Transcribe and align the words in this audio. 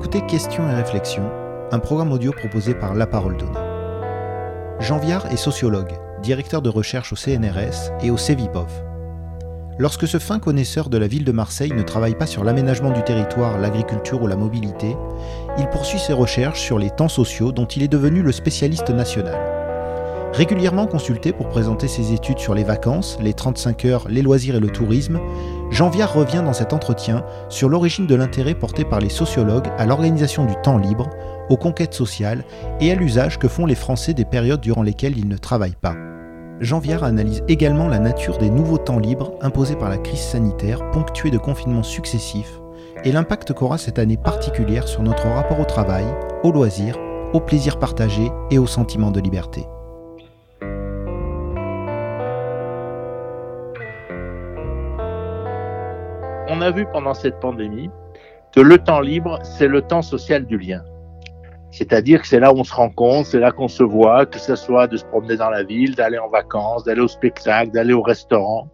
Écoutez 0.00 0.22
Questions 0.22 0.66
et 0.66 0.74
réflexions, 0.74 1.30
un 1.72 1.78
programme 1.78 2.10
audio 2.10 2.32
proposé 2.32 2.72
par 2.72 2.94
La 2.94 3.06
Parole 3.06 3.36
Donnée. 3.36 3.52
Jean 4.80 4.96
Viard 4.98 5.26
est 5.26 5.36
sociologue, 5.36 5.92
directeur 6.22 6.62
de 6.62 6.70
recherche 6.70 7.12
au 7.12 7.16
CNRS 7.16 7.92
et 8.02 8.10
au 8.10 8.16
CEVIPOV. 8.16 8.66
Lorsque 9.78 10.08
ce 10.08 10.16
fin 10.16 10.38
connaisseur 10.38 10.88
de 10.88 10.96
la 10.96 11.06
ville 11.06 11.26
de 11.26 11.32
Marseille 11.32 11.74
ne 11.74 11.82
travaille 11.82 12.14
pas 12.14 12.26
sur 12.26 12.44
l'aménagement 12.44 12.92
du 12.92 13.02
territoire, 13.02 13.58
l'agriculture 13.58 14.22
ou 14.22 14.26
la 14.26 14.36
mobilité, 14.36 14.96
il 15.58 15.68
poursuit 15.68 15.98
ses 15.98 16.14
recherches 16.14 16.62
sur 16.62 16.78
les 16.78 16.88
temps 16.88 17.08
sociaux 17.10 17.52
dont 17.52 17.66
il 17.66 17.82
est 17.82 17.88
devenu 17.88 18.22
le 18.22 18.32
spécialiste 18.32 18.88
national. 18.88 19.49
Régulièrement 20.32 20.86
consulté 20.86 21.32
pour 21.32 21.48
présenter 21.48 21.88
ses 21.88 22.12
études 22.12 22.38
sur 22.38 22.54
les 22.54 22.62
vacances, 22.62 23.18
les 23.20 23.34
35 23.34 23.84
heures, 23.84 24.08
les 24.08 24.22
loisirs 24.22 24.54
et 24.54 24.60
le 24.60 24.70
tourisme, 24.70 25.18
Jean 25.70 25.90
Viard 25.90 26.14
revient 26.14 26.42
dans 26.44 26.52
cet 26.52 26.72
entretien 26.72 27.24
sur 27.48 27.68
l'origine 27.68 28.06
de 28.06 28.14
l'intérêt 28.14 28.54
porté 28.54 28.84
par 28.84 29.00
les 29.00 29.08
sociologues 29.08 29.68
à 29.76 29.86
l'organisation 29.86 30.44
du 30.44 30.54
temps 30.62 30.78
libre, 30.78 31.10
aux 31.48 31.56
conquêtes 31.56 31.94
sociales 31.94 32.44
et 32.80 32.92
à 32.92 32.94
l'usage 32.94 33.40
que 33.40 33.48
font 33.48 33.66
les 33.66 33.74
Français 33.74 34.14
des 34.14 34.24
périodes 34.24 34.60
durant 34.60 34.84
lesquelles 34.84 35.18
ils 35.18 35.28
ne 35.28 35.36
travaillent 35.36 35.76
pas. 35.80 35.96
Jean 36.60 36.78
Viard 36.78 37.02
analyse 37.02 37.42
également 37.48 37.88
la 37.88 37.98
nature 37.98 38.38
des 38.38 38.50
nouveaux 38.50 38.78
temps 38.78 38.98
libres 39.00 39.32
imposés 39.40 39.76
par 39.76 39.88
la 39.88 39.98
crise 39.98 40.20
sanitaire 40.20 40.90
ponctuée 40.92 41.30
de 41.30 41.38
confinements 41.38 41.82
successifs 41.82 42.60
et 43.02 43.10
l'impact 43.10 43.52
qu'aura 43.52 43.78
cette 43.78 43.98
année 43.98 44.18
particulière 44.18 44.86
sur 44.86 45.02
notre 45.02 45.26
rapport 45.26 45.58
au 45.58 45.64
travail, 45.64 46.04
aux 46.44 46.52
loisirs, 46.52 46.98
au 47.32 47.40
plaisir 47.40 47.80
partagé 47.80 48.30
et 48.50 48.58
au 48.58 48.66
sentiment 48.66 49.10
de 49.10 49.20
liberté. 49.20 49.66
Vu 56.72 56.86
pendant 56.92 57.14
cette 57.14 57.38
pandémie 57.40 57.90
que 58.54 58.60
le 58.60 58.78
temps 58.78 59.00
libre, 59.00 59.38
c'est 59.42 59.68
le 59.68 59.82
temps 59.82 60.02
social 60.02 60.44
du 60.46 60.58
lien. 60.58 60.82
C'est-à-dire 61.70 62.22
que 62.22 62.26
c'est 62.26 62.40
là 62.40 62.52
où 62.52 62.58
on 62.58 62.64
se 62.64 62.74
rencontre, 62.74 63.28
c'est 63.28 63.38
là 63.38 63.52
qu'on 63.52 63.68
se 63.68 63.82
voit, 63.82 64.26
que 64.26 64.38
ce 64.38 64.56
soit 64.56 64.88
de 64.88 64.96
se 64.96 65.04
promener 65.04 65.36
dans 65.36 65.50
la 65.50 65.62
ville, 65.62 65.94
d'aller 65.94 66.18
en 66.18 66.28
vacances, 66.28 66.84
d'aller 66.84 67.00
au 67.00 67.08
spectacle, 67.08 67.70
d'aller 67.70 67.92
au 67.92 68.02
restaurant. 68.02 68.68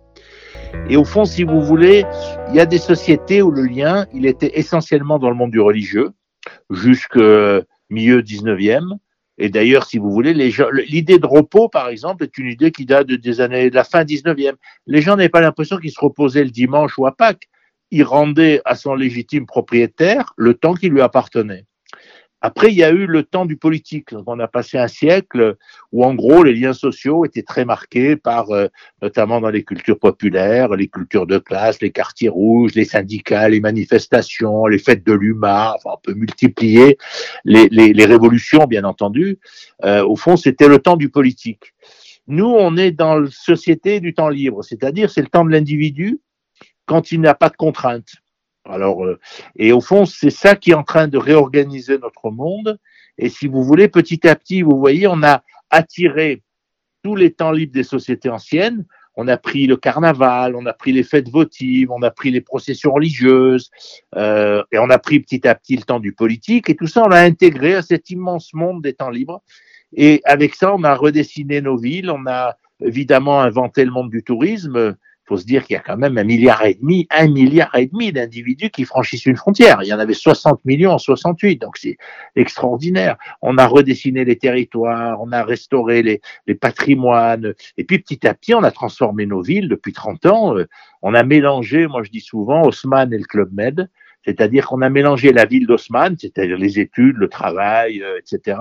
Et 0.89 0.97
au 0.97 1.05
fond, 1.05 1.25
si 1.25 1.45
vous 1.45 1.61
voulez, 1.61 2.05
il 2.49 2.55
y 2.55 2.61
a 2.61 2.67
des 2.67 2.79
sociétés 2.79 3.43
où 3.43 3.51
le 3.51 3.65
lien, 3.65 4.07
il 4.15 4.25
était 4.25 4.59
essentiellement 4.59 5.19
dans 5.19 5.29
le 5.29 5.37
monde 5.37 5.51
du 5.51 5.61
religieux, 5.61 6.11
jusque 6.71 7.19
milieu 7.91 8.23
19e. 8.23 8.97
Et 9.39 9.51
d'ailleurs, 9.51 9.85
si 9.85 9.99
vous 9.99 10.11
voulez, 10.11 10.33
l'idée 10.33 11.19
de 11.19 11.27
repos, 11.27 11.69
par 11.69 11.89
exemple, 11.89 12.25
est 12.25 12.39
une 12.39 12.49
idée 12.49 12.71
qui 12.71 12.87
date 12.87 13.09
des 13.09 13.41
années 13.43 13.69
de 13.69 13.75
la 13.75 13.85
fin 13.85 14.03
19e. 14.05 14.55
Les 14.87 15.03
gens 15.03 15.17
n'avaient 15.17 15.29
pas 15.29 15.43
l'impression 15.43 15.77
qu'ils 15.77 15.91
se 15.91 16.01
reposaient 16.01 16.45
le 16.45 16.51
dimanche 16.51 16.97
ou 16.97 17.07
à 17.07 17.15
Pâques 17.15 17.49
il 17.91 18.03
rendait 18.03 18.61
à 18.65 18.75
son 18.75 18.95
légitime 18.95 19.47
propriétaire 19.47 20.33
le 20.37 20.55
temps 20.55 20.75
qui 20.75 20.89
lui 20.89 21.01
appartenait. 21.01 21.65
Après, 22.43 22.71
il 22.71 22.77
y 22.77 22.85
a 22.85 22.91
eu 22.91 23.07
le 23.07 23.23
temps 23.23 23.47
du 23.47 23.57
politique. 23.57 24.11
on 24.27 24.39
a 24.39 24.47
passé 24.47 24.77
un 24.77 24.89
siècle 24.89 25.57
où, 25.91 26.05
en 26.05 26.15
gros, 26.15 26.45
les 26.45 26.53
liens 26.53 26.75
sociaux 26.75 27.25
étaient 27.25 27.43
très 27.43 27.65
marqués 27.65 28.15
par, 28.15 28.51
euh, 28.51 28.69
notamment 29.01 29.41
dans 29.41 29.49
les 29.49 29.65
cultures 29.65 29.99
populaires, 29.99 30.69
les 30.77 30.87
cultures 30.87 31.27
de 31.27 31.39
classe, 31.39 31.81
les 31.81 31.91
quartiers 31.91 32.29
rouges, 32.29 32.75
les 32.75 32.85
syndicats, 32.85 33.49
les 33.49 33.61
manifestations, 33.61 34.67
les 34.67 34.79
fêtes 34.79 35.05
de 35.05 35.15
l'UMA. 35.15 35.75
Enfin, 35.77 35.97
on 35.97 36.01
peut 36.01 36.15
multiplier 36.15 36.99
les, 37.45 37.69
les, 37.71 38.05
révolutions, 38.05 38.67
bien 38.67 38.85
entendu. 38.85 39.39
Euh, 39.85 40.05
au 40.05 40.15
fond, 40.15 40.37
c'était 40.37 40.69
le 40.69 40.79
temps 40.79 40.97
du 40.97 41.09
politique. 41.09 41.75
Nous, 42.29 42.47
on 42.47 42.77
est 42.77 42.91
dans 42.91 43.19
la 43.19 43.31
société 43.31 44.01
du 44.01 44.13
temps 44.13 44.29
libre, 44.29 44.63
c'est-à-dire 44.63 45.11
c'est 45.11 45.23
le 45.23 45.29
temps 45.29 45.45
de 45.45 45.51
l'individu 45.51 46.21
quand 46.87 47.13
il 47.13 47.21
n'a 47.21 47.35
pas 47.35 47.49
de 47.49 47.57
contraintes. 47.57 48.15
Alors, 48.69 49.05
euh, 49.05 49.19
et 49.57 49.73
au 49.73 49.81
fond, 49.81 50.07
c'est 50.07 50.31
ça 50.31 50.57
qui 50.57 50.71
est 50.71 50.75
en 50.75 50.83
train 50.83 51.09
de 51.09 51.19
réorganiser 51.19 51.99
notre 51.99 52.31
monde. 52.31 52.79
Et 53.19 53.29
si 53.29 53.47
vous 53.47 53.63
voulez, 53.63 53.89
petit 53.89 54.27
à 54.27 54.35
petit, 54.35 54.63
vous 54.63 54.79
voyez, 54.79 55.07
on 55.07 55.23
a 55.23 55.43
attiré 55.71 56.43
tous 57.03 57.15
les 57.15 57.33
temps 57.33 57.53
libres 57.53 57.73
des 57.73 57.85
sociétés 57.85 58.29
anciennes. 58.29 58.85
On 59.15 59.29
a 59.29 59.39
pris 59.39 59.67
le 59.67 59.77
carnaval, 59.77 60.55
on 60.57 60.67
a 60.67 60.75
pris 60.75 60.93
les 60.93 61.03
fêtes 61.03 61.31
votives, 61.31 61.91
on 61.91 62.03
a 62.03 62.11
pris 62.11 62.31
les 62.31 62.43
processions 62.43 62.93
religieuses, 62.93 63.71
euh, 64.15 64.63
et 64.73 64.79
on 64.79 64.91
a 64.91 64.99
pris 64.99 65.21
petit 65.21 65.49
à 65.49 65.55
petit 65.55 65.77
le 65.77 65.85
temps 65.85 66.01
du 66.01 66.13
politique. 66.13 66.69
Et 66.69 66.77
tout 66.77 66.87
ça, 66.87 67.03
on 67.05 67.09
l'a 67.09 67.21
intégré 67.21 67.75
à 67.75 67.83
cet 67.83 68.11
immense 68.11 68.53
monde 68.53 68.83
des 68.83 68.93
temps 68.93 69.09
libres. 69.09 69.43
Et 69.95 70.21
avec 70.25 70.55
ça, 70.55 70.75
on 70.75 70.85
a 70.85 70.95
redessiné 70.95 71.63
nos 71.63 71.79
villes, 71.79 72.11
on 72.11 72.27
a 72.27 72.57
évidemment 72.81 73.41
inventé 73.41 73.87
le 73.87 73.91
monde 73.91 74.11
du 74.11 74.23
tourisme 74.23 74.97
faut 75.27 75.37
se 75.37 75.45
dire 75.45 75.65
qu'il 75.65 75.75
y 75.75 75.77
a 75.77 75.83
quand 75.83 75.97
même 75.97 76.17
un 76.19 76.25
milliard 76.25 76.65
et 76.65 76.75
demi, 76.75 77.07
un 77.11 77.29
milliard 77.29 77.75
et 77.75 77.87
demi 77.87 78.13
d'individus 78.13 78.71
qui 78.71 78.85
franchissent 78.85 79.27
une 79.27 79.37
frontière. 79.37 79.81
Il 79.83 79.89
y 79.89 79.93
en 79.93 79.99
avait 79.99 80.15
60 80.15 80.65
millions 80.65 80.93
en 80.93 80.99
68, 80.99 81.61
donc 81.61 81.77
c'est 81.77 81.97
extraordinaire. 82.37 83.17
On 83.43 83.59
a 83.59 83.67
redessiné 83.67 84.25
les 84.25 84.37
territoires, 84.37 85.21
on 85.21 85.33
a 85.33 85.43
restauré 85.43 86.03
les, 86.03 86.21
les, 86.47 86.55
patrimoines, 86.55 87.55
et 87.77 87.85
puis 87.85 87.99
petit 87.99 88.27
à 88.27 88.35
petit, 88.35 88.55
on 88.55 88.63
a 88.63 88.71
transformé 88.71 89.27
nos 89.27 89.43
villes 89.43 89.69
depuis 89.69 89.93
30 89.93 90.27
ans. 90.27 90.57
Euh, 90.57 90.67
on 91.03 91.15
a 91.15 91.23
mélangé, 91.23 91.87
moi 91.87 92.03
je 92.03 92.11
dis 92.11 92.21
souvent, 92.21 92.63
Haussmann 92.63 93.13
et 93.13 93.19
le 93.19 93.25
Club 93.25 93.53
Med. 93.53 93.89
C'est-à-dire 94.27 94.67
qu'on 94.67 94.83
a 94.83 94.91
mélangé 94.91 95.33
la 95.33 95.45
ville 95.45 95.67
d'Haussmann, 95.67 96.17
c'est-à-dire 96.19 96.59
les 96.59 96.81
études, 96.81 97.17
le 97.17 97.29
travail, 97.29 98.03
euh, 98.03 98.19
etc., 98.19 98.59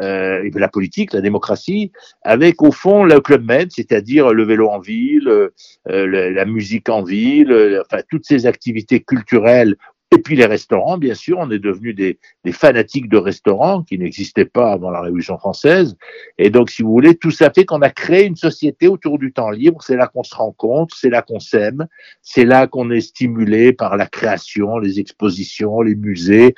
euh, 0.00 0.48
la 0.54 0.68
politique, 0.68 1.12
la 1.12 1.20
démocratie, 1.20 1.92
avec 2.22 2.62
au 2.62 2.72
fond 2.72 3.04
le 3.04 3.20
Club 3.20 3.44
Med, 3.44 3.70
c'est-à-dire 3.70 4.32
le 4.32 4.44
vélo 4.44 4.68
en 4.68 4.78
ville, 4.78 5.28
euh, 5.28 5.50
la 5.86 6.44
musique 6.46 6.88
en 6.88 7.02
ville, 7.02 7.82
enfin 7.84 8.02
toutes 8.10 8.24
ces 8.24 8.46
activités 8.46 9.00
culturelles 9.00 9.76
et 10.14 10.18
puis 10.18 10.36
les 10.36 10.46
restaurants, 10.46 10.98
bien 10.98 11.14
sûr, 11.14 11.38
on 11.38 11.50
est 11.50 11.58
devenus 11.58 11.94
des, 11.94 12.18
des 12.44 12.52
fanatiques 12.52 13.08
de 13.08 13.16
restaurants 13.16 13.82
qui 13.82 13.98
n'existaient 13.98 14.44
pas 14.44 14.70
avant 14.70 14.90
la 14.90 15.00
Révolution 15.00 15.36
française. 15.36 15.96
Et 16.38 16.48
donc, 16.48 16.70
si 16.70 16.82
vous 16.82 16.92
voulez, 16.92 17.16
tout 17.16 17.32
ça 17.32 17.50
fait 17.50 17.64
qu'on 17.64 17.82
a 17.82 17.90
créé 17.90 18.24
une 18.24 18.36
société 18.36 18.86
autour 18.86 19.18
du 19.18 19.32
temps 19.32 19.50
libre. 19.50 19.82
C'est 19.82 19.96
là 19.96 20.06
qu'on 20.06 20.22
se 20.22 20.34
rencontre, 20.34 20.96
c'est 20.96 21.10
là 21.10 21.22
qu'on 21.22 21.40
s'aime, 21.40 21.88
c'est 22.22 22.44
là 22.44 22.68
qu'on 22.68 22.90
est 22.92 23.00
stimulé 23.00 23.72
par 23.72 23.96
la 23.96 24.06
création, 24.06 24.78
les 24.78 25.00
expositions, 25.00 25.80
les 25.80 25.96
musées, 25.96 26.54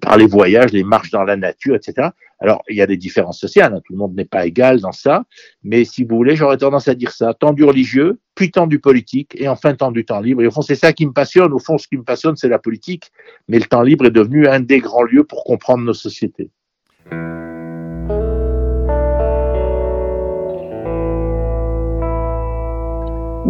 par 0.00 0.16
les 0.16 0.26
voyages, 0.26 0.70
les 0.70 0.84
marches 0.84 1.10
dans 1.10 1.24
la 1.24 1.36
nature, 1.36 1.74
etc. 1.74 2.10
Alors, 2.42 2.64
il 2.68 2.76
y 2.76 2.82
a 2.82 2.88
des 2.88 2.96
différences 2.96 3.38
sociales, 3.38 3.72
hein. 3.72 3.80
tout 3.84 3.92
le 3.92 3.98
monde 4.00 4.16
n'est 4.16 4.24
pas 4.24 4.46
égal 4.46 4.80
dans 4.80 4.90
ça, 4.90 5.22
mais 5.62 5.84
si 5.84 6.02
vous 6.02 6.16
voulez, 6.16 6.34
j'aurais 6.34 6.56
tendance 6.56 6.88
à 6.88 6.94
dire 6.96 7.12
ça, 7.12 7.34
temps 7.34 7.52
du 7.52 7.62
religieux, 7.62 8.18
puis 8.34 8.50
temps 8.50 8.66
du 8.66 8.80
politique, 8.80 9.36
et 9.40 9.46
enfin 9.46 9.74
temps 9.76 9.92
du 9.92 10.04
temps 10.04 10.20
libre. 10.20 10.42
Et 10.42 10.48
au 10.48 10.50
fond, 10.50 10.62
c'est 10.62 10.74
ça 10.74 10.92
qui 10.92 11.06
me 11.06 11.12
passionne. 11.12 11.52
Au 11.52 11.60
fond, 11.60 11.78
ce 11.78 11.86
qui 11.86 11.96
me 11.96 12.02
passionne, 12.02 12.34
c'est 12.34 12.48
la 12.48 12.58
politique, 12.58 13.12
mais 13.46 13.60
le 13.60 13.66
temps 13.66 13.82
libre 13.82 14.06
est 14.06 14.10
devenu 14.10 14.48
un 14.48 14.58
des 14.58 14.80
grands 14.80 15.04
lieux 15.04 15.22
pour 15.22 15.44
comprendre 15.44 15.84
nos 15.84 15.94
sociétés. 15.94 16.50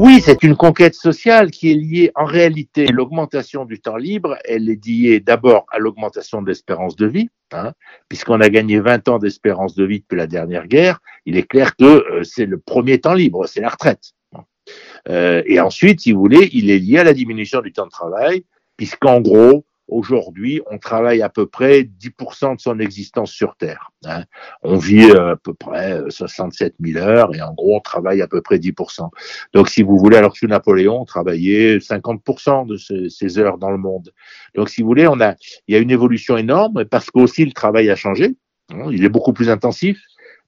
Oui, 0.05 0.21
c'est 0.21 0.43
une 0.43 0.57
conquête 0.57 0.97
sociale 0.97 1.53
qui 1.53 1.71
est 1.71 1.77
liée 1.77 2.11
en 2.17 2.25
réalité 2.25 2.89
à 2.89 2.91
l'augmentation 2.91 3.65
du 3.65 3.81
temps 3.81 3.95
libre. 3.97 4.37
Elle 4.45 4.69
est 4.69 4.85
liée 4.85 5.21
d'abord 5.21 5.65
à 5.71 5.79
l'augmentation 5.79 6.43
de 6.43 6.49
l'espérance 6.49 6.97
de 6.97 7.07
vie, 7.07 7.29
hein, 7.53 7.71
puisqu'on 8.09 8.41
a 8.41 8.49
gagné 8.49 8.81
20 8.81 9.09
ans 9.09 9.21
d'espérance 9.21 9.77
de 9.77 9.85
vie 9.85 10.01
depuis 10.01 10.17
la 10.17 10.27
dernière 10.27 10.67
guerre. 10.67 10.99
Il 11.25 11.37
est 11.37 11.45
clair 11.45 11.77
que 11.77 11.85
euh, 11.85 12.25
c'est 12.25 12.47
le 12.47 12.59
premier 12.59 13.01
temps 13.01 13.15
libre, 13.15 13.47
c'est 13.47 13.61
la 13.61 13.69
retraite. 13.69 14.11
Euh, 15.09 15.45
et 15.47 15.61
ensuite, 15.61 16.01
si 16.01 16.11
vous 16.11 16.19
voulez, 16.19 16.51
il 16.53 16.69
est 16.73 16.81
lié 16.81 16.99
à 16.99 17.05
la 17.05 17.15
diminution 17.15 17.61
du 17.61 17.73
temps 17.73 17.87
de 17.87 17.91
travail, 17.91 18.45
puisqu'en 18.77 19.21
gros, 19.21 19.65
Aujourd'hui, 19.89 20.61
on 20.71 20.79
travaille 20.79 21.23
à 21.23 21.29
peu 21.29 21.47
près 21.47 21.83
10% 21.83 22.57
de 22.57 22.61
son 22.61 22.79
existence 22.79 23.31
sur 23.31 23.57
Terre. 23.57 23.91
Hein. 24.05 24.25
On 24.63 24.77
vit 24.77 25.11
à 25.11 25.37
peu 25.37 25.55
près 25.55 26.01
67 26.09 26.75
euh, 26.81 26.93
000 26.93 27.05
heures 27.05 27.35
et 27.35 27.43
en 27.43 27.53
gros, 27.53 27.77
on 27.77 27.81
travaille 27.81 28.23
à 28.23 28.29
peu 28.29 28.41
près 28.41 28.59
10%. 28.59 29.09
Donc, 29.53 29.69
si 29.69 29.83
vous 29.83 29.99
voulez, 29.99 30.17
alors 30.17 30.35
que 30.39 30.47
Napoléon 30.47 31.05
travaillait 31.05 31.79
50% 31.79 32.67
de 32.67 32.77
ses, 32.77 33.39
heures 33.39 33.59
dans 33.59 33.71
le 33.71 33.79
monde. 33.79 34.13
Donc, 34.55 34.69
si 34.69 34.83
vous 34.83 34.89
voulez, 34.89 35.07
on 35.09 35.21
a, 35.21 35.35
il 35.67 35.75
y 35.75 35.77
a 35.77 35.81
une 35.81 35.91
évolution 35.91 36.37
énorme 36.37 36.85
parce 36.85 37.11
qu'aussi 37.11 37.45
le 37.45 37.53
travail 37.53 37.91
a 37.91 37.97
changé. 37.97 38.37
Hein. 38.73 38.89
Il 38.91 39.05
est 39.05 39.09
beaucoup 39.09 39.33
plus 39.33 39.51
intensif. 39.51 39.99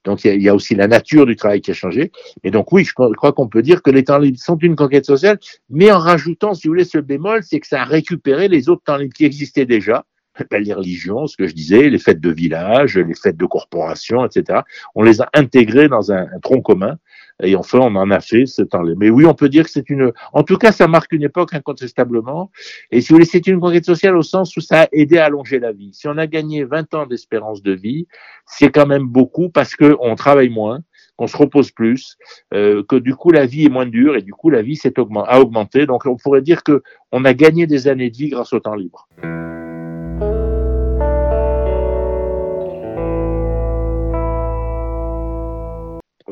Donc 0.05 0.23
il 0.23 0.41
y, 0.41 0.49
a 0.49 0.55
aussi 0.55 0.75
la 0.75 0.87
nature 0.87 1.25
du 1.25 1.35
travail 1.35 1.61
qui 1.61 1.71
a 1.71 1.73
changé. 1.73 2.11
Et 2.43 2.51
donc 2.51 2.71
oui, 2.71 2.85
je 2.85 2.93
crois 2.93 3.33
qu'on 3.33 3.47
peut 3.47 3.63
dire 3.63 3.81
que 3.81 3.89
les 3.89 4.03
temps 4.03 4.19
libres 4.19 4.39
sont 4.39 4.57
une 4.57 4.75
conquête 4.75 5.05
sociale, 5.05 5.39
mais 5.69 5.91
en 5.91 5.97
rajoutant, 5.97 6.53
si 6.53 6.67
vous 6.67 6.73
voulez, 6.73 6.85
ce 6.85 6.99
bémol, 6.99 7.41
c'est 7.43 7.59
que 7.59 7.67
ça 7.67 7.81
a 7.81 7.85
récupéré 7.85 8.47
les 8.47 8.69
autres 8.69 8.83
temps 8.83 8.97
libres 8.97 9.13
qui 9.13 9.25
existaient 9.25 9.65
déjà. 9.65 10.05
Les 10.51 10.73
religions, 10.73 11.27
ce 11.27 11.37
que 11.37 11.47
je 11.47 11.53
disais, 11.53 11.89
les 11.89 11.97
fêtes 11.97 12.19
de 12.19 12.29
village, 12.29 12.97
les 12.97 13.15
fêtes 13.15 13.37
de 13.37 13.45
corporation, 13.45 14.25
etc. 14.25 14.61
On 14.93 15.01
les 15.01 15.21
a 15.21 15.29
intégrés 15.33 15.87
dans 15.87 16.11
un 16.11 16.27
tronc 16.41 16.61
commun 16.61 16.97
et 17.43 17.55
enfin, 17.55 17.79
on 17.79 17.95
en 17.95 18.11
a 18.11 18.21
fait 18.21 18.45
ce 18.45 18.61
temps-là. 18.61 18.93
Mais 18.97 19.09
oui, 19.09 19.25
on 19.25 19.33
peut 19.33 19.49
dire 19.49 19.65
que 19.65 19.69
c'est 19.69 19.89
une. 19.89 20.11
En 20.31 20.43
tout 20.43 20.57
cas, 20.57 20.71
ça 20.71 20.87
marque 20.87 21.11
une 21.11 21.23
époque 21.23 21.53
incontestablement. 21.53 22.49
Et 22.91 23.01
si 23.01 23.09
vous 23.09 23.15
voulez, 23.15 23.25
c'est 23.25 23.45
une 23.47 23.59
conquête 23.59 23.85
sociale 23.85 24.15
au 24.15 24.21
sens 24.21 24.55
où 24.55 24.61
ça 24.61 24.83
a 24.83 24.87
aidé 24.93 25.17
à 25.17 25.25
allonger 25.25 25.59
la 25.59 25.73
vie. 25.73 25.91
Si 25.93 26.07
on 26.07 26.17
a 26.17 26.27
gagné 26.27 26.63
20 26.63 26.93
ans 26.93 27.05
d'espérance 27.05 27.61
de 27.61 27.73
vie, 27.73 28.07
c'est 28.45 28.71
quand 28.71 28.85
même 28.85 29.07
beaucoup 29.07 29.49
parce 29.49 29.75
qu'on 29.75 30.15
travaille 30.15 30.49
moins, 30.49 30.79
qu'on 31.17 31.27
se 31.27 31.35
repose 31.35 31.71
plus, 31.71 32.17
euh, 32.53 32.83
que 32.87 32.95
du 32.95 33.15
coup 33.15 33.31
la 33.31 33.45
vie 33.45 33.65
est 33.65 33.69
moins 33.69 33.85
dure 33.85 34.15
et 34.15 34.21
du 34.21 34.33
coup 34.33 34.49
la 34.49 34.61
vie 34.61 34.77
s'est 34.77 34.93
a 34.97 35.39
augmenté. 35.41 35.85
Donc 35.85 36.05
on 36.05 36.15
pourrait 36.15 36.41
dire 36.41 36.63
que 36.63 36.83
on 37.11 37.25
a 37.25 37.33
gagné 37.33 37.67
des 37.67 37.87
années 37.89 38.09
de 38.09 38.17
vie 38.17 38.29
grâce 38.29 38.53
au 38.53 38.59
temps 38.61 38.75
libre. 38.75 39.09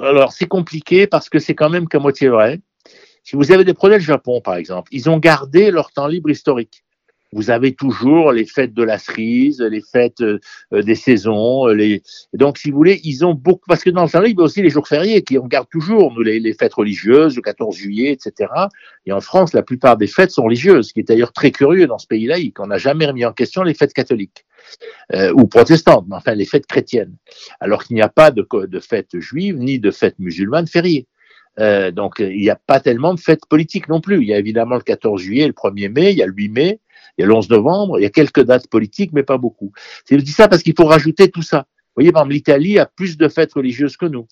Alors 0.04 0.34
c'est 0.34 0.48
compliqué 0.48 1.08
parce 1.08 1.30
que 1.30 1.40
c'est 1.40 1.56
quand 1.56 1.70
même 1.70 1.88
qu'à 1.88 2.00
moitié 2.00 2.30
vrai. 2.30 2.62
Si 3.24 3.36
vous 3.36 3.52
avez 3.52 3.64
des 3.64 3.74
problèmes 3.74 4.00
le 4.00 4.06
Japon, 4.06 4.42
par 4.42 4.56
exemple, 4.56 4.90
ils 4.92 5.10
ont 5.10 5.18
gardé 5.18 5.72
leur 5.72 5.92
temps 5.92 6.08
libre 6.08 6.30
historique 6.30 6.84
vous 7.34 7.50
avez 7.50 7.74
toujours 7.74 8.32
les 8.32 8.46
fêtes 8.46 8.74
de 8.74 8.84
la 8.84 8.98
cerise, 8.98 9.60
les 9.62 9.82
fêtes 9.82 10.22
euh, 10.22 10.40
des 10.72 10.96
saisons. 10.96 11.68
Euh, 11.68 11.74
les... 11.74 12.02
Donc, 12.34 12.58
si 12.58 12.72
vous 12.72 12.78
voulez, 12.78 13.02
ils 13.04 13.26
ont 13.26 13.34
beaucoup. 13.34 13.66
Parce 13.68 13.84
que 13.84 13.90
dans 13.90 14.04
le 14.04 14.10
temps 14.10 14.24
il 14.24 14.36
y 14.36 14.40
a 14.40 14.44
aussi 14.44 14.62
les 14.62 14.70
jours 14.70 14.88
fériés 14.88 15.24
qui 15.24 15.38
on 15.38 15.48
garde 15.48 15.68
toujours, 15.70 16.14
nous, 16.14 16.22
les, 16.22 16.40
les, 16.40 16.54
fêtes 16.54 16.74
religieuses, 16.74 17.36
le 17.36 17.42
14 17.42 17.76
juillet, 17.76 18.12
etc. 18.12 18.52
Et 19.06 19.12
en 19.12 19.22
France, 19.22 19.54
la 19.54 19.64
plupart 19.64 19.98
des 19.98 20.08
fêtes 20.08 20.32
sont 20.32 20.44
religieuses, 20.44 20.90
ce 20.90 20.94
qui 20.94 21.00
est 21.02 21.08
d'ailleurs 21.08 21.34
très 21.34 21.52
curieux 21.52 21.88
dans 21.88 21.98
ce 21.98 22.08
pays 22.08 22.26
laïque. 22.26 22.60
On 22.60 22.68
n'a 22.68 22.78
jamais 22.78 23.06
remis 23.06 23.26
en 23.26 23.34
question 23.34 23.64
les 23.64 23.74
fêtes 23.74 23.94
catholiques. 23.94 24.46
Euh, 25.14 25.34
ou 25.34 25.46
protestantes, 25.46 26.06
mais 26.08 26.16
enfin 26.16 26.34
les 26.36 26.46
fêtes 26.46 26.66
chrétiennes, 26.66 27.16
alors 27.60 27.84
qu'il 27.84 27.96
n'y 27.96 28.02
a 28.02 28.10
pas 28.10 28.32
de, 28.32 28.48
de 28.66 28.80
fêtes 28.80 29.20
juives 29.20 29.58
ni 29.58 29.78
de 29.78 29.92
fêtes 29.92 30.18
musulmanes 30.20 30.68
fériées. 30.68 31.06
Euh, 31.60 31.92
donc 31.92 32.16
il 32.20 32.38
n'y 32.38 32.50
a 32.50 32.56
pas 32.56 32.80
tellement 32.80 33.14
de 33.14 33.20
fêtes 33.20 33.46
politiques 33.48 33.88
non 33.90 34.02
plus. 34.02 34.22
Il 34.22 34.28
y 34.28 34.34
a 34.34 34.40
évidemment 34.40 34.76
le 34.76 34.82
14 34.82 35.22
juillet, 35.22 35.48
le 35.48 35.54
1er 35.54 35.90
mai, 35.90 36.12
il 36.12 36.18
y 36.18 36.24
a 36.24 36.26
le 36.26 36.34
8 36.34 36.50
mai, 36.50 36.80
il 37.18 37.22
y 37.22 37.24
a 37.24 37.28
le 37.28 37.34
11 37.34 37.50
novembre, 37.50 38.00
il 38.00 38.04
y 38.04 38.06
a 38.06 38.10
quelques 38.10 38.44
dates 38.44 38.68
politiques, 38.68 39.12
mais 39.14 39.24
pas 39.24 39.38
beaucoup. 39.38 39.72
Je 40.10 40.16
dis 40.16 40.32
ça 40.32 40.48
parce 40.48 40.64
qu'il 40.64 40.74
faut 40.76 40.86
rajouter 40.86 41.30
tout 41.30 41.42
ça. 41.42 41.66
Vous 41.96 42.02
voyez, 42.02 42.12
par 42.12 42.24
exemple, 42.24 42.34
l'Italie 42.34 42.80
a 42.80 42.88
plus 42.88 43.18
de 43.18 43.28
fêtes 43.28 43.54
religieuses 43.54 43.98
que 43.98 44.08
nous. 44.08 44.26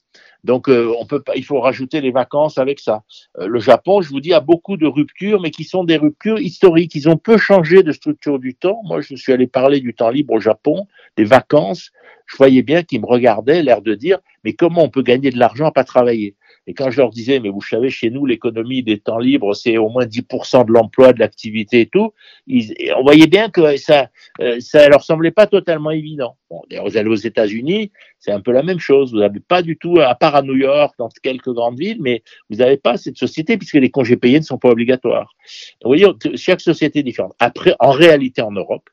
Donc, 0.43 0.67
euh, 0.67 0.91
on 0.99 1.05
peut 1.05 1.21
pas, 1.21 1.35
il 1.35 1.45
faut 1.45 1.59
rajouter 1.59 2.01
les 2.01 2.09
vacances 2.09 2.57
avec 2.57 2.79
ça. 2.79 3.03
Euh, 3.37 3.45
le 3.45 3.59
Japon, 3.59 4.01
je 4.01 4.09
vous 4.09 4.19
dis, 4.19 4.33
a 4.33 4.39
beaucoup 4.39 4.77
de 4.77 4.87
ruptures, 4.87 5.39
mais 5.39 5.51
qui 5.51 5.63
sont 5.63 5.83
des 5.83 5.97
ruptures 5.97 6.39
historiques. 6.39 6.95
Ils 6.95 7.07
ont 7.07 7.17
peu 7.17 7.37
changé 7.37 7.83
de 7.83 7.91
structure 7.91 8.39
du 8.39 8.55
temps. 8.55 8.81
Moi, 8.83 9.01
je 9.01 9.15
suis 9.15 9.31
allé 9.31 9.45
parler 9.45 9.79
du 9.79 9.93
temps 9.93 10.09
libre 10.09 10.33
au 10.33 10.39
Japon, 10.39 10.87
des 11.17 11.23
vacances. 11.23 11.91
Je 12.25 12.35
voyais 12.35 12.63
bien 12.63 12.81
qu'ils 12.81 13.01
me 13.01 13.05
regardaient, 13.05 13.61
l'air 13.61 13.83
de 13.83 13.93
dire, 13.93 14.17
mais 14.43 14.53
comment 14.53 14.83
on 14.83 14.89
peut 14.89 15.03
gagner 15.03 15.29
de 15.29 15.37
l'argent 15.37 15.67
à 15.67 15.71
pas 15.71 15.83
travailler? 15.83 16.35
Et 16.71 16.73
quand 16.73 16.89
je 16.89 17.01
leur 17.01 17.09
disais, 17.09 17.41
mais 17.41 17.49
vous 17.49 17.61
savez, 17.61 17.89
chez 17.89 18.09
nous, 18.09 18.25
l'économie 18.25 18.81
des 18.81 18.97
temps 18.97 19.17
libres, 19.17 19.53
c'est 19.53 19.75
au 19.75 19.89
moins 19.89 20.05
10% 20.05 20.65
de 20.65 20.71
l'emploi, 20.71 21.11
de 21.11 21.19
l'activité 21.19 21.81
et 21.81 21.85
tout, 21.85 22.13
ils, 22.47 22.73
on 22.95 23.03
voyait 23.03 23.27
bien 23.27 23.49
que 23.49 23.75
ça, 23.75 24.07
euh, 24.39 24.55
ça 24.61 24.87
leur 24.87 25.03
semblait 25.03 25.31
pas 25.31 25.47
totalement 25.47 25.91
évident. 25.91 26.37
Bon, 26.49 26.61
d'ailleurs, 26.69 26.85
vous 26.85 26.95
allez 26.95 27.09
aux 27.09 27.15
États-Unis, 27.15 27.91
c'est 28.19 28.31
un 28.31 28.39
peu 28.39 28.53
la 28.53 28.63
même 28.63 28.79
chose. 28.79 29.11
Vous 29.11 29.19
n'avez 29.19 29.41
pas 29.41 29.61
du 29.61 29.75
tout, 29.75 29.99
à 29.99 30.15
part 30.15 30.33
à 30.33 30.43
New 30.43 30.55
York, 30.55 30.95
dans 30.97 31.09
quelques 31.21 31.51
grandes 31.51 31.77
villes, 31.77 31.97
mais 31.99 32.23
vous 32.49 32.59
n'avez 32.59 32.77
pas 32.77 32.95
cette 32.95 33.17
société 33.17 33.57
puisque 33.57 33.73
les 33.73 33.89
congés 33.89 34.15
payés 34.15 34.39
ne 34.39 34.45
sont 34.45 34.57
pas 34.57 34.69
obligatoires. 34.69 35.35
Vous 35.83 35.89
voyez, 35.89 36.07
chaque 36.35 36.61
société 36.61 36.99
est 36.99 37.03
différente. 37.03 37.33
Après, 37.39 37.75
en 37.79 37.91
réalité, 37.91 38.41
en 38.41 38.51
Europe, 38.51 38.89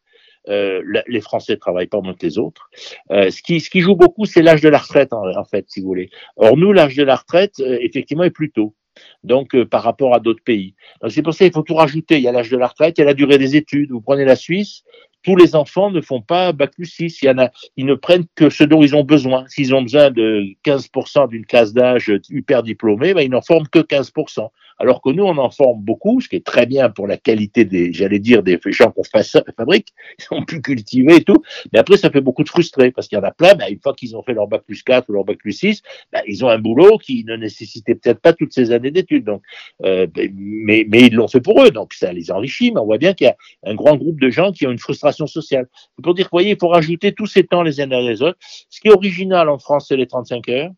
euh, 0.49 0.83
les 1.07 1.21
Français 1.21 1.57
travaillent 1.57 1.87
pas 1.87 2.01
moins 2.01 2.15
que 2.15 2.25
les 2.25 2.39
autres. 2.39 2.71
Euh, 3.11 3.31
ce, 3.31 3.43
qui, 3.43 3.61
ce 3.61 3.71
qui 3.71 3.81
joue 3.81 3.97
beaucoup, 3.97 4.25
c'est 4.25 4.43
l'âge 4.43 4.61
de 4.61 4.69
la 4.69 4.79
retraite, 4.79 5.13
en, 5.13 5.45
fait, 5.45 5.67
si 5.69 5.81
vous 5.81 5.87
voulez. 5.87 6.11
Or, 6.37 6.57
nous, 6.57 6.73
l'âge 6.73 6.97
de 6.97 7.03
la 7.03 7.17
retraite, 7.17 7.55
euh, 7.61 7.79
effectivement, 7.81 8.25
est 8.25 8.31
plus 8.31 8.51
tôt. 8.51 8.75
Donc, 9.23 9.57
par 9.65 9.85
rapport 9.85 10.13
à 10.13 10.19
d'autres 10.19 10.43
pays. 10.43 10.75
C'est 11.09 11.23
pour 11.23 11.33
ça 11.33 11.45
qu'il 11.45 11.55
faut 11.55 11.63
tout 11.63 11.77
rajouter. 11.77 12.17
Il 12.17 12.23
y 12.23 12.27
a 12.27 12.33
l'âge 12.33 12.51
de 12.51 12.57
la 12.57 12.67
retraite, 12.67 12.99
il 12.99 13.03
y 13.03 13.05
a 13.05 13.07
la 13.07 13.15
durée 13.15 13.39
des 13.39 13.55
études. 13.55 13.93
Vous 13.93 14.01
prenez 14.01 14.25
la 14.25 14.35
Suisse, 14.35 14.83
tous 15.29 15.37
les 15.37 15.55
enfants 15.55 15.91
ne 15.91 16.01
font 16.01 16.23
pas 16.23 16.53
Bac 16.53 16.71
plus 16.75 16.87
6. 16.87 17.21
Il 17.21 17.27
y 17.27 17.29
en 17.29 17.37
a, 17.37 17.51
ils 17.77 17.85
ne 17.85 17.95
prennent 17.95 18.25
que 18.35 18.49
ce 18.49 18.65
dont 18.65 18.83
ils 18.83 18.97
ont 18.97 19.05
besoin. 19.05 19.45
S'ils 19.49 19.75
ont 19.75 19.83
besoin 19.83 20.11
de 20.11 20.47
15% 20.65 21.29
d'une 21.29 21.45
classe 21.45 21.75
d'âge 21.75 22.11
hyper 22.31 22.63
diplômée, 22.63 23.13
ben, 23.13 23.21
ils 23.21 23.31
n'en 23.31 23.43
forment 23.43 23.69
que 23.69 23.81
15%. 23.81 24.49
Alors 24.79 25.03
que 25.03 25.11
nous, 25.11 25.25
on 25.25 25.37
en 25.39 25.51
forme 25.51 25.81
beaucoup, 25.81 26.21
ce 26.21 26.29
qui 26.29 26.37
est 26.37 26.47
très 26.47 26.65
bien 26.65 26.89
pour 26.89 27.07
la 27.07 27.17
qualité 27.17 27.65
des, 27.65 27.93
j'allais 27.93 28.21
dire, 28.21 28.43
des 28.43 28.59
gens 28.67 28.91
qu'on 28.91 29.03
fabrique. 29.03 29.89
Ils 30.19 30.25
sont 30.25 30.45
plus 30.45 30.63
cultivés 30.63 31.17
et 31.17 31.25
tout. 31.25 31.43
Mais 31.73 31.79
après, 31.79 31.97
ça 31.97 32.11
fait 32.11 32.21
beaucoup 32.21 32.45
de 32.45 32.49
frustrés 32.49 32.91
parce 32.93 33.09
qu'il 33.09 33.19
y 33.19 33.21
en 33.21 33.25
a 33.25 33.33
plein, 33.33 33.55
ben, 33.55 33.67
une 33.71 33.81
fois 33.81 33.95
qu'ils 33.95 34.17
ont 34.17 34.23
fait 34.23 34.35
leur 34.35 34.47
Bac 34.47 34.63
plus 34.63 34.83
4 34.83 35.09
ou 35.09 35.13
leur 35.13 35.25
Bac 35.25 35.39
plus 35.39 35.53
6, 35.53 35.83
ben, 36.13 36.23
ils 36.27 36.45
ont 36.45 36.49
un 36.49 36.59
boulot 36.59 36.99
qui 36.99 37.25
ne 37.25 37.37
nécessitait 37.37 37.97
peut-être 37.97 38.21
pas 38.21 38.33
toutes 38.33 38.53
ces 38.53 38.71
années 38.71 38.91
d'études. 38.91 39.25
Donc, 39.25 39.43
euh, 39.85 40.07
ben, 40.07 40.33
mais, 40.37 40.87
mais 40.89 41.03
ils 41.03 41.15
l'ont 41.15 41.29
fait 41.29 41.41
pour 41.41 41.63
eux. 41.65 41.71
Donc, 41.71 41.93
ça 41.93 42.13
les 42.13 42.31
enrichit. 42.31 42.71
Mais 42.71 42.81
on 42.81 42.87
voit 42.87 42.99
bien 42.99 43.15
qu'il 43.15 43.27
y 43.27 43.31
a 43.31 43.37
un 43.65 43.75
grand 43.75 43.97
groupe 43.97 44.21
de 44.21 44.31
gens 44.31 44.53
qui 44.53 44.67
ont 44.67 44.71
une 44.71 44.79
frustration 44.79 45.18
sociale. 45.27 45.67
Pour 46.03 46.15
dire, 46.15 46.27
vous 46.27 46.31
voyez, 46.33 46.51
il 46.51 46.59
faut 46.59 46.69
rajouter 46.69 47.13
tous 47.13 47.27
ces 47.27 47.45
temps 47.45 47.63
les 47.63 47.81
uns 47.81 47.87
derrière 47.87 48.11
les 48.11 48.23
autres. 48.23 48.39
Ce 48.69 48.81
qui 48.81 48.89
est 48.89 48.93
original 48.93 49.49
en 49.49 49.59
France, 49.59 49.87
c'est 49.89 49.97
les 49.97 50.07
35 50.07 50.49
heures, 50.49 50.71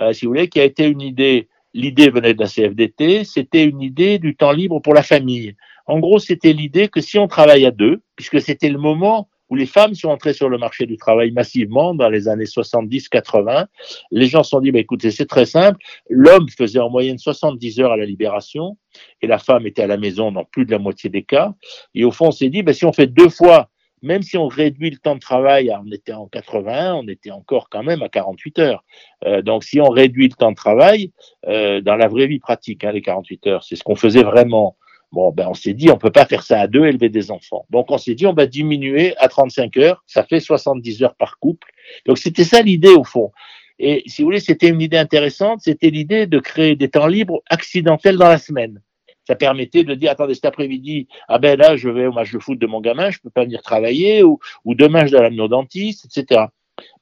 euh, 0.00 0.12
si 0.12 0.24
vous 0.24 0.30
voulez, 0.30 0.48
qui 0.48 0.60
a 0.60 0.64
été 0.64 0.86
une 0.86 1.00
idée, 1.00 1.48
l'idée 1.72 2.10
venait 2.10 2.34
de 2.34 2.40
la 2.40 2.48
CFDT, 2.48 3.24
c'était 3.24 3.64
une 3.64 3.80
idée 3.80 4.18
du 4.18 4.36
temps 4.36 4.52
libre 4.52 4.80
pour 4.80 4.94
la 4.94 5.02
famille. 5.02 5.54
En 5.86 5.98
gros, 5.98 6.18
c'était 6.18 6.52
l'idée 6.52 6.88
que 6.88 7.00
si 7.00 7.18
on 7.18 7.28
travaille 7.28 7.66
à 7.66 7.70
deux, 7.70 8.02
puisque 8.16 8.40
c'était 8.40 8.70
le 8.70 8.78
moment 8.78 9.28
où 9.50 9.56
les 9.56 9.66
femmes 9.66 9.94
sont 9.94 10.08
entrées 10.08 10.32
sur 10.32 10.48
le 10.48 10.56
marché 10.56 10.86
du 10.86 10.96
travail 10.96 11.30
massivement 11.30 11.94
dans 11.94 12.08
les 12.08 12.28
années 12.28 12.44
70-80. 12.44 13.66
Les 14.10 14.26
gens 14.26 14.42
se 14.42 14.50
sont 14.50 14.60
dit, 14.60 14.72
bah, 14.72 14.78
écoutez, 14.78 15.10
c'est 15.10 15.26
très 15.26 15.44
simple. 15.44 15.78
L'homme 16.08 16.48
faisait 16.48 16.80
en 16.80 16.88
moyenne 16.88 17.18
70 17.18 17.80
heures 17.80 17.92
à 17.92 17.98
la 17.98 18.06
libération 18.06 18.78
et 19.20 19.26
la 19.26 19.38
femme 19.38 19.66
était 19.66 19.82
à 19.82 19.86
la 19.86 19.98
maison 19.98 20.32
dans 20.32 20.44
plus 20.44 20.64
de 20.64 20.70
la 20.70 20.78
moitié 20.78 21.10
des 21.10 21.24
cas. 21.24 21.52
Et 21.94 22.04
au 22.04 22.10
fond, 22.10 22.28
on 22.28 22.32
s'est 22.32 22.48
dit, 22.48 22.62
bah, 22.62 22.72
si 22.72 22.86
on 22.86 22.92
fait 22.92 23.06
deux 23.06 23.28
fois 23.28 23.68
même 24.04 24.22
si 24.22 24.36
on 24.36 24.46
réduit 24.46 24.90
le 24.90 24.98
temps 24.98 25.14
de 25.14 25.20
travail, 25.20 25.74
on 25.82 25.90
était 25.90 26.12
en 26.12 26.26
80, 26.26 26.94
on 26.94 27.08
était 27.08 27.30
encore 27.30 27.68
quand 27.70 27.82
même 27.82 28.02
à 28.02 28.08
48 28.08 28.58
heures. 28.58 28.84
Euh, 29.24 29.40
donc 29.40 29.64
si 29.64 29.80
on 29.80 29.88
réduit 29.88 30.28
le 30.28 30.34
temps 30.34 30.50
de 30.50 30.56
travail, 30.56 31.10
euh, 31.48 31.80
dans 31.80 31.96
la 31.96 32.06
vraie 32.06 32.26
vie 32.26 32.38
pratique, 32.38 32.84
hein, 32.84 32.92
les 32.92 33.00
48 33.00 33.46
heures, 33.46 33.64
c'est 33.64 33.76
ce 33.76 33.82
qu'on 33.82 33.96
faisait 33.96 34.22
vraiment. 34.22 34.76
Bon, 35.10 35.32
ben 35.32 35.46
on 35.48 35.54
s'est 35.54 35.74
dit, 35.74 35.90
on 35.90 35.96
peut 35.96 36.10
pas 36.10 36.26
faire 36.26 36.42
ça 36.42 36.60
à 36.60 36.66
deux, 36.66 36.84
élever 36.84 37.08
des 37.08 37.30
enfants. 37.30 37.66
Donc 37.70 37.90
on 37.90 37.98
s'est 37.98 38.14
dit, 38.14 38.26
on 38.26 38.34
va 38.34 38.46
diminuer 38.46 39.16
à 39.16 39.28
35 39.28 39.76
heures, 39.78 40.02
ça 40.06 40.22
fait 40.24 40.40
70 40.40 41.02
heures 41.02 41.14
par 41.14 41.38
couple. 41.38 41.68
Donc 42.04 42.18
c'était 42.18 42.44
ça 42.44 42.60
l'idée 42.60 42.88
au 42.88 43.04
fond. 43.04 43.32
Et 43.78 44.02
si 44.06 44.22
vous 44.22 44.26
voulez, 44.26 44.40
c'était 44.40 44.68
une 44.68 44.80
idée 44.80 44.98
intéressante, 44.98 45.60
c'était 45.62 45.90
l'idée 45.90 46.26
de 46.26 46.38
créer 46.40 46.76
des 46.76 46.90
temps 46.90 47.06
libres 47.06 47.42
accidentels 47.48 48.18
dans 48.18 48.28
la 48.28 48.38
semaine 48.38 48.80
ça 49.26 49.34
permettait 49.34 49.84
de 49.84 49.94
dire 49.94 50.10
attendez 50.10 50.34
cet 50.34 50.44
après-midi 50.44 51.08
ah 51.28 51.38
ben 51.38 51.58
là 51.58 51.76
je 51.76 51.88
vais 51.88 52.06
au 52.06 52.12
match 52.12 52.32
de 52.32 52.38
foot 52.38 52.58
de 52.58 52.66
mon 52.66 52.80
gamin 52.80 53.10
je 53.10 53.18
peux 53.20 53.30
pas 53.30 53.44
venir 53.44 53.62
travailler 53.62 54.22
ou, 54.22 54.38
ou 54.64 54.74
demain 54.74 55.06
je 55.06 55.12
dois 55.12 55.22
l'amener 55.22 55.42
au 55.42 55.48
dentiste 55.48 56.04
etc 56.06 56.46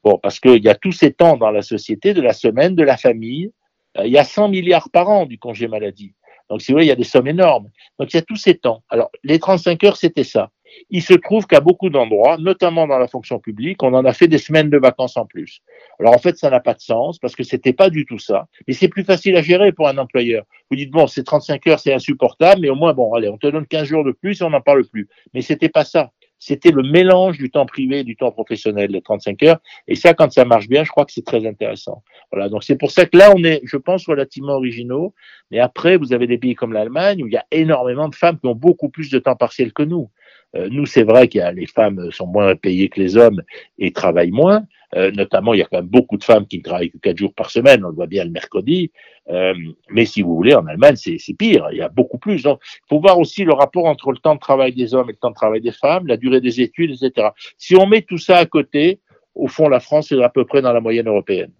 bon 0.04 0.18
parce 0.18 0.40
qu'il 0.40 0.62
y 0.62 0.68
a 0.68 0.74
tous 0.74 0.92
ces 0.92 1.12
temps 1.12 1.36
dans 1.36 1.50
la 1.50 1.62
société 1.62 2.14
de 2.14 2.22
la 2.22 2.32
semaine 2.32 2.74
de 2.74 2.82
la 2.82 2.96
famille. 2.96 3.52
Euh, 3.98 4.06
il 4.06 4.12
y 4.12 4.18
a 4.18 4.24
100 4.24 4.48
milliards 4.48 4.90
par 4.90 5.08
an 5.08 5.26
du 5.26 5.38
congé 5.38 5.68
maladie. 5.68 6.14
Donc 6.48 6.62
si 6.62 6.72
vous 6.72 6.76
voulez 6.76 6.86
il 6.86 6.88
y 6.88 6.92
a 6.92 6.96
des 6.96 7.04
sommes 7.04 7.28
énormes. 7.28 7.68
Donc 7.98 8.12
il 8.12 8.16
y 8.16 8.18
a 8.18 8.22
tous 8.22 8.36
ces 8.36 8.56
temps. 8.56 8.82
Alors 8.88 9.10
les 9.24 9.38
35 9.38 9.82
heures 9.84 9.96
c'était 9.96 10.24
ça 10.24 10.50
il 10.90 11.02
se 11.02 11.14
trouve 11.14 11.46
qu'à 11.46 11.60
beaucoup 11.60 11.90
d'endroits, 11.90 12.36
notamment 12.38 12.86
dans 12.86 12.98
la 12.98 13.08
fonction 13.08 13.38
publique, 13.38 13.82
on 13.82 13.94
en 13.94 14.04
a 14.04 14.12
fait 14.12 14.28
des 14.28 14.38
semaines 14.38 14.70
de 14.70 14.78
vacances 14.78 15.16
en 15.16 15.26
plus. 15.26 15.60
Alors 15.98 16.14
en 16.14 16.18
fait, 16.18 16.36
ça 16.36 16.50
n'a 16.50 16.60
pas 16.60 16.74
de 16.74 16.80
sens 16.80 17.18
parce 17.18 17.36
que 17.36 17.42
c'était 17.42 17.72
pas 17.72 17.90
du 17.90 18.06
tout 18.06 18.18
ça. 18.18 18.46
Mais 18.66 18.74
c'est 18.74 18.88
plus 18.88 19.04
facile 19.04 19.36
à 19.36 19.42
gérer 19.42 19.72
pour 19.72 19.88
un 19.88 19.98
employeur. 19.98 20.44
Vous 20.70 20.76
dites 20.76 20.90
bon, 20.90 21.06
c'est 21.06 21.24
35 21.24 21.66
heures, 21.66 21.80
c'est 21.80 21.94
insupportable, 21.94 22.62
mais 22.62 22.70
au 22.70 22.74
moins 22.74 22.94
bon, 22.94 23.12
allez, 23.14 23.28
on 23.28 23.38
te 23.38 23.46
donne 23.46 23.66
15 23.66 23.86
jours 23.86 24.04
de 24.04 24.12
plus 24.12 24.40
et 24.40 24.44
on 24.44 24.50
n'en 24.50 24.60
parle 24.60 24.86
plus. 24.86 25.08
Mais 25.34 25.42
c'était 25.42 25.68
pas 25.68 25.84
ça. 25.84 26.10
C'était 26.44 26.72
le 26.72 26.82
mélange 26.82 27.38
du 27.38 27.52
temps 27.52 27.66
privé 27.66 28.00
et 28.00 28.04
du 28.04 28.16
temps 28.16 28.32
professionnel, 28.32 28.90
les 28.90 29.00
35 29.00 29.44
heures. 29.44 29.58
Et 29.86 29.94
ça, 29.94 30.12
quand 30.12 30.32
ça 30.32 30.44
marche 30.44 30.66
bien, 30.66 30.82
je 30.82 30.90
crois 30.90 31.04
que 31.04 31.12
c'est 31.12 31.24
très 31.24 31.46
intéressant. 31.46 32.02
Voilà. 32.32 32.48
Donc 32.48 32.64
c'est 32.64 32.74
pour 32.74 32.90
ça 32.90 33.06
que 33.06 33.16
là, 33.16 33.32
on 33.36 33.44
est, 33.44 33.60
je 33.62 33.76
pense, 33.76 34.08
relativement 34.08 34.54
originaux. 34.54 35.14
Mais 35.52 35.60
après, 35.60 35.96
vous 35.96 36.12
avez 36.12 36.26
des 36.26 36.38
pays 36.38 36.56
comme 36.56 36.72
l'Allemagne 36.72 37.22
où 37.22 37.28
il 37.28 37.32
y 37.32 37.36
a 37.36 37.46
énormément 37.52 38.08
de 38.08 38.16
femmes 38.16 38.40
qui 38.40 38.48
ont 38.48 38.56
beaucoup 38.56 38.88
plus 38.88 39.08
de 39.08 39.20
temps 39.20 39.36
partiel 39.36 39.72
que 39.72 39.84
nous. 39.84 40.10
Euh, 40.56 40.68
nous, 40.70 40.86
c'est 40.86 41.02
vrai 41.02 41.28
que 41.28 41.38
les 41.54 41.66
femmes 41.66 42.10
sont 42.10 42.26
moins 42.26 42.54
payées 42.54 42.88
que 42.88 43.00
les 43.00 43.16
hommes 43.16 43.42
et 43.78 43.92
travaillent 43.92 44.30
moins. 44.30 44.64
Euh, 44.94 45.10
notamment, 45.10 45.54
il 45.54 45.58
y 45.58 45.62
a 45.62 45.64
quand 45.64 45.78
même 45.78 45.86
beaucoup 45.86 46.18
de 46.18 46.24
femmes 46.24 46.46
qui 46.46 46.58
ne 46.58 46.62
travaillent 46.62 46.90
que 46.90 46.98
quatre 46.98 47.16
jours 47.16 47.32
par 47.34 47.50
semaine. 47.50 47.84
On 47.84 47.88
le 47.88 47.94
voit 47.94 48.06
bien 48.06 48.24
le 48.24 48.30
mercredi. 48.30 48.92
Euh, 49.30 49.54
mais 49.90 50.04
si 50.04 50.20
vous 50.22 50.34
voulez, 50.34 50.54
en 50.54 50.66
Allemagne, 50.66 50.96
c'est 50.96 51.18
pire. 51.38 51.68
Il 51.72 51.78
y 51.78 51.82
a 51.82 51.88
beaucoup 51.88 52.18
plus. 52.18 52.42
Donc, 52.42 52.60
il 52.62 52.88
faut 52.88 53.00
voir 53.00 53.18
aussi 53.18 53.44
le 53.44 53.54
rapport 53.54 53.86
entre 53.86 54.12
le 54.12 54.18
temps 54.18 54.34
de 54.34 54.40
travail 54.40 54.74
des 54.74 54.94
hommes 54.94 55.08
et 55.08 55.12
le 55.12 55.18
temps 55.18 55.30
de 55.30 55.34
travail 55.34 55.60
des 55.60 55.72
femmes, 55.72 56.06
la 56.06 56.16
durée 56.16 56.40
des 56.40 56.60
études, 56.60 56.90
etc. 56.90 57.28
Si 57.56 57.74
on 57.76 57.86
met 57.86 58.02
tout 58.02 58.18
ça 58.18 58.36
à 58.36 58.46
côté, 58.46 59.00
au 59.34 59.48
fond, 59.48 59.68
la 59.68 59.80
France 59.80 60.12
est 60.12 60.22
à 60.22 60.28
peu 60.28 60.44
près 60.44 60.60
dans 60.60 60.72
la 60.72 60.80
moyenne 60.80 61.08
européenne. 61.08 61.52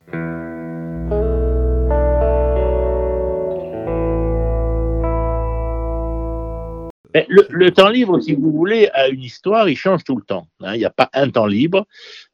Le, 7.29 7.71
temps 7.71 7.89
libre, 7.89 8.21
si 8.21 8.35
vous 8.35 8.51
voulez, 8.51 8.89
a 8.93 9.09
une 9.09 9.23
histoire, 9.23 9.69
il 9.69 9.77
change 9.77 10.05
tout 10.05 10.17
le 10.17 10.23
temps. 10.23 10.47
Hein. 10.61 10.75
Il 10.75 10.79
n'y 10.79 10.85
a 10.85 10.91
pas 10.91 11.11
un 11.13 11.29
temps 11.31 11.47
libre. 11.47 11.87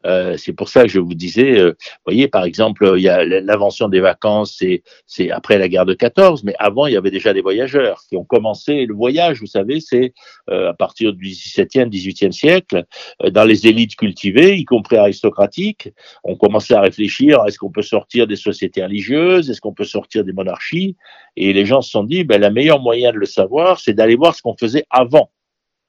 Euh, 0.06 0.37
c'est 0.37 0.52
pour 0.52 0.68
ça 0.68 0.82
que 0.82 0.88
je 0.88 1.00
vous 1.00 1.14
disais, 1.14 1.58
euh, 1.58 1.76
voyez, 2.06 2.28
par 2.28 2.44
exemple, 2.44 2.94
il 2.97 3.02
y 3.02 3.08
a 3.08 3.25
l'invention 3.25 3.88
des 3.88 4.00
vacances, 4.00 4.62
c'est 5.06 5.30
après 5.30 5.58
la 5.58 5.68
guerre 5.68 5.87
de 5.87 5.94
14, 5.94 6.44
mais 6.44 6.54
avant, 6.58 6.87
il 6.87 6.94
y 6.94 6.97
avait 6.97 7.11
déjà 7.11 7.32
des 7.32 7.40
voyageurs 7.40 8.02
qui 8.08 8.16
ont 8.16 8.25
commencé 8.25 8.87
le 8.87 8.94
voyage, 8.94 9.40
vous 9.40 9.47
savez, 9.47 9.80
c'est 9.80 10.12
euh, 10.50 10.70
à 10.70 10.75
partir 10.75 11.12
du 11.12 11.26
17e, 11.26 11.88
18e 11.88 12.32
siècle, 12.32 12.85
euh, 13.23 13.30
dans 13.30 13.44
les 13.44 13.66
élites 13.66 13.97
cultivées, 13.97 14.56
y 14.56 14.64
compris 14.64 14.97
aristocratiques, 14.97 15.90
on 16.25 16.37
commençait 16.37 16.75
à 16.75 16.80
réfléchir, 16.80 17.40
est-ce 17.47 17.58
qu'on 17.58 17.70
peut 17.70 17.82
sortir 17.82 18.26
des 18.26 18.37
sociétés 18.37 18.82
religieuses, 18.82 19.50
est-ce 19.50 19.61
qu'on 19.61 19.75
peut 19.75 19.85
sortir 19.85 20.25
des 20.25 20.32
monarchies, 20.32 20.97
et 21.38 21.52
les 21.52 21.66
gens 21.66 21.80
se 21.83 21.90
sont 21.90 22.04
dit, 22.04 22.25
ben, 22.25 22.40
la 22.40 22.50
meilleure 22.50 22.80
moyen 22.80 23.12
de 23.12 23.16
le 23.16 23.26
savoir, 23.26 23.78
c'est 23.78 23.95
d'aller 23.95 24.16
voir 24.16 24.35
ce 24.35 24.42
qu'on 24.42 24.57
faisait 24.57 24.85
avant. 24.90 25.30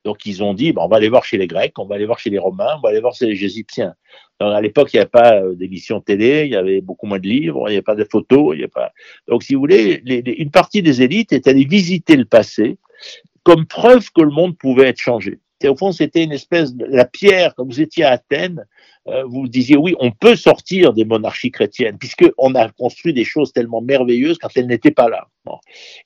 Donc 0.06 0.26
ils 0.26 0.44
ont 0.44 0.54
dit, 0.54 0.72
bon, 0.72 0.84
on 0.84 0.88
va 0.88 0.98
aller 0.98 1.10
voir 1.10 1.26
chez 1.26 1.38
les 1.38 1.48
Grecs, 1.48 1.78
on 1.78 1.86
va 1.86 1.96
aller 1.96 2.06
voir 2.06 2.20
chez 2.20 2.30
les 2.30 2.38
Romains, 2.38 2.76
on 2.78 2.82
va 2.82 2.90
aller 2.90 3.02
voir 3.02 3.14
chez 3.14 3.26
les 3.26 3.44
Égyptiens. 3.44 3.96
à 4.40 4.62
l'époque, 4.62 4.94
il 4.94 4.98
n'y 4.98 5.02
avait 5.02 5.10
pas 5.10 5.42
euh, 5.42 5.56
d'émissions 5.56 6.00
télé, 6.00 6.46
il 6.46 6.52
y 6.52 6.56
avait 6.56 6.82
beaucoup 6.82 7.06
moins 7.06 7.20
de 7.20 7.28
livres, 7.28 7.68
il 7.68 7.72
n'y 7.72 7.78
avait 7.78 7.82
pas 7.82 7.96
de 7.96 8.06
photos, 8.06 8.54
il 8.54 8.58
n'y 8.58 8.64
avait 8.64 8.68
pas. 8.70 8.92
Donc, 9.28 9.44
si 9.44 9.56
vous 9.56 9.60
voulez, 9.60 10.02
une 10.06 10.52
partie 10.52 10.82
des 10.82 11.02
élites 11.02 11.34
est 11.34 11.48
allée 11.48 11.66
visiter 11.66 12.16
le 12.16 12.26
passé 12.26 12.78
comme 13.44 13.66
preuve 13.66 14.10
que 14.12 14.22
le 14.22 14.32
monde 14.32 14.58
pouvait 14.58 14.88
être 14.88 15.00
changé. 15.00 15.40
Et 15.62 15.68
au 15.68 15.76
fond, 15.76 15.92
c'était 15.92 16.24
une 16.24 16.32
espèce 16.32 16.74
de 16.74 16.86
la 16.86 17.06
pierre, 17.06 17.54
quand 17.56 17.66
vous 17.66 17.82
étiez 17.82 18.06
à 18.06 18.12
Athènes, 18.12 18.66
vous 19.28 19.48
disiez 19.48 19.78
oui, 19.78 19.96
on 20.00 20.12
peut 20.12 20.36
sortir 20.36 20.94
des 20.94 21.06
monarchies 21.06 21.52
chrétiennes, 21.52 21.98
puisqu'on 21.98 22.56
a 22.56 22.70
construit 22.70 23.14
des 23.14 23.26
choses 23.26 23.54
tellement 23.54 23.82
merveilleuses 23.82 24.38
quand 24.38 24.50
elles 24.56 24.68
n'étaient 24.68 24.92
pas 24.92 25.10
là. 25.10 25.28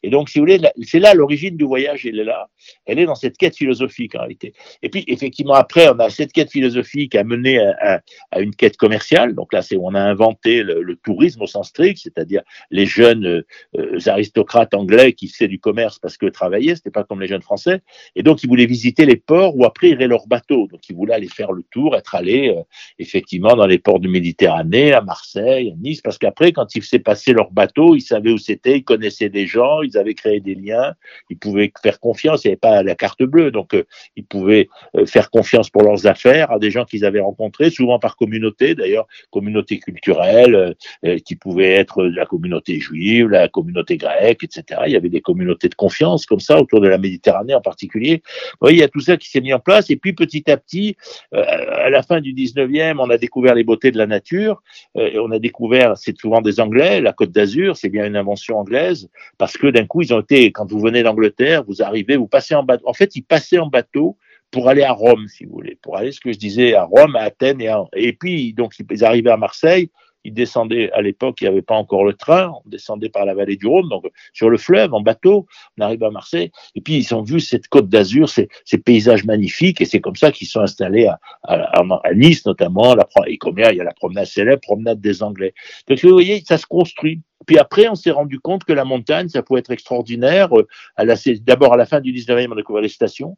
Et 0.04 0.10
donc, 0.10 0.30
si 0.30 0.40
vous 0.40 0.46
voulez, 0.46 0.60
c'est 0.84 1.00
là 1.00 1.14
l'origine 1.14 1.58
du 1.58 1.66
voyage, 1.66 2.06
elle 2.06 2.20
est 2.20 2.24
là. 2.24 2.50
Elle 2.86 3.00
est 3.00 3.06
dans 3.06 3.16
cette 3.16 3.38
quête 3.38 3.56
philosophique 3.56 4.16
en 4.16 4.20
réalité. 4.20 4.54
Et 4.82 4.90
puis, 4.90 5.04
effectivement, 5.08 5.54
après, 5.54 5.90
on 5.90 6.00
a 6.00 6.10
cette 6.10 6.32
quête 6.32 6.52
philosophique 6.52 7.16
à 7.16 7.24
mener 7.24 7.60
à, 7.60 8.02
une 8.40 8.56
quête 8.56 8.78
commerciale. 8.78 9.36
Donc 9.36 9.54
là, 9.54 9.62
c'est 9.62 9.78
on 9.78 9.94
a 9.96 10.02
inventé 10.02 10.64
le, 10.64 10.96
tourisme 11.04 11.42
au 11.42 11.48
sens 11.48 11.70
strict, 11.70 12.00
c'est-à-dire 12.02 12.42
les 12.70 12.86
jeunes 12.86 13.44
euh, 13.76 14.00
aristocrates 14.06 14.74
anglais 14.74 15.14
qui 15.14 15.28
faisaient 15.28 15.48
du 15.48 15.60
commerce 15.60 16.00
parce 16.00 16.18
que 16.18 16.28
travaillaient, 16.28 16.76
c'était 16.76 16.92
pas 16.92 17.04
comme 17.04 17.20
les 17.20 17.28
jeunes 17.28 17.42
français. 17.42 17.82
Et 18.16 18.24
donc, 18.24 18.44
ils 18.44 18.48
voulaient 18.48 18.66
visiter 18.66 19.06
les 19.06 19.18
ports 19.18 19.58
où 19.58 19.66
après 19.66 19.90
iraient 19.90 20.08
leurs 20.08 20.28
bateaux. 20.28 20.68
Donc, 20.68 20.88
ils 20.90 20.96
voulaient 20.96 21.16
aller 21.16 21.28
faire 21.28 21.52
le 21.52 21.64
tour, 21.64 21.96
être 21.96 22.16
allés 22.16 22.50
euh, 22.50 22.62
effectivement 23.00 23.56
dans 23.56 23.66
les 23.66 23.80
ports 23.80 24.00
de 24.00 24.08
Méditerranée, 24.08 24.94
à 24.94 25.02
Marseille, 25.02 25.72
à 25.72 25.76
Nice, 25.82 26.02
parce 26.02 26.18
qu'après, 26.18 26.52
quand 26.52 26.76
ils 26.76 26.82
faisaient 26.82 27.00
passer 27.00 27.34
leur 27.34 27.52
bateau, 27.52 27.96
ils 27.96 28.02
savaient 28.02 28.32
où 28.32 28.38
c'était, 28.38 28.78
ils 28.78 28.84
connaissaient 28.84 29.30
des 29.30 29.48
gens, 29.48 29.82
ils 29.82 29.98
avaient 29.98 30.14
créé 30.14 30.40
des 30.40 30.56
liens, 30.56 30.94
ils 31.30 31.38
pouvaient 31.38 31.72
faire 31.82 32.00
confiance, 32.00 32.44
il 32.44 32.48
n'y 32.48 32.52
avait 32.52 32.58
pas 32.58 32.84
la 32.84 32.96
carte 32.96 33.24
bleue, 33.24 33.52
donc 33.52 33.74
euh, 33.74 33.84
ils 34.16 34.26
pouvaient 34.26 34.68
euh, 34.96 35.06
faire 35.06 35.30
confiance 35.30 35.70
pour 35.70 35.84
leurs 35.84 36.08
affaires 36.08 36.52
à 36.52 36.60
des 36.60 36.72
gens 36.72 36.86
qu'ils 36.86 37.06
avaient 37.06 37.20
rencontrés, 37.20 37.70
souvent 37.70 38.00
par 38.00 38.16
communauté, 38.16 38.76
d'ailleurs, 38.76 39.08
communauté 39.32 39.80
culturelle, 39.80 40.76
euh, 41.06 41.18
qui 41.20 41.36
pouvait 41.36 41.72
être 41.72 42.04
la 42.04 42.26
communauté 42.26 42.80
juive, 42.80 43.30
la 43.30 43.48
communauté 43.48 43.98
grecque, 43.98 44.44
etc. 44.44 44.82
Il 44.88 44.92
y 44.92 44.96
avait 44.96 45.10
des 45.10 45.22
communautés 45.22 45.70
de 45.70 45.76
confiance 45.76 46.26
comme 46.26 46.40
ça, 46.40 46.60
autour 46.60 46.82
de 46.82 46.88
la 46.88 46.98
Méditerranée 46.98 47.56
en 47.56 47.62
particulier. 47.62 48.22
Vous 48.26 48.58
voyez, 48.62 48.78
il 48.78 48.82
y 48.82 48.84
a 48.84 48.90
tout 48.90 49.00
ça 49.00 49.18
qui 49.18 49.30
s'est 49.30 49.42
mis 49.42 49.54
en 49.54 49.60
place, 49.60 49.90
et 49.90 49.96
puis 49.96 50.14
petit 50.14 50.50
à 50.50 50.58
petit, 50.58 50.96
à 51.32 51.90
la 51.90 52.04
fin 52.04 52.22
du 52.22 52.34
19e, 52.34 52.73
on 52.82 53.10
a 53.10 53.18
découvert 53.18 53.56
les 53.56 53.64
beautés 53.64 53.92
de 53.92 53.98
la 53.98 54.08
nature, 54.08 54.62
et 54.96 55.20
on 55.20 55.32
a 55.32 55.40
découvert, 55.40 55.98
c'est 55.98 56.18
souvent 56.18 56.42
des 56.42 56.60
Anglais, 56.60 57.02
la 57.02 57.14
Côte 57.14 57.32
d'Azur, 57.32 57.78
c'est 57.78 57.90
bien 57.90 58.06
une 58.06 58.16
invention 58.16 58.58
anglaise, 58.58 59.10
parce 59.38 59.58
que 59.58 59.68
d'un 59.68 59.86
coup, 59.86 60.02
ils 60.02 60.14
ont 60.14 60.22
été, 60.22 60.52
quand 60.52 60.70
vous 60.70 60.80
venez 60.80 61.04
d'Angleterre, 61.04 61.64
vous 61.68 61.82
arrivez, 61.82 62.16
vous 62.16 62.28
passez 62.28 62.56
en 62.56 62.64
bateau. 62.64 62.88
En 62.88 62.94
fait, 62.94 63.16
ils 63.16 63.24
passaient 63.24 63.60
en 63.60 63.68
bateau 63.68 64.18
pour 64.52 64.70
aller 64.70 64.84
à 64.84 64.92
Rome, 64.92 65.28
si 65.28 65.46
vous 65.46 65.54
voulez, 65.54 65.78
pour 65.82 65.98
aller, 65.98 66.12
ce 66.12 66.20
que 66.20 66.32
je 66.32 66.38
disais, 66.38 66.76
à 66.76 66.84
Rome, 66.84 67.16
à 67.16 67.22
Athènes, 67.22 67.62
et, 67.62 67.72
et 67.96 68.14
puis, 68.14 68.54
donc, 68.54 68.74
ils 68.78 69.04
arrivaient 69.04 69.32
à 69.32 69.38
Marseille, 69.38 69.90
ils 70.24 70.34
descendaient, 70.34 70.92
à 70.92 71.02
l'époque, 71.02 71.42
il 71.42 71.46
n'y 71.46 71.50
avait 71.50 71.62
pas 71.62 71.76
encore 71.76 72.06
le 72.06 72.14
train, 72.14 72.54
on 72.66 72.70
descendait 72.70 73.10
par 73.10 73.26
la 73.26 73.34
vallée 73.34 73.56
du 73.56 73.68
Rhône, 73.68 73.90
donc 73.90 74.06
sur 74.34 74.50
le 74.50 74.58
fleuve, 74.58 74.94
en 74.94 75.02
bateau, 75.02 75.48
on 75.78 75.82
arrive 75.82 76.04
à 76.04 76.12
Marseille, 76.12 76.52
et 76.76 76.82
puis 76.82 76.98
ils 76.98 77.14
ont 77.14 77.22
vu 77.22 77.40
cette 77.40 77.68
côte 77.68 77.90
d'Azur, 77.90 78.30
ces, 78.30 78.50
ces, 78.66 78.78
paysages 78.78 79.26
magnifiques, 79.26 79.82
et 79.82 79.86
c'est 79.86 80.02
comme 80.02 80.16
ça 80.16 80.32
qu'ils 80.32 80.48
sont 80.48 80.62
installés 80.62 81.08
à, 81.08 81.20
à, 81.44 81.80
à, 81.80 82.14
Nice 82.14 82.46
notamment, 82.46 82.96
et 83.28 83.38
combien 83.38 83.72
il 83.72 83.78
y 83.78 83.82
a 83.82 83.84
la 83.84 83.94
promenade 83.94 84.26
célèbre, 84.26 84.62
promenade 84.62 85.02
des 85.02 85.24
Anglais. 85.24 85.54
Donc 85.88 86.04
vous 86.04 86.12
voyez, 86.12 86.44
ça 86.46 86.58
se 86.58 86.66
construit. 86.66 87.22
Puis 87.46 87.58
après, 87.58 87.90
on 87.90 87.96
s'est 87.96 88.12
rendu 88.12 88.40
compte 88.40 88.64
que 88.64 88.74
la 88.74 88.86
montagne, 88.86 89.28
ça 89.28 89.44
pouvait 89.44 89.60
être 89.60 89.72
extraordinaire. 89.72 90.50
Euh, 90.58 91.16
d'abord, 91.42 91.74
à 91.74 91.78
la 91.78 91.86
fin 91.86 92.00
du 92.00 92.14
19e, 92.14 92.48
on 92.50 92.54
a 92.54 92.56
découvert 92.56 92.82
les 92.82 92.90
stations 92.90 93.38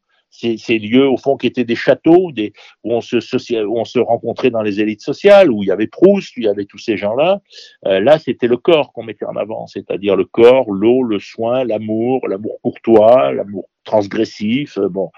ces, 0.58 0.80
lieux 0.80 1.08
au 1.08 1.18
fond 1.18 1.38
qui 1.38 1.48
étaient 1.48 1.64
des 1.64 1.76
châteaux, 1.76 2.32
des, 2.32 2.54
où, 2.84 2.94
on 2.94 3.02
se, 3.02 3.18
où 3.66 3.80
on 3.80 3.86
se 3.86 4.00
rencontrait 4.00 4.50
dans 4.50 4.62
les 4.62 4.80
élites 4.80 5.02
sociales, 5.02 5.52
où 5.52 5.64
il 5.64 5.68
y 5.68 5.72
avait 5.72 5.88
Proust, 5.88 6.36
où 6.38 6.42
il 6.42 6.46
y 6.46 6.50
avait 6.50 6.66
tous 6.66 6.78
ces 6.78 6.98
gens-là. 6.98 7.42
Euh, 7.86 8.00
là, 8.00 8.20
c'était 8.20 8.48
le 8.48 8.58
corps 8.58 8.92
qu'on 8.94 9.04
mettait 9.04 9.26
en 9.26 9.36
avant, 9.36 9.68
c'est-à-dire 9.68 10.16
le 10.16 10.26
corps, 10.26 10.72
l'eau, 10.72 11.04
le 11.04 11.20
soin, 11.20 11.64
l'amour, 11.64 12.28
l'amour 12.28 12.60
courtois, 12.62 13.32
l'amour 13.34 13.70
transgressif. 13.86 14.78
Euh, 14.78 14.90
bon. 14.90 15.12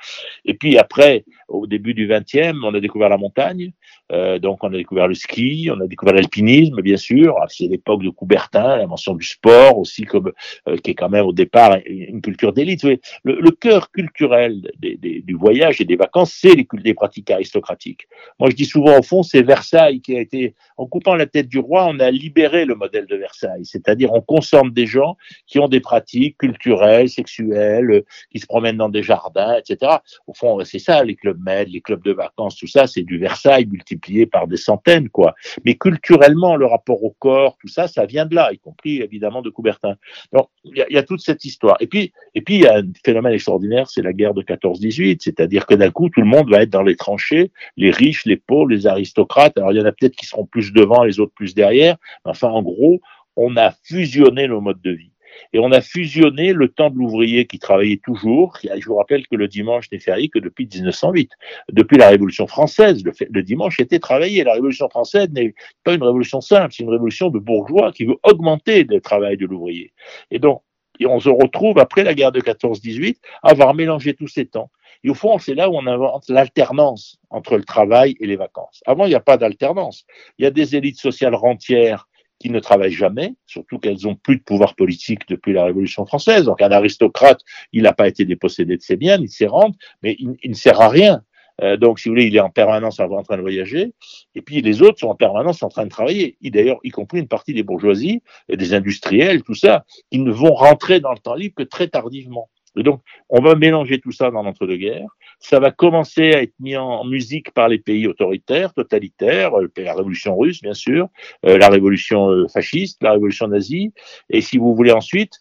Et 0.45 0.53
puis 0.53 0.77
après, 0.77 1.25
au 1.47 1.65
début 1.65 1.93
du 1.93 2.07
20e, 2.07 2.59
on 2.63 2.73
a 2.73 2.79
découvert 2.79 3.09
la 3.09 3.17
montagne. 3.17 3.71
Euh, 4.11 4.39
donc 4.39 4.63
on 4.63 4.67
a 4.67 4.77
découvert 4.77 5.07
le 5.07 5.15
ski, 5.15 5.69
on 5.73 5.81
a 5.81 5.87
découvert 5.87 6.13
l'alpinisme, 6.13 6.81
bien 6.81 6.97
sûr. 6.97 7.35
C'est 7.49 7.67
l'époque 7.67 8.03
de 8.03 8.09
Coubertin, 8.09 8.77
l'invention 8.77 9.15
du 9.15 9.25
sport 9.25 9.77
aussi, 9.79 10.03
comme 10.03 10.31
euh, 10.67 10.77
qui 10.77 10.91
est 10.91 10.95
quand 10.95 11.09
même 11.09 11.25
au 11.25 11.33
départ 11.33 11.77
une 11.85 12.21
culture 12.21 12.53
d'élite. 12.53 12.85
Le, 13.23 13.51
cœur 13.51 13.91
culturel 13.91 14.71
des, 14.77 14.97
du 14.97 15.33
voyage 15.33 15.81
et 15.81 15.85
des 15.85 15.95
vacances, 15.95 16.33
c'est 16.33 16.53
les, 16.53 16.67
les 16.83 16.93
pratiques 16.93 17.31
aristocratiques. 17.31 18.07
Moi, 18.39 18.49
je 18.49 18.55
dis 18.55 18.65
souvent 18.65 18.99
au 18.99 19.01
fond, 19.01 19.23
c'est 19.23 19.41
Versailles 19.41 20.01
qui 20.01 20.15
a 20.15 20.21
été, 20.21 20.55
en 20.77 20.85
coupant 20.85 21.15
la 21.15 21.25
tête 21.25 21.47
du 21.47 21.59
roi, 21.59 21.87
on 21.89 21.99
a 21.99 22.11
libéré 22.11 22.65
le 22.65 22.75
modèle 22.75 23.07
de 23.07 23.15
Versailles. 23.15 23.65
C'est-à-dire, 23.65 24.13
on 24.13 24.21
consomme 24.21 24.71
des 24.71 24.85
gens 24.85 25.17
qui 25.47 25.59
ont 25.59 25.67
des 25.67 25.79
pratiques 25.79 26.37
culturelles, 26.37 27.09
sexuelles, 27.09 28.03
qui 28.31 28.39
se 28.39 28.45
promènent 28.57 28.77
dans 28.77 28.89
des 28.89 29.03
jardins, 29.03 29.55
etc. 29.55 29.97
Au 30.25 30.33
fond, 30.33 30.57
c'est 30.65 30.79
ça, 30.79 31.03
les 31.03 31.15
clubs 31.15 31.39
med, 31.39 31.69
les 31.69 31.79
clubs 31.79 32.03
de 32.03 32.11
vacances, 32.11 32.55
tout 32.55 32.65
ça, 32.65 32.87
c'est 32.87 33.03
du 33.03 33.19
Versailles 33.19 33.67
multiplié 33.67 34.25
par 34.25 34.47
des 34.47 34.57
centaines, 34.57 35.09
quoi. 35.09 35.35
Mais 35.63 35.75
culturellement, 35.75 36.55
le 36.55 36.65
rapport 36.65 37.03
au 37.03 37.15
corps, 37.19 37.55
tout 37.61 37.67
ça, 37.67 37.87
ça 37.87 38.07
vient 38.07 38.25
de 38.25 38.33
là, 38.33 38.51
y 38.51 38.57
compris 38.57 39.03
évidemment 39.03 39.43
de 39.43 39.51
Coubertin. 39.51 39.95
Donc, 40.33 40.49
il 40.63 40.83
y, 40.89 40.97
a 40.97 41.03
toute 41.03 41.21
cette 41.21 41.45
histoire. 41.45 41.77
Et 41.81 41.85
puis, 41.85 42.13
et 42.33 42.41
puis, 42.41 42.55
il 42.55 42.61
y 42.61 42.67
a 42.67 42.77
un 42.77 42.91
phénomène 43.05 43.33
extraordinaire, 43.33 43.87
c'est 43.91 44.01
la 44.01 44.11
guerre 44.11 44.33
de 44.33 44.41
14-18, 44.41 45.19
c'est-à-dire 45.21 45.67
que 45.67 45.75
d'un 45.75 45.91
coup, 45.91 46.09
tout 46.09 46.21
le 46.21 46.27
monde 46.27 46.49
va 46.49 46.63
être 46.63 46.71
dans 46.71 46.81
les 46.81 46.95
tranchées, 46.95 47.51
les 47.75 47.91
riches, 47.91 48.25
les 48.25 48.37
pauvres, 48.37 48.69
les 48.69 48.87
aristocrates. 48.87 49.55
Alors, 49.59 49.71
il 49.71 49.77
y 49.77 49.81
en 49.81 49.85
a 49.85 49.91
peut-être 49.91 50.15
qui 50.15 50.25
seront 50.25 50.47
plus 50.47 50.73
devant, 50.73 51.03
les 51.03 51.19
autres 51.19 51.33
plus 51.35 51.53
derrière. 51.53 51.97
Mais 52.25 52.31
enfin, 52.31 52.47
en 52.47 52.63
gros, 52.63 53.01
on 53.35 53.55
a 53.55 53.71
fusionné 53.83 54.47
nos 54.47 54.61
modes 54.61 54.81
de 54.81 54.91
vie. 54.91 55.11
Et 55.53 55.59
on 55.59 55.71
a 55.71 55.81
fusionné 55.81 56.53
le 56.53 56.69
temps 56.69 56.89
de 56.89 56.97
l'ouvrier 56.97 57.45
qui 57.45 57.59
travaillait 57.59 58.01
toujours. 58.03 58.57
Je 58.63 58.85
vous 58.85 58.95
rappelle 58.95 59.27
que 59.27 59.35
le 59.35 59.47
dimanche 59.47 59.91
n'est 59.91 59.99
férié 59.99 60.29
que 60.29 60.39
depuis 60.39 60.67
1908. 60.71 61.31
Depuis 61.71 61.97
la 61.97 62.09
Révolution 62.09 62.47
française, 62.47 63.03
le, 63.03 63.43
dimanche 63.43 63.79
était 63.79 63.99
travaillé. 63.99 64.43
La 64.43 64.53
Révolution 64.53 64.89
française 64.89 65.29
n'est 65.31 65.53
pas 65.83 65.93
une 65.93 66.03
révolution 66.03 66.41
simple, 66.41 66.73
c'est 66.73 66.83
une 66.83 66.89
révolution 66.89 67.29
de 67.29 67.39
bourgeois 67.39 67.91
qui 67.91 68.05
veut 68.05 68.17
augmenter 68.23 68.83
le 68.83 69.01
travail 69.01 69.37
de 69.37 69.45
l'ouvrier. 69.45 69.93
Et 70.31 70.39
donc, 70.39 70.61
on 71.05 71.19
se 71.19 71.29
retrouve, 71.29 71.77
après 71.77 72.03
la 72.03 72.13
guerre 72.13 72.31
de 72.31 72.41
14-18, 72.41 73.17
à 73.43 73.49
avoir 73.51 73.73
mélangé 73.73 74.13
tous 74.13 74.27
ces 74.27 74.45
temps. 74.45 74.71
Et 75.03 75.09
au 75.09 75.13
fond, 75.13 75.37
c'est 75.37 75.53
là 75.53 75.69
où 75.69 75.75
on 75.75 75.85
invente 75.85 76.27
l'alternance 76.27 77.17
entre 77.29 77.57
le 77.57 77.63
travail 77.63 78.15
et 78.19 78.25
les 78.25 78.35
vacances. 78.35 78.81
Avant, 78.85 79.05
il 79.05 79.09
n'y 79.09 79.15
a 79.15 79.19
pas 79.19 79.37
d'alternance. 79.37 80.05
Il 80.37 80.43
y 80.43 80.47
a 80.47 80.51
des 80.51 80.75
élites 80.75 80.99
sociales 80.99 81.35
rentières 81.35 82.06
qui 82.39 82.49
ne 82.49 82.59
travaillent 82.59 82.91
jamais, 82.91 83.35
surtout 83.45 83.79
qu'elles 83.79 84.07
ont 84.07 84.15
plus 84.15 84.37
de 84.37 84.43
pouvoir 84.43 84.75
politique 84.75 85.27
depuis 85.27 85.53
la 85.53 85.65
Révolution 85.65 86.05
française. 86.05 86.45
Donc 86.45 86.61
un 86.61 86.71
aristocrate, 86.71 87.41
il 87.73 87.83
n'a 87.83 87.93
pas 87.93 88.07
été 88.07 88.25
dépossédé 88.25 88.77
de 88.77 88.81
ses 88.81 88.95
biens, 88.95 89.17
il 89.19 89.29
s'est 89.29 89.47
rendu, 89.47 89.77
mais 90.03 90.15
il, 90.19 90.37
ne 90.49 90.55
sert 90.55 90.79
à 90.81 90.89
rien. 90.89 91.23
Euh, 91.61 91.75
donc, 91.75 91.99
si 91.99 92.07
vous 92.07 92.13
voulez, 92.13 92.27
il 92.27 92.35
est 92.35 92.39
en 92.39 92.51
permanence 92.51 92.99
en 92.99 93.23
train 93.23 93.37
de 93.37 93.41
voyager, 93.41 93.93
et 94.35 94.41
puis 94.41 94.61
les 94.61 94.83
autres 94.83 94.99
sont 94.99 95.07
en 95.07 95.15
permanence 95.15 95.63
en 95.63 95.69
train 95.69 95.85
de 95.85 95.89
travailler. 95.89 96.37
D'ailleurs, 96.41 96.79
y 96.83 96.91
compris 96.91 97.19
une 97.19 97.27
partie 97.27 97.53
des 97.53 97.63
bourgeoisies 97.63 98.21
et 98.47 98.57
des 98.57 98.75
industriels, 98.75 99.41
tout 99.41 99.55
ça, 99.55 99.83
ils 100.11 100.23
ne 100.23 100.31
vont 100.31 100.53
rentrer 100.53 100.99
dans 100.99 101.11
le 101.11 101.17
temps 101.17 101.33
libre 101.33 101.55
que 101.55 101.63
très 101.63 101.87
tardivement. 101.87 102.49
Et 102.77 102.83
donc, 102.83 103.01
on 103.29 103.41
va 103.41 103.55
mélanger 103.55 103.99
tout 103.99 104.11
ça 104.11 104.31
dans 104.31 104.43
l'entre-deux-guerres. 104.43 105.09
Ça 105.39 105.59
va 105.59 105.71
commencer 105.71 106.33
à 106.33 106.41
être 106.41 106.53
mis 106.59 106.75
en 106.77 107.03
musique 107.05 107.51
par 107.51 107.67
les 107.67 107.79
pays 107.79 108.07
autoritaires, 108.07 108.73
totalitaires, 108.73 109.57
euh, 109.59 109.67
la 109.77 109.93
révolution 109.93 110.37
russe, 110.37 110.61
bien 110.61 110.73
sûr, 110.73 111.07
euh, 111.45 111.57
la 111.57 111.69
révolution 111.69 112.29
euh, 112.29 112.47
fasciste, 112.47 113.01
la 113.03 113.11
révolution 113.11 113.47
nazie. 113.47 113.93
Et 114.29 114.41
si 114.41 114.57
vous 114.57 114.75
voulez 114.75 114.91
ensuite, 114.91 115.33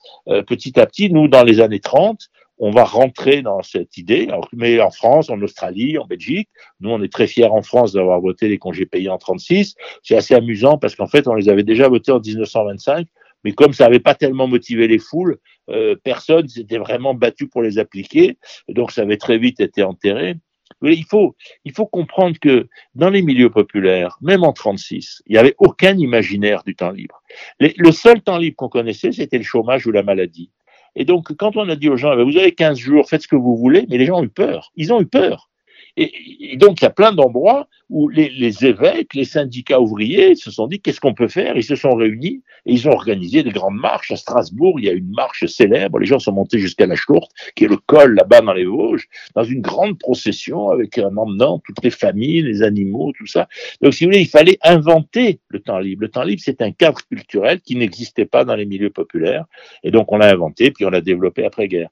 petit 0.47 0.78
à 0.78 0.87
petit, 0.87 1.11
nous, 1.11 1.28
dans 1.28 1.45
les 1.45 1.61
années 1.61 1.81
30, 1.81 2.28
on 2.59 2.71
va 2.71 2.85
rentrer 2.85 3.43
dans 3.43 3.62
cette 3.62 3.99
idée, 3.99 4.28
mais 4.52 4.81
en 4.81 4.90
France, 4.90 5.28
en 5.28 5.40
Australie, 5.43 5.99
en 5.99 6.07
Belgique. 6.07 6.49
Nous, 6.81 6.90
on 6.90 7.02
est 7.02 7.12
très 7.12 7.26
fiers 7.26 7.45
en 7.45 7.62
France 7.62 7.93
d'avoir 7.93 8.21
voté 8.21 8.49
les 8.49 8.59
congés 8.59 8.87
payés 8.87 9.11
en 9.11 9.19
36. 9.19 9.75
C'est 10.02 10.16
assez 10.16 10.35
amusant 10.35 10.78
parce 10.78 10.95
qu'en 10.95 11.07
fait, 11.07 11.28
on 11.28 11.35
les 11.35 11.49
avait 11.49 11.64
déjà 11.64 11.88
votés 11.88 12.12
en 12.12 12.21
1925 12.21 13.07
mais 13.47 13.53
comme 13.53 13.73
ça 13.73 13.85
n'avait 13.85 14.00
pas 14.00 14.17
tellement 14.17 14.49
motivé 14.49 14.88
les 14.88 14.99
foules, 14.99 15.38
euh, 15.71 15.95
personne 16.03 16.49
s'était 16.49 16.79
vraiment 16.79 17.15
battu 17.15 17.47
pour 17.47 17.62
les 17.62 17.79
appliquer, 17.79 18.38
donc 18.69 18.91
ça 18.91 19.03
avait 19.03 19.19
très 19.19 19.38
vite 19.38 19.61
été 19.61 19.85
enterré. 19.85 20.35
il 20.83 21.05
faut, 21.05 21.37
il 21.65 21.71
faut 21.71 21.87
comprendre 21.87 22.37
que 22.41 22.67
dans 22.97 23.09
les 23.09 23.23
milieux 23.23 23.50
populaires, 23.50 24.19
même 24.21 24.43
en 24.43 24.53
36, 24.53 25.23
il 25.26 25.35
n'y 25.35 25.38
avait 25.38 25.55
aucun 25.59 25.97
imaginaire 25.97 26.65
du 26.65 26.75
temps 26.75 26.91
libre. 26.91 27.23
le 27.61 27.93
seul 27.93 28.21
temps 28.21 28.38
libre 28.38 28.57
qu'on 28.57 28.69
connaissait, 28.69 29.12
c'était 29.12 29.38
le 29.38 29.45
chômage 29.45 29.87
ou 29.87 29.93
la 29.93 30.03
maladie. 30.03 30.50
Et 30.97 31.05
donc, 31.05 31.33
quand 31.37 31.57
on 31.57 31.69
a 31.69 31.76
dit 31.76 31.88
aux 31.88 31.97
gens, 31.97 32.15
eh 32.15 32.17
ben, 32.17 32.25
vous 32.25 32.37
avez 32.37 32.53
15 32.53 32.76
jours, 32.76 33.09
faites 33.09 33.23
ce 33.23 33.29
que 33.29 33.37
vous 33.37 33.57
voulez, 33.57 33.87
mais 33.88 33.97
les 33.97 34.07
gens 34.07 34.19
ont 34.19 34.25
eu 34.25 34.29
peur. 34.29 34.73
Ils 34.75 34.93
ont 34.93 35.00
eu 35.00 35.07
peur. 35.07 35.50
Et, 35.97 36.57
donc, 36.57 36.81
il 36.81 36.85
y 36.85 36.87
a 36.87 36.91
plein 36.91 37.12
d'endroits 37.12 37.69
où 37.88 38.09
les, 38.09 38.67
évêques, 38.67 39.15
les 39.15 39.25
syndicats 39.25 39.81
ouvriers 39.81 40.35
se 40.35 40.50
sont 40.50 40.67
dit 40.67 40.81
qu'est-ce 40.81 41.00
qu'on 41.00 41.15
peut 41.15 41.29
faire? 41.29 41.57
Ils 41.57 41.65
se 41.65 41.76
sont 41.76 41.95
réunis 41.95 42.43
et 42.67 42.73
ils 42.73 42.88
ont 42.88 42.93
organisé 42.93 43.43
des 43.43 43.50
grandes 43.50 43.76
marches. 43.76 44.11
À 44.11 44.17
Strasbourg, 44.17 44.79
il 44.79 44.87
y 44.87 44.88
a 44.91 44.93
une 44.93 45.11
marche 45.11 45.47
célèbre. 45.47 45.99
Les 45.99 46.07
gens 46.07 46.19
sont 46.19 46.33
montés 46.33 46.59
jusqu'à 46.59 46.87
la 46.87 46.97
Schlourte, 46.97 47.31
qui 47.55 47.65
est 47.65 47.69
le 47.69 47.79
col 47.79 48.15
là-bas 48.15 48.43
dans 48.43 48.53
les 48.53 48.67
Vosges, 48.67 49.09
dans 49.35 49.45
une 49.45 49.61
grande 49.62 49.99
procession 49.99 50.69
avec 50.69 50.99
un 50.99 51.17
emmenant 51.17 51.61
toutes 51.65 51.83
les 51.83 51.91
familles, 51.91 52.43
les 52.43 52.62
animaux, 52.62 53.12
tout 53.17 53.26
ça. 53.26 53.49
Donc, 53.81 53.95
si 53.95 54.05
vous 54.05 54.11
voulez, 54.11 54.23
il 54.23 54.29
fallait 54.29 54.59
inventer 54.62 55.41
le 55.49 55.61
temps 55.61 55.79
libre. 55.79 56.03
Le 56.03 56.11
temps 56.11 56.25
libre, 56.25 56.43
c'est 56.45 56.61
un 56.61 56.73
cadre 56.73 57.00
culturel 57.09 57.61
qui 57.61 57.76
n'existait 57.76 58.26
pas 58.26 58.45
dans 58.45 58.55
les 58.55 58.67
milieux 58.67 58.91
populaires. 58.91 59.47
Et 59.83 59.91
donc, 59.91 60.12
on 60.12 60.19
l'a 60.19 60.31
inventé, 60.31 60.71
puis 60.71 60.85
on 60.85 60.91
l'a 60.91 61.00
développé 61.00 61.45
après-guerre. 61.45 61.88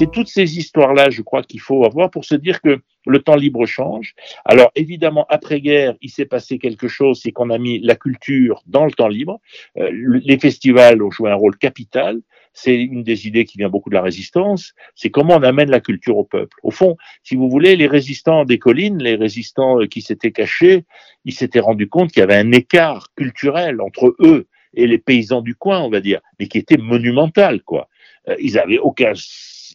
C'est 0.00 0.10
toutes 0.10 0.28
ces 0.28 0.56
histoires-là, 0.56 1.10
je 1.10 1.20
crois, 1.20 1.42
qu'il 1.42 1.60
faut 1.60 1.84
avoir 1.84 2.10
pour 2.10 2.24
se 2.24 2.34
dire 2.34 2.62
que 2.62 2.80
le 3.04 3.18
temps 3.18 3.36
libre 3.36 3.66
change. 3.66 4.14
Alors 4.46 4.72
évidemment, 4.74 5.26
après-guerre, 5.28 5.94
il 6.00 6.08
s'est 6.08 6.24
passé 6.24 6.58
quelque 6.58 6.88
chose, 6.88 7.20
c'est 7.22 7.32
qu'on 7.32 7.50
a 7.50 7.58
mis 7.58 7.80
la 7.80 7.96
culture 7.96 8.62
dans 8.66 8.86
le 8.86 8.92
temps 8.92 9.08
libre. 9.08 9.42
Euh, 9.76 9.90
les 10.24 10.38
festivals 10.38 11.02
ont 11.02 11.10
joué 11.10 11.30
un 11.30 11.34
rôle 11.34 11.58
capital. 11.58 12.18
C'est 12.54 12.76
une 12.76 13.02
des 13.02 13.26
idées 13.26 13.44
qui 13.44 13.58
vient 13.58 13.68
beaucoup 13.68 13.90
de 13.90 13.94
la 13.94 14.00
résistance. 14.00 14.72
C'est 14.94 15.10
comment 15.10 15.36
on 15.36 15.42
amène 15.42 15.70
la 15.70 15.80
culture 15.80 16.16
au 16.16 16.24
peuple. 16.24 16.56
Au 16.62 16.70
fond, 16.70 16.96
si 17.22 17.36
vous 17.36 17.50
voulez, 17.50 17.76
les 17.76 17.86
résistants 17.86 18.46
des 18.46 18.58
collines, 18.58 19.02
les 19.02 19.16
résistants 19.16 19.82
euh, 19.82 19.86
qui 19.86 20.00
s'étaient 20.00 20.32
cachés, 20.32 20.86
ils 21.26 21.34
s'étaient 21.34 21.60
rendus 21.60 21.90
compte 21.90 22.10
qu'il 22.10 22.20
y 22.20 22.24
avait 22.24 22.36
un 22.36 22.52
écart 22.52 23.08
culturel 23.16 23.82
entre 23.82 24.16
eux 24.20 24.48
et 24.72 24.86
les 24.86 24.98
paysans 24.98 25.42
du 25.42 25.54
coin, 25.54 25.80
on 25.82 25.90
va 25.90 26.00
dire, 26.00 26.22
mais 26.38 26.48
qui 26.48 26.56
était 26.56 26.78
monumental, 26.78 27.60
quoi. 27.60 27.90
Euh, 28.28 28.36
ils 28.40 28.58
avaient 28.58 28.78
aucun 28.78 29.12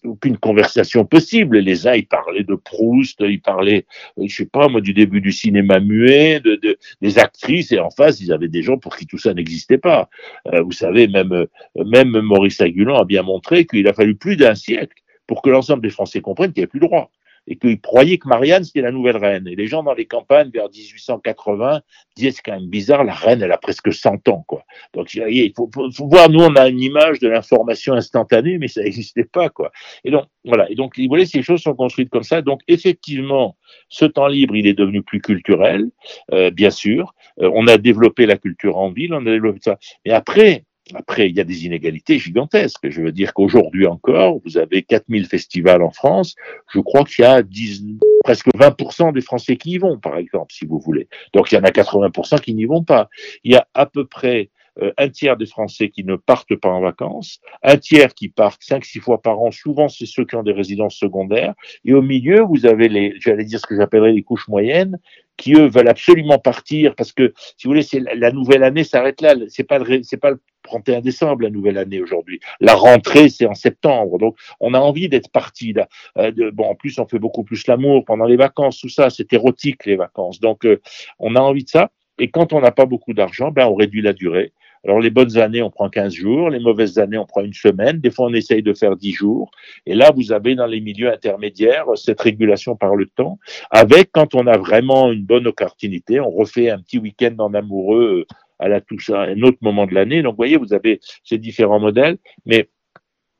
aucune 0.06 0.38
conversation 0.38 1.06
possible. 1.06 1.58
Les 1.58 1.88
uns, 1.88 1.94
ils 1.96 2.08
parlaient 2.08 2.44
de 2.44 2.56
Proust, 2.56 3.20
ils 3.22 3.42
parlaient, 3.42 3.86
euh, 4.20 4.26
je 4.28 4.36
sais 4.36 4.46
pas, 4.46 4.68
moi, 4.68 4.82
du 4.82 4.94
début 4.94 5.22
du 5.22 5.32
cinéma 5.32 5.80
muet, 5.80 6.40
de, 6.40 6.56
de 6.56 6.78
des 7.02 7.20
actrices, 7.20 7.72
et 7.72 7.80
en 7.80 7.90
face, 7.90 8.20
ils 8.22 8.32
avaient 8.32 8.48
des 8.48 8.62
gens 8.62 8.78
pour 8.78 8.96
qui 8.96 9.06
tout 9.06 9.18
ça 9.18 9.34
n'existait 9.34 9.78
pas. 9.78 10.10
Euh, 10.54 10.62
vous 10.62 10.72
savez, 10.72 11.08
même, 11.08 11.32
euh, 11.34 12.22
Maurice 12.22 12.62
Aguilon 12.62 12.96
a 12.96 13.06
bien 13.06 13.24
montré 13.24 13.66
qu'il 13.66 13.88
a 13.88 13.94
fallu 13.94 14.16
plus 14.16 14.38
d'un 14.38 14.56
siècle 14.56 15.02
pour 15.28 15.42
que 15.42 15.50
l'ensemble 15.50 15.82
des 15.82 15.90
Français 15.90 16.22
comprennent 16.22 16.54
qu'il 16.54 16.62
n'y 16.62 16.64
avait 16.64 16.70
plus 16.70 16.80
le 16.80 16.88
droit 16.88 17.12
et 17.48 17.58
qu'ils 17.58 17.80
croyaient 17.80 18.18
que 18.18 18.28
Marianne, 18.28 18.64
c'était 18.64 18.82
la 18.82 18.92
nouvelle 18.92 19.18
reine. 19.18 19.48
Et 19.48 19.56
les 19.56 19.68
gens 19.68 19.84
dans 19.84 19.94
les 19.94 20.06
campagnes, 20.06 20.50
vers 20.50 20.70
1880, 20.70 21.82
disaient, 22.16 22.32
c'est 22.32 22.42
quand 22.42 22.54
même 22.54 22.70
bizarre, 22.70 23.04
la 23.04 23.14
reine, 23.14 23.42
elle 23.42 23.52
a 23.52 23.58
presque 23.58 23.94
100 23.94 24.28
ans, 24.30 24.44
quoi. 24.48 24.64
Donc, 24.94 25.14
il 25.14 25.54
faut, 25.56 25.70
faut, 25.74 26.08
voir, 26.08 26.30
nous, 26.30 26.42
on 26.42 26.56
a 26.56 26.68
une 26.68 26.82
image 26.82 27.20
de 27.20 27.28
l'information 27.28 27.94
instantanée, 27.94 28.58
mais 28.58 28.68
ça 28.68 28.82
n'existait 28.82 29.25
pas, 29.25 29.50
quoi. 29.50 29.72
Et 30.04 30.12
donc, 30.12 30.25
voilà. 30.44 30.70
Et 30.72 30.75
donc, 30.75 30.98
vous 30.98 31.08
voyez, 31.08 31.25
ces 31.25 31.44
choses 31.44 31.62
sont 31.62 31.75
construites 31.75 32.10
comme 32.10 32.24
ça. 32.24 32.42
Donc, 32.42 32.62
effectivement, 32.68 33.58
ce 33.90 34.06
temps 34.06 34.28
libre, 34.28 34.56
il 34.56 34.68
est 34.68 34.74
devenu 34.74 35.04
plus 35.04 35.22
culturel, 35.22 35.90
euh, 36.32 36.52
bien 36.52 36.70
sûr. 36.70 37.14
Euh, 37.42 37.50
on 37.54 37.68
a 37.68 37.78
développé 37.78 38.25
la 38.25 38.38
culture 38.38 38.78
en 38.78 38.92
ville, 38.92 39.14
on 39.14 39.25
a 39.25 39.32
développé 39.32 39.60
ça. 39.62 39.78
Mais 40.06 40.12
après, 40.12 40.64
après, 40.96 41.30
il 41.30 41.36
y 41.36 41.42
a 41.42 41.44
des 41.44 41.66
inégalités 41.66 42.20
gigantesques. 42.20 42.90
Je 42.90 43.02
veux 43.02 43.12
dire 43.12 43.34
qu'aujourd'hui 43.34 43.86
encore, 43.86 44.40
vous 44.46 44.58
avez 44.58 44.82
4000 44.82 45.25
festivals 45.25 45.82
en 45.82 45.92
France. 45.92 46.36
Je 46.74 46.80
crois 46.80 47.04
qu'il 47.04 47.24
y 47.24 47.25
a 47.25 47.44
10, 47.44 47.84
presque 48.24 48.48
20% 48.56 49.14
des 49.14 49.22
Français 49.22 49.58
qui 49.58 49.72
y 49.72 49.78
vont, 49.78 50.00
par 50.00 50.18
exemple, 50.18 50.54
si 50.54 50.66
vous 50.66 50.80
voulez. 50.80 51.08
Donc, 51.34 51.52
il 51.52 51.56
y 51.56 51.58
en 51.58 51.64
a 51.64 51.70
80% 51.70 52.40
qui 52.40 52.54
n'y 52.54 52.66
vont 52.66 52.84
pas. 52.84 53.10
Il 53.44 53.52
y 53.52 53.56
a 53.56 53.68
à 53.74 53.86
peu 53.86 54.06
près 54.06 54.50
un 54.98 55.10
tiers 55.10 55.38
des 55.38 55.46
Français 55.46 55.89
qui 55.89 56.03
ne 56.03 56.15
partent 56.15 56.55
pas 56.55 56.70
en 56.70 56.82
vacances, 56.82 57.39
un 57.63 57.77
tiers 57.77 58.13
qui 58.13 58.29
partent 58.29 58.62
5-6 58.62 59.00
fois 59.00 59.22
par 59.22 59.39
an, 59.39 59.51
souvent 59.51 59.88
c'est 59.89 60.05
ceux 60.05 60.25
qui 60.25 60.36
ont 60.36 60.44
des 60.44 60.51
résidences 60.51 60.96
secondaires, 60.96 61.53
et 61.84 61.94
au 61.94 62.01
milieu, 62.01 62.41
vous 62.41 62.65
avez 62.65 62.89
les, 62.89 63.14
j'allais 63.20 63.46
dire 63.46 63.59
ce 63.59 63.66
que 63.66 63.75
j'appellerais 63.75 64.11
les 64.11 64.24
couches 64.24 64.48
moyennes, 64.48 64.98
qui 65.38 65.53
eux 65.53 65.68
veulent 65.68 65.90
absolument 65.90 66.40
partir 66.40 66.96
parce 66.96 67.11
que, 67.11 67.33
si 67.57 67.66
vous 67.68 67.72
voulez, 67.72 67.83
c'est 67.83 68.00
la 68.00 68.31
nouvelle 68.31 68.64
année 68.64 68.83
s'arrête 68.83 69.22
là, 69.22 69.35
c'est 69.50 69.64
pas 69.64 69.79
le, 69.79 70.01
c'est 70.03 70.18
pas 70.18 70.31
le 70.31 70.40
31 70.64 71.01
décembre 71.01 71.44
la 71.44 71.50
nouvelle 71.50 71.77
année 71.77 72.01
aujourd'hui. 72.01 72.40
La 72.59 72.74
rentrée 72.74 73.29
c'est 73.29 73.46
en 73.46 73.53
septembre, 73.53 74.18
donc 74.18 74.38
on 74.59 74.74
a 74.74 74.79
envie 74.79 75.09
d'être 75.09 75.29
parti 75.31 75.74
là. 75.74 75.88
Euh, 76.18 76.31
de, 76.31 76.50
bon, 76.50 76.66
en 76.66 76.75
plus 76.75 76.98
on 77.00 77.07
fait 77.07 77.20
beaucoup 77.20 77.44
plus 77.44 77.68
l'amour 77.68 78.05
pendant 78.05 78.25
les 78.25 78.38
vacances, 78.38 78.79
tout 78.79 78.90
ça, 78.90 79.09
c'est 79.09 79.31
érotique 79.33 79.85
les 79.85 79.96
vacances, 79.96 80.40
donc 80.40 80.66
euh, 80.66 80.81
on 81.20 81.35
a 81.35 81.40
envie 81.40 81.64
de 81.64 81.70
ça. 81.70 81.92
Et 82.18 82.29
quand 82.29 82.53
on 82.53 82.61
n'a 82.61 82.72
pas 82.72 82.85
beaucoup 82.85 83.14
d'argent, 83.14 83.51
ben 83.51 83.68
on 83.68 83.75
réduit 83.75 84.01
la 84.01 84.14
durée. 84.14 84.53
Alors 84.86 85.00
les 85.00 85.10
bonnes 85.10 85.38
années, 85.38 85.64
on 85.64 85.72
prend 85.72 85.90
15 85.90 86.14
jours, 86.14 86.50
les 86.50 86.60
mauvaises 86.60 87.00
années, 87.00 87.18
on 87.18 87.26
prend 87.26 87.42
une 87.42 87.54
semaine, 87.54 88.00
des 88.00 88.12
fois 88.12 88.28
on 88.28 88.34
essaye 88.34 88.62
de 88.62 88.74
faire 88.74 88.96
10 88.96 89.14
jours. 89.14 89.50
Et 89.86 89.96
là, 89.96 90.12
vous 90.16 90.32
avez 90.32 90.54
dans 90.56 90.68
les 90.68 90.80
milieux 90.80 91.12
intermédiaires 91.12 91.86
cette 91.96 92.22
régulation 92.22 92.76
par 92.76 92.96
le 92.96 93.08
temps, 93.08 93.40
avec 93.72 94.12
quand 94.12 94.36
on 94.36 94.46
a 94.46 94.58
vraiment 94.58 95.12
une 95.12 95.24
bonne 95.24 95.48
opportunité, 95.48 96.20
on 96.20 96.30
refait 96.30 96.70
un 96.70 96.80
petit 96.80 97.00
week-end 97.00 97.36
en 97.40 97.54
amoureux 97.54 98.26
à 98.60 98.70
la 98.70 98.78
à 98.78 99.22
un 99.22 99.42
autre 99.42 99.58
moment 99.62 99.86
de 99.86 99.94
l'année. 99.94 100.22
Donc 100.22 100.34
vous 100.34 100.38
voyez, 100.38 100.58
vous 100.58 100.74
avez 100.74 101.00
ces 101.24 101.38
différents 101.38 101.80
modèles, 101.80 102.18
mais 102.46 102.70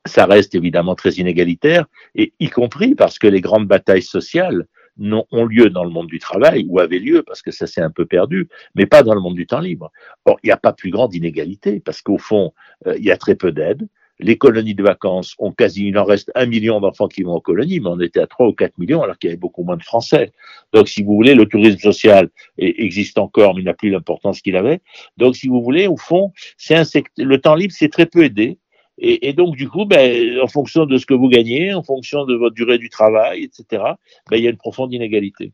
ça 0.04 0.26
reste 0.26 0.54
évidemment 0.54 0.94
très 0.94 1.12
inégalitaire, 1.12 1.86
et 2.14 2.32
y 2.40 2.48
compris 2.48 2.94
parce 2.94 3.18
que 3.18 3.26
les 3.26 3.40
grandes 3.40 3.66
batailles 3.66 4.02
sociales 4.02 4.66
ont 4.98 5.44
lieu 5.44 5.70
dans 5.70 5.84
le 5.84 5.90
monde 5.90 6.06
du 6.06 6.18
travail, 6.18 6.66
ou 6.68 6.78
avaient 6.78 6.98
lieu, 6.98 7.22
parce 7.22 7.42
que 7.42 7.50
ça 7.50 7.66
s'est 7.66 7.80
un 7.80 7.90
peu 7.90 8.06
perdu, 8.06 8.48
mais 8.74 8.86
pas 8.86 9.02
dans 9.02 9.14
le 9.14 9.20
monde 9.20 9.34
du 9.34 9.46
temps 9.46 9.60
libre. 9.60 9.90
Or, 10.24 10.38
il 10.42 10.46
n'y 10.46 10.52
a 10.52 10.56
pas 10.56 10.72
plus 10.72 10.90
grande 10.90 11.14
inégalité, 11.14 11.80
parce 11.80 12.02
qu'au 12.02 12.18
fond, 12.18 12.52
euh, 12.86 12.96
il 12.98 13.04
y 13.04 13.10
a 13.10 13.16
très 13.16 13.34
peu 13.34 13.52
d'aide. 13.52 13.88
Les 14.18 14.38
colonies 14.38 14.74
de 14.74 14.82
vacances 14.82 15.34
ont 15.38 15.52
quasi, 15.52 15.88
il 15.88 15.98
en 15.98 16.04
reste 16.04 16.32
un 16.34 16.46
million 16.46 16.80
d'enfants 16.80 17.06
qui 17.06 17.22
vont 17.22 17.34
en 17.34 17.40
colonie, 17.40 17.80
mais 17.80 17.90
on 17.90 18.00
était 18.00 18.20
à 18.20 18.26
3 18.26 18.48
ou 18.48 18.52
4 18.52 18.78
millions 18.78 19.02
alors 19.02 19.18
qu'il 19.18 19.28
y 19.28 19.30
avait 19.30 19.38
beaucoup 19.38 19.62
moins 19.62 19.76
de 19.76 19.82
Français. 19.82 20.32
Donc, 20.72 20.88
si 20.88 21.02
vous 21.02 21.14
voulez, 21.14 21.34
le 21.34 21.44
tourisme 21.44 21.78
social 21.78 22.30
existe 22.56 23.18
encore, 23.18 23.54
mais 23.54 23.62
n'a 23.62 23.74
plus 23.74 23.90
l'importance 23.90 24.40
qu'il 24.40 24.56
avait. 24.56 24.80
Donc, 25.18 25.36
si 25.36 25.48
vous 25.48 25.62
voulez, 25.62 25.86
au 25.86 25.98
fond, 25.98 26.32
c'est 26.56 26.74
un 26.74 26.84
le 27.18 27.38
temps 27.38 27.54
libre, 27.54 27.74
c'est 27.76 27.90
très 27.90 28.06
peu 28.06 28.24
aidé. 28.24 28.58
Et, 28.98 29.34
donc, 29.34 29.56
du 29.56 29.68
coup, 29.68 29.84
ben, 29.84 30.40
en 30.40 30.46
fonction 30.46 30.86
de 30.86 30.96
ce 30.96 31.04
que 31.04 31.12
vous 31.12 31.28
gagnez, 31.28 31.74
en 31.74 31.82
fonction 31.82 32.24
de 32.24 32.34
votre 32.34 32.54
durée 32.54 32.78
du 32.78 32.88
travail, 32.88 33.44
etc., 33.44 33.82
ben, 34.30 34.36
il 34.38 34.42
y 34.42 34.46
a 34.46 34.50
une 34.50 34.56
profonde 34.56 34.92
inégalité. 34.92 35.52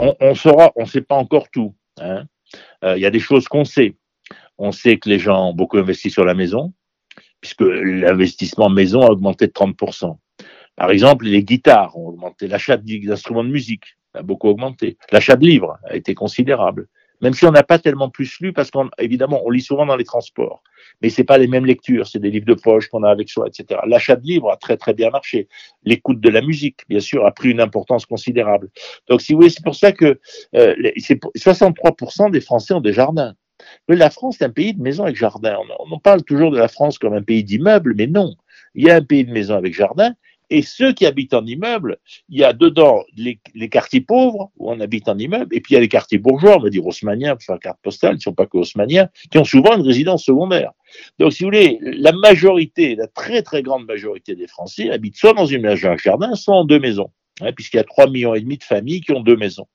On, 0.00 0.14
on 0.20 0.34
saura, 0.34 0.72
on 0.76 0.82
ne 0.82 0.88
sait 0.88 1.02
pas 1.02 1.16
encore 1.16 1.50
tout. 1.50 1.74
Hein. 2.00 2.24
Euh, 2.84 2.96
il 2.96 3.02
y 3.02 3.06
a 3.06 3.10
des 3.10 3.20
choses 3.20 3.46
qu'on 3.46 3.64
sait. 3.64 3.96
On 4.56 4.72
sait 4.72 4.98
que 4.98 5.08
les 5.08 5.18
gens 5.18 5.50
ont 5.50 5.54
beaucoup 5.54 5.76
investi 5.76 6.10
sur 6.10 6.24
la 6.24 6.34
maison, 6.34 6.72
puisque 7.40 7.60
l'investissement 7.60 8.70
maison 8.70 9.02
a 9.02 9.10
augmenté 9.10 9.46
de 9.46 9.52
30%. 9.52 10.16
Par 10.76 10.90
exemple, 10.90 11.26
les 11.26 11.42
guitares 11.42 11.96
ont 11.98 12.08
augmenté, 12.08 12.46
l'achat 12.46 12.76
d'instruments 12.76 13.44
de 13.44 13.50
musique 13.50 13.97
a 14.18 14.22
beaucoup 14.22 14.48
augmenté. 14.48 14.98
L'achat 15.12 15.36
de 15.36 15.44
livres 15.44 15.78
a 15.84 15.96
été 15.96 16.14
considérable. 16.14 16.88
Même 17.20 17.34
si 17.34 17.44
on 17.46 17.50
n'a 17.50 17.64
pas 17.64 17.78
tellement 17.78 18.10
plus 18.10 18.38
lu, 18.40 18.52
parce 18.52 18.70
qu'évidemment, 18.70 19.42
on 19.44 19.50
lit 19.50 19.60
souvent 19.60 19.86
dans 19.86 19.96
les 19.96 20.04
transports, 20.04 20.62
mais 21.02 21.10
c'est 21.10 21.24
pas 21.24 21.36
les 21.36 21.48
mêmes 21.48 21.66
lectures, 21.66 22.06
c'est 22.06 22.20
des 22.20 22.30
livres 22.30 22.46
de 22.46 22.54
poche 22.54 22.88
qu'on 22.88 23.02
a 23.02 23.10
avec 23.10 23.28
soi, 23.28 23.48
etc. 23.48 23.80
L'achat 23.86 24.16
de 24.16 24.24
livres 24.24 24.50
a 24.50 24.56
très 24.56 24.76
très 24.76 24.94
bien 24.94 25.10
marché. 25.10 25.48
L'écoute 25.84 26.20
de 26.20 26.28
la 26.28 26.40
musique, 26.40 26.80
bien 26.88 27.00
sûr, 27.00 27.26
a 27.26 27.32
pris 27.32 27.50
une 27.50 27.60
importance 27.60 28.06
considérable. 28.06 28.68
Donc, 29.08 29.20
si 29.20 29.32
vous 29.32 29.40
voulez, 29.40 29.50
c'est 29.50 29.64
pour 29.64 29.74
ça 29.74 29.90
que 29.90 30.20
euh, 30.54 30.74
63% 31.36 32.30
des 32.30 32.40
Français 32.40 32.74
ont 32.74 32.80
des 32.80 32.92
jardins. 32.92 33.34
la 33.88 34.10
France 34.10 34.40
est 34.40 34.44
un 34.44 34.50
pays 34.50 34.74
de 34.74 34.80
maisons 34.80 35.02
avec 35.02 35.16
jardin. 35.16 35.56
On, 35.80 35.94
on 35.96 35.98
parle 35.98 36.22
toujours 36.22 36.52
de 36.52 36.58
la 36.58 36.68
France 36.68 36.98
comme 36.98 37.14
un 37.14 37.22
pays 37.22 37.42
d'immeubles, 37.42 37.94
mais 37.96 38.06
non. 38.06 38.34
Il 38.76 38.86
y 38.86 38.90
a 38.90 38.94
un 38.94 39.02
pays 39.02 39.24
de 39.24 39.32
maisons 39.32 39.56
avec 39.56 39.74
jardin, 39.74 40.14
et 40.50 40.62
ceux 40.62 40.92
qui 40.92 41.06
habitent 41.06 41.34
en 41.34 41.44
immeuble, 41.44 41.98
il 42.28 42.38
y 42.38 42.44
a 42.44 42.52
dedans 42.52 43.04
les, 43.16 43.38
quartiers 43.68 44.00
pauvres, 44.00 44.50
où 44.56 44.70
on 44.70 44.80
habite 44.80 45.08
en 45.08 45.18
immeuble, 45.18 45.54
et 45.54 45.60
puis 45.60 45.72
il 45.72 45.74
y 45.74 45.76
a 45.76 45.80
les 45.80 45.88
quartiers 45.88 46.18
bourgeois, 46.18 46.56
on 46.56 46.62
va 46.62 46.70
dire 46.70 46.86
haussmanniens, 46.86 47.36
pour 47.36 47.44
faire 47.44 47.58
carte 47.58 47.78
postale, 47.82 48.12
ils 48.12 48.16
ne 48.16 48.20
sont 48.22 48.34
pas 48.34 48.46
que 48.46 48.56
haussmanniens, 48.56 49.08
qui 49.30 49.38
ont 49.38 49.44
souvent 49.44 49.76
une 49.76 49.86
résidence 49.86 50.24
secondaire. 50.24 50.72
Donc, 51.18 51.32
si 51.32 51.42
vous 51.42 51.48
voulez, 51.48 51.78
la 51.82 52.12
majorité, 52.12 52.94
la 52.94 53.06
très 53.06 53.42
très 53.42 53.62
grande 53.62 53.86
majorité 53.86 54.34
des 54.34 54.46
Français 54.46 54.90
habitent 54.90 55.16
soit 55.16 55.34
dans 55.34 55.46
une 55.46 55.62
maison 55.62 55.90
à 55.90 55.96
jardin, 55.96 56.34
soit 56.34 56.56
en 56.56 56.64
deux 56.64 56.78
maisons. 56.78 57.10
Hein, 57.40 57.52
puisqu'il 57.52 57.76
y 57.76 57.80
a 57.80 57.84
3 57.84 58.10
millions 58.10 58.34
et 58.34 58.40
demi 58.40 58.58
de 58.58 58.64
familles 58.64 59.00
qui 59.00 59.12
ont 59.12 59.20
deux 59.20 59.36
maisons. 59.36 59.68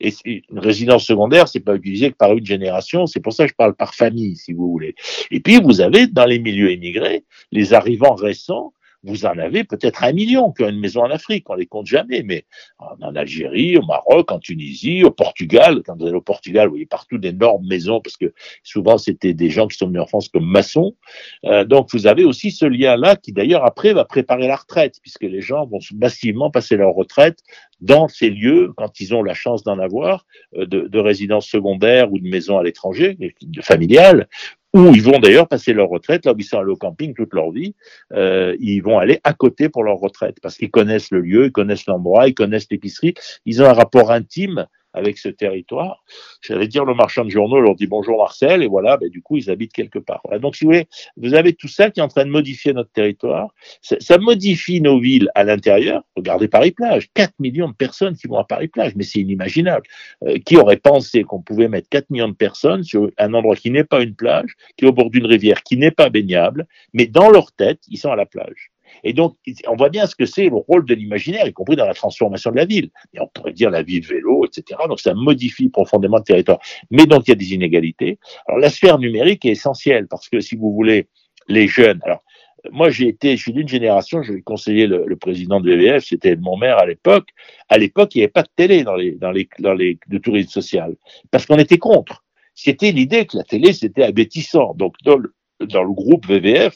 Et 0.00 0.12
une 0.24 0.58
résidence 0.58 1.04
secondaire, 1.04 1.46
c'est 1.46 1.60
pas 1.60 1.76
utilisé 1.76 2.10
que 2.10 2.16
par 2.16 2.32
une 2.32 2.44
génération, 2.44 3.06
c'est 3.06 3.20
pour 3.20 3.32
ça 3.32 3.44
que 3.44 3.50
je 3.50 3.54
parle 3.54 3.76
par 3.76 3.94
famille, 3.94 4.34
si 4.34 4.52
vous 4.52 4.68
voulez. 4.68 4.96
Et 5.30 5.38
puis, 5.38 5.60
vous 5.62 5.80
avez, 5.80 6.08
dans 6.08 6.24
les 6.24 6.40
milieux 6.40 6.72
émigrés, 6.72 7.24
les 7.52 7.72
arrivants 7.72 8.16
récents 8.16 8.72
vous 9.04 9.26
en 9.26 9.38
avez 9.38 9.64
peut-être 9.64 10.02
un 10.02 10.12
million 10.12 10.50
qui 10.52 10.64
ont 10.64 10.68
une 10.68 10.80
maison 10.80 11.02
en 11.02 11.10
Afrique, 11.10 11.48
on 11.50 11.54
les 11.54 11.66
compte 11.66 11.86
jamais, 11.86 12.22
mais 12.22 12.46
en 12.78 13.14
Algérie, 13.14 13.76
au 13.76 13.82
Maroc, 13.82 14.32
en 14.32 14.38
Tunisie, 14.38 15.04
au 15.04 15.10
Portugal, 15.10 15.82
quand 15.84 15.96
vous 15.96 16.06
allez 16.06 16.16
au 16.16 16.22
Portugal, 16.22 16.66
vous 16.66 16.72
voyez 16.72 16.86
partout 16.86 17.18
d'énormes 17.18 17.66
maisons, 17.66 18.00
parce 18.00 18.16
que 18.16 18.32
souvent 18.62 18.98
c'était 18.98 19.34
des 19.34 19.50
gens 19.50 19.68
qui 19.68 19.76
sont 19.76 19.86
venus 19.86 20.02
en 20.02 20.06
France 20.06 20.28
comme 20.28 20.46
maçons. 20.46 20.96
Euh, 21.44 21.64
donc 21.64 21.88
vous 21.92 22.06
avez 22.06 22.24
aussi 22.24 22.50
ce 22.50 22.64
lien-là 22.64 23.16
qui 23.16 23.32
d'ailleurs 23.32 23.64
après 23.64 23.92
va 23.92 24.04
préparer 24.04 24.46
la 24.48 24.56
retraite, 24.56 24.98
puisque 25.02 25.22
les 25.22 25.40
gens 25.40 25.66
vont 25.66 25.78
massivement 25.94 26.50
passer 26.50 26.76
leur 26.76 26.94
retraite 26.94 27.40
dans 27.80 28.08
ces 28.08 28.30
lieux, 28.30 28.72
quand 28.76 29.00
ils 29.00 29.14
ont 29.14 29.22
la 29.22 29.34
chance 29.34 29.62
d'en 29.62 29.78
avoir, 29.78 30.24
euh, 30.56 30.66
de, 30.66 30.88
de 30.88 30.98
résidence 30.98 31.46
secondaire 31.46 32.12
ou 32.12 32.18
de 32.18 32.28
maison 32.28 32.58
à 32.58 32.62
l'étranger, 32.62 33.16
de 33.42 33.62
familiale, 33.62 34.28
ou 34.74 34.92
ils 34.92 35.02
vont 35.02 35.20
d'ailleurs 35.20 35.46
passer 35.46 35.72
leur 35.72 35.88
retraite, 35.88 36.26
là 36.26 36.32
où 36.32 36.36
ils 36.36 36.44
sont 36.44 36.58
allés 36.58 36.72
au 36.72 36.76
camping 36.76 37.14
toute 37.14 37.32
leur 37.32 37.52
vie, 37.52 37.74
euh, 38.12 38.56
ils 38.58 38.80
vont 38.80 38.98
aller 38.98 39.20
à 39.22 39.32
côté 39.32 39.68
pour 39.68 39.84
leur 39.84 39.98
retraite, 39.98 40.38
parce 40.42 40.56
qu'ils 40.56 40.70
connaissent 40.70 41.12
le 41.12 41.20
lieu, 41.20 41.46
ils 41.46 41.52
connaissent 41.52 41.86
l'endroit, 41.86 42.26
ils 42.26 42.34
connaissent 42.34 42.66
l'épicerie, 42.70 43.14
ils 43.46 43.62
ont 43.62 43.66
un 43.66 43.72
rapport 43.72 44.10
intime 44.10 44.66
avec 44.94 45.18
ce 45.18 45.28
territoire. 45.28 46.04
J'allais 46.40 46.68
dire 46.68 46.84
le 46.84 46.94
marchand 46.94 47.24
de 47.24 47.30
journaux 47.30 47.60
leur 47.60 47.74
dit 47.74 47.86
bonjour 47.86 48.18
Marcel 48.18 48.62
et 48.62 48.68
voilà, 48.68 48.96
ben, 48.96 49.08
du 49.08 49.20
coup 49.20 49.36
ils 49.36 49.50
habitent 49.50 49.72
quelque 49.72 49.98
part. 49.98 50.22
Donc 50.40 50.56
si 50.56 50.64
vous 50.64 50.70
voulez, 50.70 50.86
vous 51.16 51.34
avez 51.34 51.52
tout 51.52 51.68
ça 51.68 51.90
qui 51.90 52.00
est 52.00 52.02
en 52.02 52.08
train 52.08 52.24
de 52.24 52.30
modifier 52.30 52.72
notre 52.72 52.90
territoire. 52.90 53.52
Ça, 53.82 54.18
modifie 54.18 54.80
nos 54.80 55.00
villes 55.00 55.28
à 55.34 55.44
l'intérieur. 55.44 56.02
Regardez 56.16 56.48
Paris-Plage, 56.48 57.10
4 57.14 57.34
millions 57.40 57.68
de 57.68 57.74
personnes 57.74 58.16
qui 58.16 58.28
vont 58.28 58.38
à 58.38 58.44
Paris-Plage, 58.44 58.94
mais 58.96 59.02
c'est 59.02 59.18
inimaginable. 59.20 59.86
Euh, 60.22 60.38
qui 60.38 60.56
aurait 60.56 60.76
pensé 60.76 61.24
qu'on 61.24 61.42
pouvait 61.42 61.68
mettre 61.68 61.88
4 61.88 62.10
millions 62.10 62.28
de 62.28 62.34
personnes 62.34 62.84
sur 62.84 63.10
un 63.18 63.34
endroit 63.34 63.56
qui 63.56 63.70
n'est 63.70 63.84
pas 63.84 64.02
une 64.02 64.14
plage, 64.14 64.54
qui 64.76 64.84
est 64.84 64.88
au 64.88 64.92
bord 64.92 65.10
d'une 65.10 65.26
rivière, 65.26 65.62
qui 65.62 65.76
n'est 65.76 65.90
pas 65.90 66.08
baignable, 66.08 66.66
mais 66.92 67.06
dans 67.06 67.30
leur 67.30 67.52
tête, 67.52 67.80
ils 67.88 67.98
sont 67.98 68.12
à 68.12 68.16
la 68.16 68.26
plage. 68.26 68.73
Et 69.02 69.12
donc, 69.12 69.36
on 69.68 69.76
voit 69.76 69.88
bien 69.88 70.06
ce 70.06 70.14
que 70.14 70.26
c'est 70.26 70.48
le 70.48 70.56
rôle 70.56 70.84
de 70.86 70.94
l'imaginaire, 70.94 71.46
y 71.46 71.52
compris 71.52 71.76
dans 71.76 71.86
la 71.86 71.94
transformation 71.94 72.50
de 72.50 72.56
la 72.56 72.64
ville. 72.64 72.90
Et 73.12 73.20
on 73.20 73.26
pourrait 73.26 73.52
dire 73.52 73.70
la 73.70 73.82
ville 73.82 74.06
vélo, 74.06 74.44
etc. 74.44 74.80
Donc, 74.88 75.00
ça 75.00 75.14
modifie 75.14 75.68
profondément 75.68 76.18
le 76.18 76.22
territoire. 76.22 76.58
Mais 76.90 77.06
donc, 77.06 77.26
il 77.26 77.30
y 77.30 77.32
a 77.32 77.36
des 77.36 77.54
inégalités. 77.54 78.18
Alors, 78.46 78.60
la 78.60 78.70
sphère 78.70 78.98
numérique 78.98 79.44
est 79.44 79.50
essentielle 79.50 80.06
parce 80.08 80.28
que 80.28 80.40
si 80.40 80.56
vous 80.56 80.72
voulez, 80.72 81.08
les 81.48 81.68
jeunes, 81.68 82.00
alors, 82.04 82.22
moi, 82.70 82.90
j'ai 82.90 83.08
été, 83.08 83.36
je 83.36 83.42
suis 83.42 83.52
d'une 83.52 83.68
génération, 83.68 84.22
je 84.22 84.32
vais 84.32 84.42
conseiller 84.42 84.86
le, 84.86 85.16
président 85.16 85.60
de 85.60 85.70
VVF, 85.70 86.04
c'était 86.04 86.36
mon 86.36 86.56
maire 86.56 86.78
à 86.78 86.86
l'époque. 86.86 87.28
À 87.68 87.78
l'époque, 87.78 88.14
il 88.14 88.18
n'y 88.18 88.24
avait 88.24 88.32
pas 88.32 88.42
de 88.42 88.48
télé 88.56 88.84
dans 88.84 88.96
les, 88.96 89.12
dans 89.12 89.30
les, 89.30 89.48
dans 89.58 89.74
les, 89.74 89.98
de 90.08 90.18
tourisme 90.18 90.48
social. 90.48 90.96
Parce 91.30 91.46
qu'on 91.46 91.58
était 91.58 91.78
contre. 91.78 92.24
C'était 92.54 92.92
l'idée 92.92 93.26
que 93.26 93.36
la 93.36 93.44
télé, 93.44 93.72
c'était 93.72 94.04
abétissant. 94.04 94.74
Donc, 94.74 94.94
dans 95.04 95.16
le, 95.16 95.34
dans 95.60 95.82
le 95.82 95.92
groupe 95.92 96.26
VVF, 96.26 96.74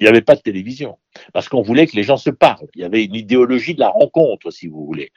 il 0.00 0.04
n'y 0.04 0.08
avait 0.08 0.22
pas 0.22 0.34
de 0.34 0.40
télévision 0.40 0.98
parce 1.32 1.48
qu'on 1.48 1.62
voulait 1.62 1.86
que 1.86 1.96
les 1.96 2.02
gens 2.02 2.16
se 2.16 2.30
parlent. 2.30 2.66
Il 2.74 2.82
y 2.82 2.84
avait 2.84 3.04
une 3.04 3.14
idéologie 3.14 3.74
de 3.74 3.80
la 3.80 3.88
rencontre, 3.88 4.50
si 4.50 4.66
vous 4.66 4.84
voulez. 4.84 5.12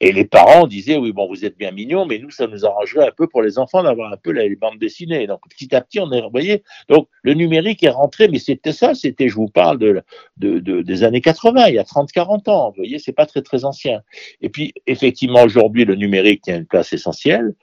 Et 0.00 0.12
les 0.12 0.24
parents 0.24 0.66
disaient, 0.66 0.96
oui, 0.96 1.12
bon, 1.12 1.28
vous 1.28 1.44
êtes 1.44 1.56
bien 1.56 1.70
mignons, 1.70 2.06
mais 2.06 2.18
nous, 2.18 2.30
ça 2.30 2.46
nous 2.46 2.64
arrangerait 2.64 3.08
un 3.08 3.12
peu 3.16 3.26
pour 3.28 3.42
les 3.42 3.58
enfants 3.58 3.82
d'avoir 3.82 4.12
un 4.12 4.16
peu 4.16 4.30
les 4.30 4.56
bandes 4.56 4.78
dessinées. 4.78 5.26
Donc, 5.26 5.40
petit 5.48 5.74
à 5.74 5.80
petit, 5.80 6.00
on 6.00 6.10
est, 6.12 6.20
vous 6.20 6.30
voyez, 6.30 6.62
donc 6.88 7.08
le 7.22 7.34
numérique 7.34 7.82
est 7.82 7.90
rentré, 7.90 8.28
mais 8.28 8.38
c'était 8.38 8.72
ça, 8.72 8.94
c'était, 8.94 9.28
je 9.28 9.34
vous 9.34 9.48
parle 9.48 9.78
de, 9.78 10.02
de, 10.38 10.58
de, 10.58 10.82
des 10.82 11.04
années 11.04 11.20
80, 11.20 11.68
il 11.68 11.74
y 11.74 11.78
a 11.78 11.84
30, 11.84 12.10
40 12.10 12.48
ans. 12.48 12.70
Vous 12.70 12.76
voyez, 12.76 12.98
c'est 12.98 13.12
pas 13.12 13.26
très, 13.26 13.42
très 13.42 13.64
ancien. 13.64 14.00
Et 14.40 14.48
puis, 14.48 14.72
effectivement, 14.86 15.42
aujourd'hui, 15.42 15.84
le 15.84 15.94
numérique 15.94 16.48
a 16.48 16.56
une 16.56 16.66
place 16.66 16.92
essentielle. 16.92 17.54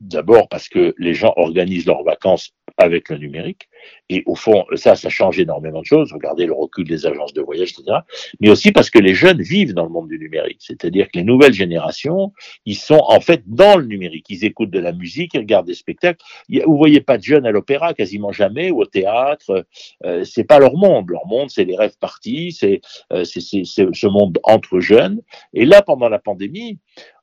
D'abord 0.00 0.48
parce 0.48 0.68
que 0.68 0.94
les 0.98 1.14
gens 1.14 1.32
organisent 1.36 1.86
leurs 1.86 2.02
vacances 2.02 2.52
avec 2.82 3.08
le 3.08 3.18
numérique. 3.18 3.68
Et 4.08 4.22
au 4.26 4.34
fond, 4.34 4.64
ça, 4.74 4.94
ça 4.94 5.08
change 5.08 5.38
énormément 5.38 5.80
de 5.80 5.86
choses. 5.86 6.12
Regardez 6.12 6.46
le 6.46 6.52
recul 6.52 6.86
des 6.86 7.06
agences 7.06 7.32
de 7.32 7.40
voyage, 7.40 7.72
etc. 7.72 7.98
Mais 8.40 8.50
aussi 8.50 8.72
parce 8.72 8.90
que 8.90 8.98
les 8.98 9.14
jeunes 9.14 9.40
vivent 9.40 9.74
dans 9.74 9.84
le 9.84 9.90
monde 9.90 10.08
du 10.08 10.18
numérique. 10.18 10.58
C'est-à-dire 10.60 11.06
que 11.06 11.18
les 11.18 11.24
nouvelles 11.24 11.52
générations, 11.52 12.32
ils 12.66 12.76
sont 12.76 13.02
en 13.08 13.20
fait 13.20 13.42
dans 13.46 13.76
le 13.76 13.86
numérique. 13.86 14.26
Ils 14.28 14.44
écoutent 14.44 14.70
de 14.70 14.78
la 14.78 14.92
musique, 14.92 15.34
ils 15.34 15.38
regardent 15.38 15.66
des 15.66 15.74
spectacles. 15.74 16.22
Vous 16.48 16.76
voyez 16.76 17.00
pas 17.00 17.18
de 17.18 17.22
jeunes 17.22 17.46
à 17.46 17.50
l'opéra, 17.50 17.94
quasiment 17.94 18.32
jamais, 18.32 18.70
ou 18.70 18.82
au 18.82 18.86
théâtre. 18.86 19.64
Euh, 20.04 20.24
c'est 20.24 20.44
pas 20.44 20.58
leur 20.58 20.76
monde. 20.76 21.10
Leur 21.10 21.26
monde, 21.26 21.50
c'est 21.50 21.64
les 21.64 21.76
rêves 21.76 21.96
partis, 21.98 22.52
c'est 22.52 22.80
euh, 23.12 23.24
ce 23.24 24.06
monde 24.06 24.38
entre 24.44 24.80
jeunes. 24.80 25.20
Et 25.54 25.64
là, 25.64 25.82
pendant 25.82 26.08
la 26.08 26.18
pandémie, 26.18 26.78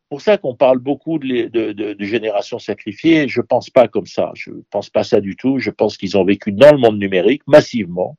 pour 0.09 0.21
ça 0.21 0.37
qu'on 0.37 0.55
parle 0.55 0.79
beaucoup 0.79 1.19
de, 1.19 1.47
de, 1.47 1.71
de, 1.71 2.03
générations 2.03 2.57
sacrifiées. 2.57 3.27
Je 3.27 3.41
pense 3.41 3.69
pas 3.69 3.87
comme 3.87 4.07
ça. 4.07 4.31
Je 4.33 4.51
pense 4.71 4.89
pas 4.89 5.03
ça 5.03 5.21
du 5.21 5.35
tout. 5.35 5.59
Je 5.59 5.69
pense 5.69 5.97
qu'ils 5.97 6.17
ont 6.17 6.25
vécu 6.25 6.51
dans 6.51 6.71
le 6.71 6.79
monde 6.79 6.97
numérique 6.97 7.43
massivement 7.45 8.17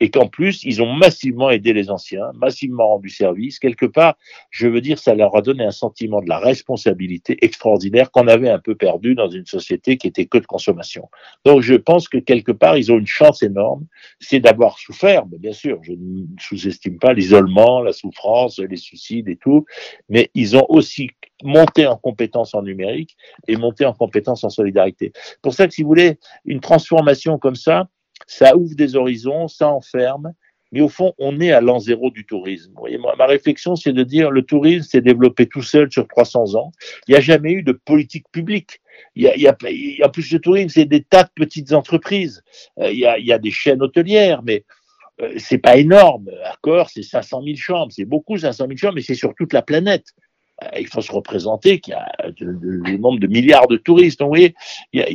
et 0.00 0.10
qu'en 0.10 0.26
plus, 0.26 0.64
ils 0.64 0.82
ont 0.82 0.92
massivement 0.92 1.50
aidé 1.50 1.72
les 1.72 1.90
anciens, 1.90 2.30
massivement 2.34 2.88
rendu 2.88 3.08
service. 3.08 3.58
Quelque 3.58 3.86
part, 3.86 4.16
je 4.50 4.66
veux 4.66 4.80
dire, 4.80 4.98
ça 4.98 5.14
leur 5.14 5.36
a 5.36 5.42
donné 5.42 5.64
un 5.64 5.70
sentiment 5.70 6.20
de 6.20 6.28
la 6.28 6.38
responsabilité 6.38 7.36
extraordinaire 7.44 8.10
qu'on 8.10 8.28
avait 8.28 8.48
un 8.48 8.58
peu 8.58 8.74
perdu 8.74 9.14
dans 9.14 9.28
une 9.28 9.46
société 9.46 9.96
qui 9.96 10.06
était 10.06 10.26
que 10.26 10.38
de 10.38 10.46
consommation. 10.46 11.08
Donc, 11.44 11.60
je 11.60 11.74
pense 11.74 12.08
que 12.08 12.18
quelque 12.18 12.52
part, 12.52 12.78
ils 12.78 12.90
ont 12.90 12.98
une 12.98 13.06
chance 13.06 13.42
énorme, 13.42 13.86
c'est 14.20 14.40
d'avoir 14.40 14.78
souffert, 14.78 15.26
mais 15.30 15.38
bien 15.38 15.52
sûr, 15.52 15.78
je 15.82 15.92
ne 15.92 16.24
sous-estime 16.38 16.98
pas 16.98 17.12
l'isolement, 17.12 17.82
la 17.82 17.92
souffrance, 17.92 18.58
les 18.58 18.76
suicides 18.76 19.28
et 19.28 19.36
tout, 19.36 19.66
mais 20.08 20.30
ils 20.34 20.56
ont 20.56 20.66
aussi 20.68 21.10
monté 21.42 21.86
en 21.86 21.96
compétences 21.96 22.54
en 22.54 22.62
numérique 22.62 23.16
et 23.48 23.56
monté 23.56 23.84
en 23.84 23.92
compétences 23.92 24.44
en 24.44 24.50
solidarité. 24.50 25.12
Pour 25.42 25.54
ça 25.54 25.66
que 25.66 25.74
si 25.74 25.82
vous 25.82 25.88
voulez, 25.88 26.18
une 26.44 26.60
transformation 26.60 27.38
comme 27.38 27.54
ça, 27.54 27.88
ça 28.30 28.56
ouvre 28.56 28.76
des 28.76 28.94
horizons, 28.94 29.48
ça 29.48 29.68
enferme, 29.68 30.32
mais 30.70 30.80
au 30.80 30.88
fond, 30.88 31.14
on 31.18 31.40
est 31.40 31.50
à 31.50 31.60
l'an 31.60 31.80
zéro 31.80 32.12
du 32.12 32.24
tourisme. 32.24 32.70
Vous 32.74 32.80
voyez, 32.80 32.96
ma 32.96 33.26
réflexion, 33.26 33.74
c'est 33.74 33.92
de 33.92 34.04
dire 34.04 34.30
le 34.30 34.42
tourisme 34.42 34.88
s'est 34.88 35.00
développé 35.00 35.46
tout 35.46 35.64
seul 35.64 35.90
sur 35.90 36.06
300 36.06 36.54
ans. 36.54 36.70
Il 37.08 37.10
n'y 37.10 37.16
a 37.16 37.20
jamais 37.20 37.50
eu 37.50 37.64
de 37.64 37.72
politique 37.72 38.26
publique. 38.30 38.80
Il 39.16 39.24
y 39.24 39.48
a, 39.48 39.50
a 39.50 40.08
plus 40.08 40.30
de 40.30 40.38
tourisme, 40.38 40.68
c'est 40.68 40.84
des 40.84 41.02
tas 41.02 41.24
de 41.24 41.30
petites 41.34 41.72
entreprises. 41.72 42.44
Euh, 42.78 42.92
il, 42.92 43.00
y 43.00 43.32
a, 43.32 43.38
des 43.38 43.50
chaînes 43.50 43.82
hôtelières, 43.82 44.44
mais 44.44 44.64
euh, 45.20 45.34
c'est 45.38 45.58
pas 45.58 45.76
énorme. 45.76 46.30
Accor, 46.44 46.88
c'est 46.88 47.02
500 47.02 47.42
000 47.42 47.56
chambres, 47.56 47.92
c'est 47.92 48.04
beaucoup 48.04 48.38
500 48.38 48.66
000 48.68 48.76
chambres, 48.76 48.94
mais 48.94 49.02
c'est 49.02 49.14
sur 49.14 49.34
toute 49.34 49.52
la 49.52 49.62
planète. 49.62 50.06
Euh, 50.62 50.78
il 50.78 50.86
faut 50.86 51.00
se 51.00 51.12
représenter 51.12 51.80
qu'il 51.80 51.92
y 51.92 51.96
a 51.96 52.10
le 52.38 52.96
nombre 52.98 53.18
de 53.18 53.26
milliards 53.26 53.68
de 53.68 53.76
touristes. 53.76 54.20
Donc, 54.20 54.28
vous 54.28 54.34
voyez, 54.34 54.54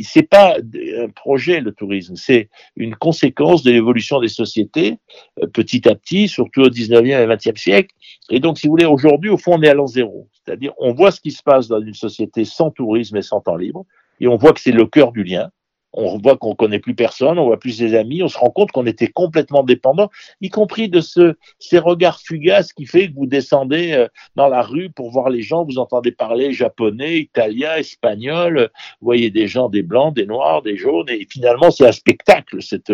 c'est 0.03 0.23
pas 0.23 0.58
un 0.58 1.10
projet 1.10 1.62
le 1.62 1.71
tourisme, 1.71 2.15
c'est 2.15 2.49
une 2.75 2.95
conséquence 2.95 3.63
de 3.63 3.71
l'évolution 3.71 4.19
des 4.19 4.27
sociétés 4.27 4.97
euh, 5.41 5.47
petit 5.47 5.88
à 5.88 5.95
petit, 5.95 6.27
surtout 6.27 6.62
au 6.62 6.69
19e 6.69 7.05
et 7.05 7.27
20e 7.27 7.58
siècle. 7.58 7.95
Et 8.29 8.39
donc, 8.39 8.58
si 8.58 8.67
vous 8.67 8.71
voulez, 8.71 8.86
aujourd'hui, 8.86 9.29
au 9.29 9.38
fond, 9.38 9.55
on 9.55 9.62
est 9.62 9.69
à 9.69 9.73
l'an 9.73 9.88
zéro. 9.88 10.29
C'est-à-dire, 10.34 10.73
on 10.79 10.93
voit 10.93 11.12
ce 11.12 11.21
qui 11.21 11.31
se 11.31 11.43
passe 11.43 11.67
dans 11.67 11.81
une 11.81 11.93
société 11.93 12.45
sans 12.45 12.71
tourisme 12.71 13.17
et 13.17 13.21
sans 13.21 13.41
temps 13.41 13.58
libre, 13.58 13.86
et 14.19 14.27
on 14.27 14.38
voit 14.38 14.53
que 14.53 14.62
c'est 14.62 14.71
le 14.71 14.86
cœur 14.86 15.12
du 15.12 15.23
lien 15.23 15.51
on 15.95 16.17
voit 16.17 16.38
qu'on 16.38 16.55
connaît 16.55 16.79
plus 16.79 16.95
personne, 16.95 17.39
on 17.39 17.45
voit 17.45 17.60
plus 17.60 17.71
ses 17.71 17.95
amis, 17.95 18.21
on 18.21 18.27
se 18.27 18.38
rend 18.38 18.49
compte 18.49 18.71
qu'on 18.71 18.86
était 18.86 19.08
complètement 19.08 19.63
dépendant, 19.63 20.10
y 20.41 20.49
compris 20.49 20.89
de 20.89 21.01
ce, 21.01 21.36
ces 21.60 21.79
regards 21.79 22.19
fugaces 22.19 22.73
qui 22.73 22.86
fait 22.86 23.10
que 23.10 23.15
vous 23.15 23.25
descendez 23.25 23.93
euh, 23.93 24.08
dans 24.36 24.47
la 24.47 24.62
rue 24.62 24.89
pour 24.89 25.12
voir 25.12 25.29
les 25.29 25.41
gens, 25.41 25.63
vous 25.63 25.77
entendez 25.77 26.12
parler 26.12 26.51
japonais, 26.51 27.19
italien, 27.19 27.75
espagnol, 27.75 28.69
vous 29.01 29.05
voyez 29.05 29.29
des 29.29 29.47
gens, 29.47 29.69
des 29.69 29.84
blancs, 29.84 30.13
des 30.15 30.25
noirs, 30.25 30.62
des 30.62 30.77
jaunes, 30.77 31.10
et 31.10 31.25
finalement 31.29 31.71
c'est 31.71 31.88
un 31.88 31.91
spectacle, 31.91 32.58
cette, 32.62 32.91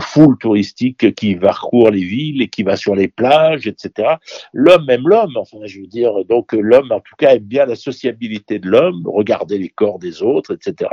foule 0.00 0.38
touristique 0.38 1.14
qui 1.14 1.34
parcourt 1.34 1.90
les 1.90 2.04
villes 2.04 2.40
et 2.40 2.48
qui 2.48 2.62
va 2.62 2.76
sur 2.76 2.94
les 2.94 3.08
plages, 3.08 3.66
etc. 3.66 4.14
L'homme 4.52 4.88
aime 4.88 5.08
l'homme, 5.08 5.36
enfin 5.36 5.58
je 5.64 5.80
veux 5.80 5.86
dire, 5.86 6.24
donc 6.24 6.52
l'homme 6.52 6.92
en 6.92 7.00
tout 7.00 7.16
cas 7.16 7.34
aime 7.34 7.42
bien 7.42 7.66
la 7.66 7.74
sociabilité 7.74 8.58
de 8.58 8.68
l'homme, 8.68 9.02
regarder 9.06 9.58
les 9.58 9.68
corps 9.68 9.98
des 9.98 10.22
autres, 10.22 10.54
etc. 10.54 10.90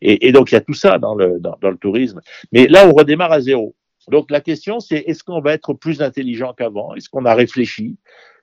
Et, 0.00 0.28
et 0.28 0.32
donc 0.32 0.52
il 0.52 0.54
y 0.54 0.58
a 0.58 0.60
tout 0.60 0.72
ça 0.72 0.83
dans 0.98 1.14
le, 1.14 1.38
dans, 1.40 1.70
le 1.70 1.76
tourisme. 1.76 2.20
Mais 2.52 2.66
là, 2.66 2.86
on 2.88 2.92
redémarre 2.92 3.32
à 3.32 3.40
zéro. 3.40 3.74
Donc 4.08 4.30
la 4.30 4.40
question, 4.40 4.80
c'est 4.80 4.98
est-ce 4.98 5.24
qu'on 5.24 5.40
va 5.40 5.54
être 5.54 5.72
plus 5.72 6.02
intelligent 6.02 6.52
qu'avant? 6.52 6.94
Est-ce 6.94 7.08
qu'on 7.08 7.24
a 7.24 7.34
réfléchi? 7.34 7.96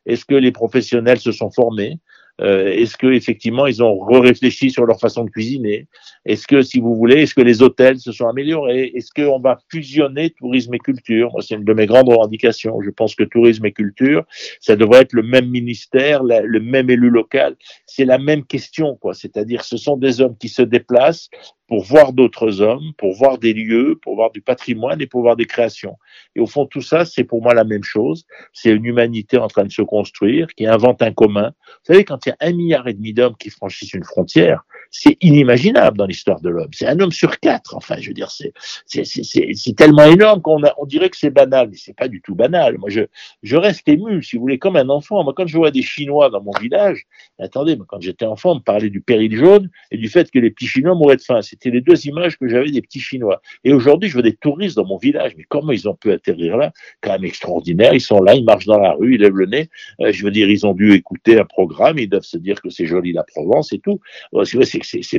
Est-ce 0.06 0.26
que 0.26 0.36
les 0.36 0.52
professionnels 0.52 1.20
se 1.20 1.32
sont 1.32 1.52
formés? 1.52 2.00
Euh, 2.42 2.70
Est-ce 2.70 2.98
que 2.98 3.08
effectivement 3.08 3.68
ils 3.68 3.84
ont 3.84 4.00
réfléchi 4.00 4.72
sur 4.72 4.86
leur 4.86 5.00
façon 5.00 5.26
de 5.26 5.30
cuisiner? 5.30 5.88
Est-ce 6.26 6.48
que, 6.48 6.62
si 6.62 6.80
vous 6.80 6.96
voulez, 6.96 7.22
est-ce 7.22 7.36
que 7.36 7.42
les 7.42 7.62
hôtels 7.62 8.00
se 8.00 8.12
sont 8.12 8.28
améliorés? 8.28 8.92
Est-ce 8.96 9.12
qu'on 9.14 9.40
va 9.40 9.60
fusionner 9.70 10.32
tourisme 10.32 10.74
et 10.74 10.80
culture? 10.80 11.32
C'est 11.42 11.56
une 11.56 11.64
de 11.64 11.74
mes 11.74 11.86
grandes 11.86 12.10
revendications. 12.10 12.82
Je 12.82 12.90
pense 12.90 13.16
que 13.16 13.24
tourisme 13.24 13.66
et 13.66 13.72
culture, 13.72 14.24
ça 14.60 14.76
devrait 14.76 15.02
être 15.02 15.14
le 15.14 15.24
même 15.24 15.50
ministère, 15.50 16.24
le 16.24 16.60
même 16.60 16.90
élu 16.90 17.10
local. 17.10 17.56
C'est 17.86 18.06
la 18.06 18.18
même 18.18 18.46
question, 18.46 18.96
quoi. 18.96 19.14
C'est-à-dire, 19.14 19.64
ce 19.64 19.78
sont 19.78 19.98
des 19.98 20.22
hommes 20.22 20.38
qui 20.38 20.50
se 20.50 20.64
déplacent 20.64 21.30
pour 21.72 21.86
voir 21.86 22.12
d'autres 22.12 22.60
hommes, 22.60 22.92
pour 22.98 23.14
voir 23.14 23.38
des 23.38 23.54
lieux, 23.54 23.98
pour 24.02 24.16
voir 24.16 24.32
du 24.32 24.42
patrimoine 24.42 25.00
et 25.00 25.08
pour 25.08 25.22
voir 25.22 25.38
des 25.38 25.46
créations. 25.46 25.98
Et 26.36 26.42
au 26.42 26.46
fond, 26.46 26.66
tout 26.66 26.82
ça, 26.82 27.06
c'est 27.06 27.24
pour 27.24 27.42
moi 27.42 27.54
la 27.54 27.64
même 27.64 27.86
chose. 27.86 28.26
C'est 28.52 28.72
une 28.72 28.84
humanité 28.84 29.38
en 29.38 29.48
train 29.48 29.64
de 29.64 29.72
se 29.72 29.82
construire, 29.82 30.48
qui 30.48 30.68
invente 30.68 31.02
un 31.02 31.14
commun. 31.14 31.54
Vous 31.66 31.94
savez, 31.94 32.04
quand 32.04 32.26
il 32.26 32.30
y 32.30 32.32
a 32.34 32.36
un 32.42 32.52
milliard 32.52 32.90
et 32.90 32.94
demi 32.94 33.14
d'hommes 33.14 33.38
qui 33.38 33.50
franchissent 33.50 33.94
une 33.94 34.04
frontière, 34.04 34.66
c'est 34.92 35.18
inimaginable 35.22 35.98
dans 35.98 36.06
l'histoire 36.06 36.42
de 36.42 36.50
l'homme. 36.50 36.70
C'est 36.74 36.86
un 36.86 37.00
homme 37.00 37.12
sur 37.12 37.40
quatre. 37.40 37.76
Enfin, 37.76 37.96
je 38.00 38.10
veux 38.10 38.14
dire, 38.14 38.30
c'est 38.30 38.54
c'est 38.86 39.76
tellement 39.76 40.04
énorme 40.04 40.42
qu'on 40.42 40.62
on 40.78 40.86
dirait 40.86 41.10
que 41.10 41.18
c'est 41.18 41.30
banal, 41.30 41.70
mais 41.72 41.78
c'est 41.78 41.96
pas 41.96 42.10
du 42.10 42.22
tout 42.22 42.36
banal. 42.36 42.78
Moi, 42.78 42.90
je 42.90 43.02
je 43.42 43.56
reste 43.56 43.88
ému, 43.88 44.22
si 44.22 44.36
vous 44.36 44.42
voulez, 44.42 44.60
comme 44.60 44.76
un 44.76 44.90
enfant. 44.90 45.24
Moi, 45.24 45.34
quand 45.36 45.48
je 45.48 45.58
vois 45.58 45.72
des 45.72 45.82
Chinois 45.82 46.30
dans 46.30 46.42
mon 46.42 46.52
village, 46.60 47.06
attendez, 47.40 47.76
moi, 47.78 47.86
quand 47.88 48.02
j'étais 48.02 48.26
enfant, 48.26 48.52
on 48.52 48.56
me 48.56 48.60
parlait 48.60 48.90
du 48.90 49.02
péril 49.02 49.36
jaune 49.36 49.70
et 49.92 49.98
du 49.98 50.10
fait 50.10 50.30
que 50.30 50.40
les 50.40 50.52
petits 50.52 50.68
Chinois 50.68 50.94
mouraient 50.94 51.16
de 51.16 51.22
faim. 51.22 51.42
C'était 51.42 51.70
les 51.70 51.82
deux 51.82 52.06
images 52.06 52.38
que 52.38 52.48
j'avais 52.50 52.70
des 52.70 52.82
petits 52.82 53.00
Chinois. 53.00 53.42
Et 53.64 53.74
aujourd'hui, 53.74 54.10
je 54.10 54.14
vois 54.14 54.24
des 54.24 54.36
touristes 54.36 54.76
dans 54.76 54.86
mon 54.86 54.98
village. 54.98 55.34
Mais 55.38 55.46
comment 55.48 55.72
ils 55.72 55.88
ont 55.88 55.96
pu 55.96 56.12
atterrir 56.12 56.58
là? 56.58 56.74
Quand 57.00 57.14
même 57.14 57.26
extraordinaire. 57.26 57.94
Ils 57.94 58.02
sont 58.02 58.22
là, 58.22 58.36
ils 58.36 58.44
marchent 58.44 58.66
dans 58.66 58.80
la 58.80 58.92
rue, 58.92 59.16
ils 59.16 59.22
lèvent 59.22 59.38
le 59.38 59.46
nez. 59.46 59.70
Euh, 60.02 60.12
je 60.12 60.26
veux 60.26 60.32
dire, 60.32 60.50
ils 60.50 60.66
ont 60.66 60.74
dû 60.74 60.92
écouter 60.94 61.40
un 61.40 61.46
programme, 61.46 61.98
ils 61.98 62.10
doivent 62.10 62.24
se 62.24 62.38
dire 62.38 62.62
que 62.62 62.70
c'est 62.70 62.86
joli 62.86 63.14
la 63.14 63.24
Provence 63.24 63.72
et 63.72 63.80
tout. 63.80 64.02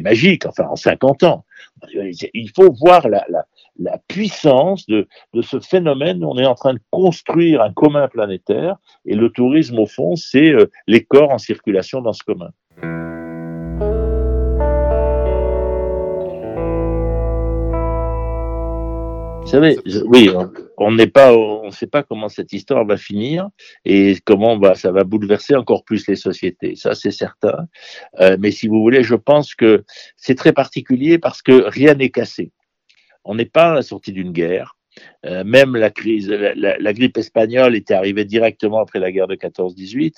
Magique, 0.00 0.46
enfin, 0.46 0.64
en 0.64 0.76
50 0.76 1.22
ans. 1.24 1.44
Il 1.92 2.50
faut 2.54 2.72
voir 2.80 3.08
la, 3.08 3.24
puissance 4.08 4.86
de, 4.86 5.08
de, 5.34 5.42
ce 5.42 5.60
phénomène. 5.60 6.24
On 6.24 6.38
est 6.38 6.46
en 6.46 6.54
train 6.54 6.74
de 6.74 6.80
construire 6.90 7.62
un 7.62 7.72
commun 7.72 8.08
planétaire 8.08 8.76
et 9.04 9.14
le 9.14 9.30
tourisme, 9.30 9.78
au 9.78 9.86
fond, 9.86 10.16
c'est 10.16 10.50
euh, 10.50 10.70
les 10.86 11.04
corps 11.04 11.32
en 11.32 11.38
circulation 11.38 12.00
dans 12.00 12.12
ce 12.12 12.22
commun. 12.22 12.50
Vous 19.52 19.58
savez, 19.58 19.78
oui, 20.06 20.30
on 20.78 20.92
n'est 20.92 21.06
pas, 21.06 21.36
on 21.36 21.66
ne 21.66 21.70
sait 21.70 21.86
pas 21.86 22.02
comment 22.02 22.30
cette 22.30 22.54
histoire 22.54 22.86
va 22.86 22.96
finir 22.96 23.50
et 23.84 24.16
comment 24.24 24.58
ça 24.74 24.92
va 24.92 25.04
bouleverser 25.04 25.54
encore 25.54 25.84
plus 25.84 26.06
les 26.06 26.16
sociétés. 26.16 26.74
Ça, 26.74 26.94
c'est 26.94 27.10
certain. 27.10 27.68
Euh, 28.18 28.38
mais 28.40 28.50
si 28.50 28.66
vous 28.66 28.80
voulez, 28.80 29.02
je 29.02 29.14
pense 29.14 29.54
que 29.54 29.84
c'est 30.16 30.36
très 30.36 30.54
particulier 30.54 31.18
parce 31.18 31.42
que 31.42 31.68
rien 31.68 31.92
n'est 31.92 32.08
cassé. 32.08 32.50
On 33.24 33.34
n'est 33.34 33.44
pas 33.44 33.72
à 33.72 33.74
la 33.74 33.82
sortie 33.82 34.12
d'une 34.12 34.32
guerre. 34.32 34.74
Euh, 35.26 35.44
même 35.44 35.76
la 35.76 35.90
crise, 35.90 36.30
la, 36.30 36.78
la, 36.78 36.92
grippe 36.94 37.18
espagnole 37.18 37.76
était 37.76 37.92
arrivée 37.92 38.24
directement 38.24 38.80
après 38.80 39.00
la 39.00 39.12
guerre 39.12 39.28
de 39.28 39.34
14-18. 39.34 40.14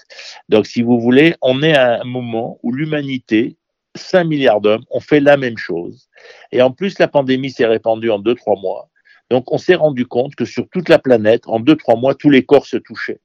Donc, 0.49 0.67
si 0.67 0.81
vous 0.81 1.01
voulez, 1.01 1.35
on 1.43 1.61
est 1.61 1.77
à 1.77 2.01
un 2.03 2.05
moment 2.05 2.61
où 2.63 2.71
l'humanité 2.71 3.57
5 3.97 4.23
milliards 4.23 4.61
d'hommes 4.61 4.85
ont 4.91 5.01
fait 5.01 5.21
la 5.21 5.37
même 5.37 5.59
chose. 5.59 6.09
Et 6.53 6.63
en 6.63 6.71
plus, 6.71 7.01
la 7.01 7.09
pandémie 7.09 7.51
s'est 7.51 7.67
répandue 7.67 8.11
en 8.11 8.21
2-3 8.21 8.61
mois. 8.61 8.91
Donc 9.31 9.53
on 9.53 9.59
s'est 9.59 9.75
rendu 9.75 10.07
compte 10.07 10.35
que 10.35 10.45
sur 10.45 10.69
toute 10.69 10.89
la 10.89 10.99
planète, 10.99 11.43
en 11.47 11.61
deux, 11.61 11.77
trois 11.77 11.97
mois, 11.97 12.15
tous 12.15 12.31
les 12.31 12.45
corps 12.45 12.67
se 12.67 12.77
touchaient. 12.77 13.21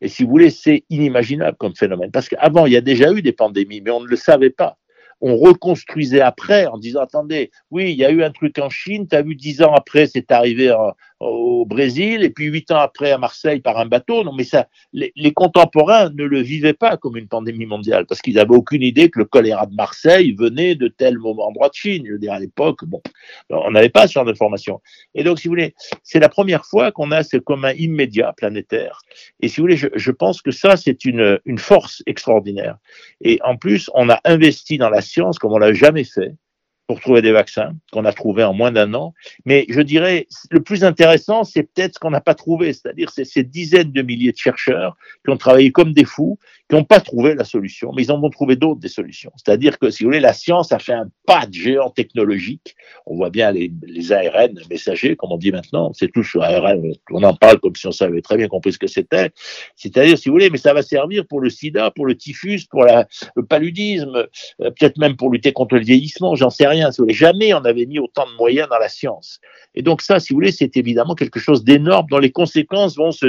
Et 0.00 0.08
si 0.08 0.24
vous 0.24 0.30
voulez, 0.30 0.50
c'est 0.50 0.84
inimaginable 0.90 1.56
comme 1.56 1.74
phénomène. 1.74 2.10
Parce 2.10 2.28
qu'avant, 2.28 2.66
il 2.66 2.72
y 2.72 2.76
a 2.76 2.82
déjà 2.82 3.12
eu 3.12 3.22
des 3.22 3.32
pandémies, 3.32 3.80
mais 3.80 3.90
on 3.90 4.00
ne 4.00 4.08
le 4.08 4.16
savait 4.16 4.50
pas 4.50 4.78
on 5.20 5.36
reconstruisait 5.36 6.20
après 6.20 6.66
en 6.66 6.78
disant 6.78 7.00
attendez, 7.00 7.50
oui, 7.70 7.92
il 7.92 7.98
y 7.98 8.04
a 8.04 8.10
eu 8.10 8.22
un 8.22 8.30
truc 8.30 8.58
en 8.58 8.68
Chine, 8.68 9.08
tu 9.08 9.16
as 9.16 9.22
vu 9.22 9.34
dix 9.34 9.62
ans 9.62 9.72
après, 9.74 10.06
c'est 10.06 10.30
arrivé 10.30 10.74
au 11.20 11.64
Brésil, 11.64 12.22
et 12.22 12.30
puis 12.30 12.46
huit 12.46 12.70
ans 12.70 12.78
après 12.78 13.10
à 13.10 13.18
Marseille 13.18 13.60
par 13.60 13.78
un 13.78 13.86
bateau. 13.86 14.22
Non, 14.24 14.34
mais 14.34 14.44
ça, 14.44 14.68
les, 14.92 15.32
contemporains 15.32 16.10
ne 16.10 16.24
le 16.24 16.40
vivaient 16.40 16.74
pas 16.74 16.96
comme 16.96 17.16
une 17.16 17.28
pandémie 17.28 17.66
mondiale 17.66 18.06
parce 18.06 18.20
qu'ils 18.20 18.34
n'avaient 18.34 18.54
aucune 18.54 18.82
idée 18.82 19.10
que 19.10 19.18
le 19.18 19.24
choléra 19.24 19.66
de 19.66 19.74
Marseille 19.74 20.32
venait 20.32 20.74
de 20.74 20.88
tel 20.88 21.18
endroit 21.18 21.68
de 21.68 21.74
Chine. 21.74 22.04
Je 22.06 22.12
veux 22.12 22.18
dire, 22.18 22.32
à 22.32 22.38
l'époque, 22.38 22.84
bon, 22.84 23.00
on 23.50 23.70
n'avait 23.70 23.88
pas 23.88 24.06
ce 24.06 24.12
genre 24.12 24.24
d'informations. 24.24 24.80
Et 25.14 25.24
donc, 25.24 25.38
si 25.38 25.48
vous 25.48 25.52
voulez, 25.52 25.74
c'est 26.02 26.20
la 26.20 26.28
première 26.28 26.66
fois 26.66 26.92
qu'on 26.92 27.10
a 27.10 27.22
ce 27.22 27.38
commun 27.38 27.72
immédiat 27.72 28.34
planétaire. 28.36 29.00
Et 29.40 29.48
si 29.48 29.56
vous 29.56 29.64
voulez, 29.64 29.76
je, 29.76 29.88
je 29.94 30.10
pense 30.10 30.42
que 30.42 30.50
ça, 30.50 30.76
c'est 30.76 31.04
une, 31.04 31.38
une 31.44 31.58
force 31.58 32.02
extraordinaire. 32.06 32.76
Et 33.22 33.38
en 33.42 33.56
plus, 33.56 33.90
on 33.94 34.10
a 34.10 34.20
investi 34.24 34.78
dans 34.78 34.90
la 34.90 35.00
science 35.00 35.38
comme 35.38 35.52
on 35.52 35.58
l'a 35.58 35.72
jamais 35.72 36.04
fait 36.04 36.34
pour 36.86 37.00
trouver 37.00 37.22
des 37.22 37.32
vaccins 37.32 37.74
qu'on 37.92 38.04
a 38.04 38.12
trouvé 38.12 38.44
en 38.44 38.54
moins 38.54 38.70
d'un 38.70 38.94
an. 38.94 39.12
Mais 39.44 39.66
je 39.68 39.80
dirais, 39.80 40.28
le 40.50 40.62
plus 40.62 40.84
intéressant, 40.84 41.44
c'est 41.44 41.64
peut-être 41.64 41.94
ce 41.94 41.98
qu'on 41.98 42.10
n'a 42.10 42.20
pas 42.20 42.34
trouvé, 42.34 42.72
c'est-à-dire 42.72 43.10
ces 43.10 43.42
dizaines 43.42 43.92
de 43.92 44.02
milliers 44.02 44.32
de 44.32 44.36
chercheurs 44.36 44.96
qui 45.24 45.30
ont 45.30 45.36
travaillé 45.36 45.72
comme 45.72 45.92
des 45.92 46.04
fous, 46.04 46.38
qui 46.68 46.74
n'ont 46.74 46.84
pas 46.84 47.00
trouvé 47.00 47.34
la 47.34 47.44
solution, 47.44 47.92
mais 47.94 48.02
ils 48.02 48.12
en 48.12 48.22
ont 48.22 48.30
trouvé 48.30 48.56
d'autres 48.56 48.80
des 48.80 48.88
solutions. 48.88 49.30
C'est-à-dire 49.36 49.78
que, 49.78 49.90
si 49.90 50.02
vous 50.02 50.08
voulez, 50.08 50.20
la 50.20 50.32
science 50.32 50.72
a 50.72 50.78
fait 50.78 50.94
un 50.94 51.08
pas 51.24 51.46
de 51.46 51.52
géant 51.52 51.90
technologique. 51.90 52.74
On 53.06 53.16
voit 53.16 53.30
bien 53.30 53.52
les, 53.52 53.70
ARN 54.12 54.58
messagers, 54.68 55.16
comme 55.16 55.32
on 55.32 55.38
dit 55.38 55.52
maintenant, 55.52 55.92
c'est 55.92 56.10
tout 56.10 56.24
sur 56.24 56.42
ARN, 56.42 56.82
on 57.10 57.22
en 57.22 57.34
parle 57.34 57.60
comme 57.60 57.76
si 57.76 57.86
on 57.86 57.92
savait 57.92 58.20
très 58.20 58.36
bien 58.36 58.48
compris 58.48 58.72
ce 58.72 58.78
que 58.78 58.86
c'était. 58.86 59.30
C'est-à-dire, 59.76 60.18
si 60.18 60.28
vous 60.28 60.34
voulez, 60.34 60.50
mais 60.50 60.58
ça 60.58 60.74
va 60.74 60.82
servir 60.82 61.26
pour 61.26 61.40
le 61.40 61.50
sida, 61.50 61.90
pour 61.90 62.06
le 62.06 62.16
typhus, 62.16 62.66
pour 62.68 62.84
le 62.84 63.42
paludisme, 63.44 64.26
euh, 64.60 64.70
peut-être 64.70 64.98
même 64.98 65.16
pour 65.16 65.30
lutter 65.30 65.52
contre 65.52 65.76
le 65.76 65.82
vieillissement, 65.82 66.34
j'en 66.34 66.50
sais 66.50 66.66
rien 66.66 66.90
Jamais 67.08 67.54
on 67.54 67.64
avait 67.64 67.86
mis 67.86 67.98
autant 67.98 68.26
de 68.26 68.36
moyens 68.36 68.68
dans 68.68 68.78
la 68.78 68.88
science. 68.88 69.40
Et 69.74 69.82
donc 69.82 70.02
ça, 70.02 70.18
si 70.18 70.32
vous 70.32 70.38
voulez, 70.38 70.52
c'est 70.52 70.76
évidemment 70.76 71.14
quelque 71.14 71.38
chose 71.38 71.64
d'énorme 71.64 72.06
dont 72.10 72.18
les 72.18 72.32
conséquences 72.32 72.96
vont 72.96 73.12
se, 73.12 73.26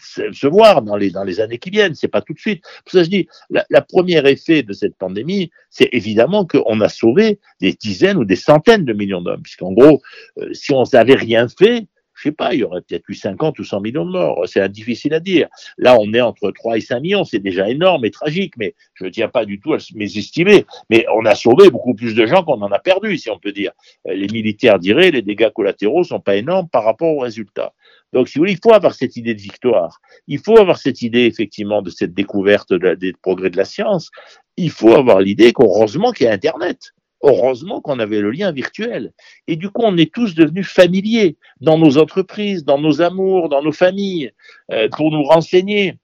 se 0.00 0.46
voir 0.46 0.82
dans 0.82 0.96
les, 0.96 1.10
dans 1.10 1.24
les 1.24 1.40
années 1.40 1.58
qui 1.58 1.70
viennent, 1.70 1.94
c'est 1.94 2.08
pas 2.08 2.22
tout 2.22 2.32
de 2.32 2.38
suite. 2.38 2.62
Pour 2.84 2.92
ça, 2.92 3.04
je 3.04 3.10
dis, 3.10 3.28
la, 3.50 3.64
la 3.70 3.82
premier 3.82 4.26
effet 4.28 4.62
de 4.62 4.72
cette 4.72 4.96
pandémie, 4.96 5.50
c'est 5.70 5.88
évidemment 5.92 6.46
qu'on 6.46 6.80
a 6.80 6.88
sauvé 6.88 7.38
des 7.60 7.72
dizaines 7.72 8.16
ou 8.16 8.24
des 8.24 8.36
centaines 8.36 8.84
de 8.84 8.92
millions 8.92 9.20
d'hommes, 9.20 9.42
puisqu'en 9.42 9.72
gros, 9.72 10.00
euh, 10.38 10.52
si 10.52 10.72
on 10.72 10.84
n'avait 10.92 11.14
rien 11.14 11.46
fait, 11.48 11.86
je 12.20 12.28
sais 12.28 12.32
pas, 12.32 12.52
il 12.52 12.60
y 12.60 12.64
aurait 12.64 12.82
peut-être 12.82 13.08
eu 13.08 13.14
50 13.14 13.58
ou 13.58 13.64
100 13.64 13.80
millions 13.80 14.04
de 14.04 14.10
morts. 14.10 14.42
C'est 14.44 14.68
difficile 14.70 15.14
à 15.14 15.20
dire. 15.20 15.48
Là, 15.78 15.96
on 15.98 16.12
est 16.12 16.20
entre 16.20 16.50
3 16.50 16.76
et 16.76 16.82
5 16.82 17.00
millions. 17.00 17.24
C'est 17.24 17.38
déjà 17.38 17.70
énorme 17.70 18.04
et 18.04 18.10
tragique, 18.10 18.58
mais 18.58 18.74
je 18.92 19.04
ne 19.04 19.08
tiens 19.08 19.28
pas 19.28 19.46
du 19.46 19.58
tout 19.58 19.72
à 19.72 19.78
mésestimer. 19.94 20.66
Mais 20.90 21.06
on 21.16 21.24
a 21.24 21.34
sauvé 21.34 21.70
beaucoup 21.70 21.94
plus 21.94 22.14
de 22.14 22.26
gens 22.26 22.44
qu'on 22.44 22.60
en 22.60 22.70
a 22.70 22.78
perdu, 22.78 23.16
si 23.16 23.30
on 23.30 23.38
peut 23.38 23.52
dire. 23.52 23.72
Euh, 24.06 24.12
les 24.12 24.26
militaires 24.26 24.78
diraient, 24.78 25.10
les 25.10 25.22
dégâts 25.22 25.48
collatéraux 25.48 26.04
sont 26.04 26.20
pas 26.20 26.36
énormes 26.36 26.68
par 26.68 26.84
rapport 26.84 27.08
aux 27.08 27.20
résultats. 27.20 27.72
Donc, 28.12 28.28
si 28.28 28.38
vous 28.38 28.42
voulez, 28.42 28.52
il 28.52 28.60
faut 28.62 28.74
avoir 28.74 28.94
cette 28.94 29.16
idée 29.16 29.34
de 29.34 29.40
victoire. 29.40 30.00
Il 30.26 30.38
faut 30.38 30.58
avoir 30.58 30.78
cette 30.78 31.02
idée, 31.02 31.26
effectivement, 31.26 31.82
de 31.82 31.90
cette 31.90 32.12
découverte 32.12 32.72
des 32.72 33.12
progrès 33.12 33.50
de 33.50 33.56
la 33.56 33.64
science. 33.64 34.10
Il 34.56 34.70
faut 34.70 34.94
avoir 34.94 35.20
l'idée 35.20 35.52
qu'heureusement 35.52 36.12
qu'il 36.12 36.26
y 36.26 36.28
a 36.28 36.32
Internet. 36.32 36.92
Heureusement 37.22 37.80
qu'on 37.82 37.98
avait 37.98 38.20
le 38.20 38.30
lien 38.30 38.50
virtuel. 38.50 39.12
Et 39.46 39.56
du 39.56 39.68
coup, 39.68 39.82
on 39.84 39.96
est 39.98 40.12
tous 40.12 40.34
devenus 40.34 40.66
familiers 40.66 41.36
dans 41.60 41.78
nos 41.78 41.98
entreprises, 41.98 42.64
dans 42.64 42.78
nos 42.78 43.02
amours, 43.02 43.50
dans 43.50 43.62
nos 43.62 43.72
familles, 43.72 44.32
euh, 44.72 44.88
pour 44.88 45.10
nous 45.10 45.22
renseigner 45.22 45.98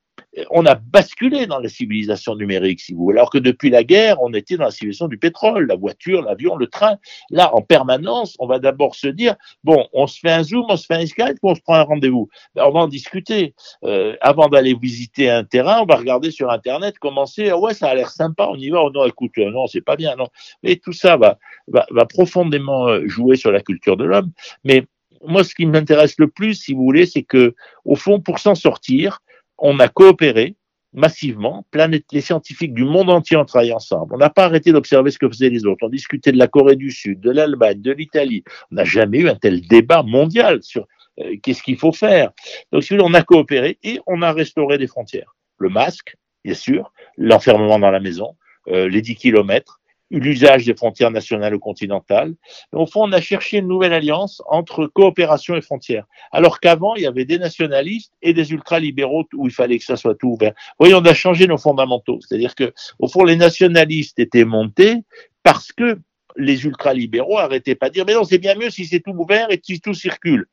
on 0.51 0.66
a 0.66 0.75
basculé 0.75 1.46
dans 1.46 1.59
la 1.59 1.68
civilisation 1.68 2.35
numérique, 2.35 2.81
si 2.81 2.92
vous 2.92 3.05
voulez, 3.05 3.18
alors 3.18 3.31
que 3.31 3.38
depuis 3.38 3.70
la 3.70 3.85
guerre, 3.85 4.20
on 4.22 4.33
était 4.35 4.57
dans 4.57 4.64
la 4.64 4.70
civilisation 4.70 5.09
du 5.09 5.18
pétrole, 5.18 5.66
la 5.66 5.77
voiture, 5.77 6.22
l'avion, 6.22 6.57
le 6.57 6.66
train. 6.66 6.96
Là, 7.31 7.55
en 7.55 7.62
permanence, 7.62 8.37
on 8.38 8.46
va 8.46 8.59
d'abord 8.59 8.94
se 8.94 9.09
dire, 9.09 9.37
bon, 9.64 9.87
on 9.92 10.07
se 10.07 10.18
fait 10.18 10.31
un 10.31 10.42
zoom, 10.42 10.66
on 10.68 10.77
se 10.77 10.87
fait 10.87 10.94
un 10.94 11.07
Skype, 11.07 11.38
on 11.42 11.55
se 11.55 11.61
prend 11.61 11.75
un 11.75 11.83
rendez-vous. 11.83 12.29
Ben, 12.55 12.64
on 12.66 12.72
va 12.72 12.81
en 12.81 12.88
discuter. 12.88 13.55
Euh, 13.85 14.14
avant 14.20 14.49
d'aller 14.49 14.75
visiter 14.75 15.31
un 15.31 15.44
terrain, 15.44 15.81
on 15.83 15.87
va 15.87 15.96
regarder 15.96 16.31
sur 16.31 16.51
Internet, 16.51 16.99
commencer, 16.99 17.51
ah 17.51 17.59
ouais, 17.59 17.75
ça 17.75 17.88
a 17.88 17.94
l'air 17.94 18.11
sympa, 18.11 18.46
on 18.51 18.57
y 18.57 18.70
va, 18.70 18.83
oh 18.83 18.90
non, 18.90 19.05
écoute, 19.05 19.33
euh, 19.38 19.51
non, 19.51 19.66
c'est 19.66 19.81
pas 19.81 19.96
bien, 19.96 20.16
non. 20.16 20.29
Mais 20.62 20.77
tout 20.77 20.92
ça 20.92 21.16
va, 21.16 21.38
va, 21.68 21.87
va 21.90 22.05
profondément 22.05 22.88
euh, 22.88 23.07
jouer 23.07 23.37
sur 23.37 23.51
la 23.51 23.61
culture 23.61 23.96
de 23.96 24.05
l'homme. 24.05 24.33
Mais 24.64 24.85
moi, 25.25 25.44
ce 25.44 25.55
qui 25.55 25.66
m'intéresse 25.66 26.16
le 26.18 26.29
plus, 26.29 26.55
si 26.55 26.75
vous 26.75 26.83
voulez, 26.83 27.07
c'est 27.07 27.22
que, 27.22 27.55
au 27.85 27.96
fond, 27.96 28.20
pour 28.20 28.38
s'en 28.38 28.55
sortir, 28.55 29.20
on 29.59 29.79
a 29.81 29.88
coopéré 29.88 30.57
massivement, 30.97 31.66
les 32.11 32.21
scientifiques 32.21 32.73
du 32.73 32.85
monde 32.85 33.11
entier 33.11 33.37
ont 33.37 33.45
travaillé 33.45 33.73
ensemble. 33.73 34.14
On 34.14 34.19
n'a 34.19 34.31
pas 34.31 34.45
arrêté 34.45 34.73
d'observer 34.73 35.11
ce 35.11 35.19
que 35.19 35.29
faisaient 35.29 35.51
les 35.51 35.66
autres. 35.66 35.85
On 35.87 35.90
discutait 35.90 36.33
de 36.33 36.38
la 36.38 36.49
Corée 36.49 36.75
du 36.75 36.90
Sud, 36.90 37.21
de 37.21 37.31
l'Allemagne, 37.31 37.83
de 37.83 37.92
l'Italie. 37.92 38.42
On 38.73 38.77
n'a 38.77 38.85
jamais 38.85 39.19
eu 39.19 39.29
un 39.29 39.35
tel 39.35 39.61
débat 39.61 40.03
mondial 40.03 40.62
sur 40.62 40.87
euh, 41.21 41.37
qu'est-ce 41.42 41.62
qu'il 41.62 41.77
faut 41.77 41.92
faire. 41.92 42.33
Donc, 42.73 42.83
si 42.83 42.95
on 42.99 43.12
a 43.12 43.23
coopéré 43.23 43.79
et 43.83 44.01
on 44.07 44.23
a 44.23 44.33
restauré 44.33 44.79
des 44.79 44.87
frontières. 44.87 45.35
Le 45.59 45.69
masque, 45.69 46.16
bien 46.45 46.55
sûr, 46.55 46.92
l'enfermement 47.19 47.79
dans 47.79 47.90
la 47.90 48.01
maison, 48.01 48.35
euh, 48.69 48.88
les 48.88 49.03
10 49.03 49.16
kilomètres, 49.16 49.81
l'usage 50.11 50.64
des 50.64 50.75
frontières 50.75 51.11
nationales 51.11 51.55
ou 51.55 51.59
continentales. 51.59 52.35
au 52.73 52.87
fond, 52.87 53.09
on 53.09 53.12
a 53.12 53.21
cherché 53.21 53.59
une 53.59 53.69
nouvelle 53.69 53.92
alliance 53.92 54.42
entre 54.47 54.87
coopération 54.87 55.57
et 55.57 55.61
frontières. 55.61 56.05
Alors 56.33 56.61
qu'avant, 56.61 56.95
il 56.95 57.03
y 57.03 57.07
avait 57.07 57.25
des 57.25 57.38
nationalistes 57.38 58.12
et 58.23 58.33
des 58.33 58.53
ultralibéraux 58.53 59.25
où 59.35 59.47
il 59.47 59.53
fallait 59.53 59.79
que 59.79 59.85
ça 59.85 59.97
soit 59.97 60.14
tout 60.14 60.29
ouvert. 60.29 60.53
Voyez, 60.79 60.95
on 60.95 61.05
a 61.05 61.14
changé 61.14 61.47
nos 61.47 61.59
fondamentaux. 61.59 62.19
C'est-à-dire 62.21 62.55
que, 62.55 62.73
au 62.99 63.09
fond, 63.09 63.25
les 63.25 63.37
nationalistes 63.37 64.19
étaient 64.19 64.45
montés 64.45 64.97
parce 65.42 65.73
que 65.73 65.99
les 66.37 66.64
ultralibéraux 66.64 67.38
arrêtaient 67.38 67.75
pas 67.75 67.88
de 67.88 67.95
dire, 67.95 68.05
mais 68.07 68.14
non, 68.14 68.25
c'est 68.25 68.38
bien 68.38 68.55
mieux 68.55 68.71
si 68.71 68.85
c'est 68.85 69.01
tout 69.01 69.14
ouvert 69.16 69.51
et 69.51 69.61
si 69.62 69.81
tout 69.81 69.95
circule. 69.95 70.47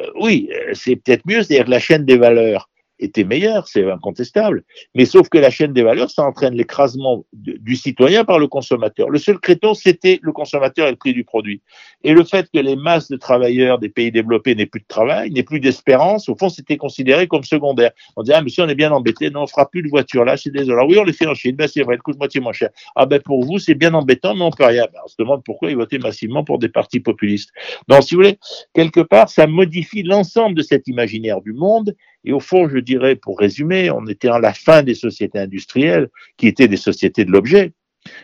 Euh, 0.00 0.10
oui, 0.20 0.50
euh, 0.52 0.74
c'est 0.74 0.96
peut-être 0.96 1.24
mieux, 1.26 1.42
c'est-à-dire 1.42 1.68
la 1.68 1.78
chaîne 1.78 2.04
des 2.04 2.16
valeurs 2.16 2.68
était 2.98 3.24
meilleure, 3.24 3.68
c'est 3.68 3.88
incontestable. 3.90 4.64
Mais 4.94 5.04
sauf 5.04 5.28
que 5.28 5.38
la 5.38 5.50
chaîne 5.50 5.72
des 5.72 5.82
valeurs, 5.82 6.10
ça 6.10 6.24
entraîne 6.24 6.54
l'écrasement 6.54 7.24
du 7.32 7.76
citoyen 7.76 8.24
par 8.24 8.38
le 8.38 8.46
consommateur. 8.46 9.10
Le 9.10 9.18
seul 9.18 9.38
créton, 9.38 9.74
c'était 9.74 10.18
le 10.22 10.32
consommateur 10.32 10.88
et 10.88 10.90
le 10.90 10.96
prix 10.96 11.12
du 11.12 11.24
produit. 11.24 11.62
Et 12.04 12.12
le 12.12 12.24
fait 12.24 12.48
que 12.52 12.58
les 12.58 12.76
masses 12.76 13.08
de 13.08 13.16
travailleurs 13.16 13.78
des 13.78 13.88
pays 13.88 14.10
développés 14.10 14.54
n'aient 14.54 14.66
plus 14.66 14.80
de 14.80 14.86
travail, 14.86 15.30
n'aient 15.30 15.42
plus 15.42 15.60
d'espérance, 15.60 16.28
au 16.28 16.36
fond, 16.36 16.48
c'était 16.48 16.76
considéré 16.76 17.26
comme 17.26 17.44
secondaire. 17.44 17.90
On 18.16 18.22
disait, 18.22 18.34
ah, 18.36 18.42
monsieur, 18.42 18.64
on 18.64 18.68
est 18.68 18.74
bien 18.74 18.92
embêté, 18.92 19.30
non, 19.30 19.42
on 19.42 19.46
fera 19.46 19.68
plus 19.68 19.82
de 19.82 19.88
voitures 19.88 20.24
là, 20.24 20.36
c'est 20.36 20.50
désolé. 20.50 20.72
Alors, 20.72 20.88
oui, 20.88 20.98
on 20.98 21.04
les 21.04 21.12
fait 21.12 21.26
en 21.26 21.34
Chine, 21.34 21.56
ben, 21.56 21.68
c'est 21.68 21.82
vrai, 21.82 21.94
elle 21.94 22.02
coûte 22.02 22.18
moitié 22.18 22.40
moins 22.40 22.52
cher. 22.52 22.70
Ah, 22.96 23.06
ben, 23.06 23.20
pour 23.20 23.44
vous, 23.44 23.58
c'est 23.58 23.74
bien 23.74 23.94
embêtant, 23.94 24.34
mais 24.34 24.42
on 24.42 24.50
peut 24.50 24.64
rien. 24.64 24.86
Ben, 24.92 25.00
on 25.04 25.08
se 25.08 25.16
demande 25.18 25.42
pourquoi 25.44 25.70
ils 25.70 25.76
votaient 25.76 25.98
massivement 25.98 26.44
pour 26.44 26.58
des 26.58 26.68
partis 26.68 27.00
populistes. 27.00 27.50
Donc, 27.88 28.02
si 28.02 28.14
vous 28.14 28.22
voulez, 28.22 28.38
quelque 28.74 29.00
part, 29.00 29.28
ça 29.28 29.46
modifie 29.46 30.02
l'ensemble 30.02 30.56
de 30.56 30.62
cet 30.62 30.88
imaginaire 30.88 31.40
du 31.40 31.52
monde 31.52 31.94
et 32.24 32.32
au 32.32 32.40
fond, 32.40 32.68
je 32.68 32.78
dirais, 32.78 33.16
pour 33.16 33.38
résumer, 33.38 33.90
on 33.90 34.06
était 34.06 34.28
à 34.28 34.38
la 34.38 34.52
fin 34.52 34.82
des 34.82 34.94
sociétés 34.94 35.38
industrielles, 35.38 36.08
qui 36.36 36.46
étaient 36.46 36.68
des 36.68 36.76
sociétés 36.76 37.24
de 37.24 37.30
l'objet, 37.30 37.72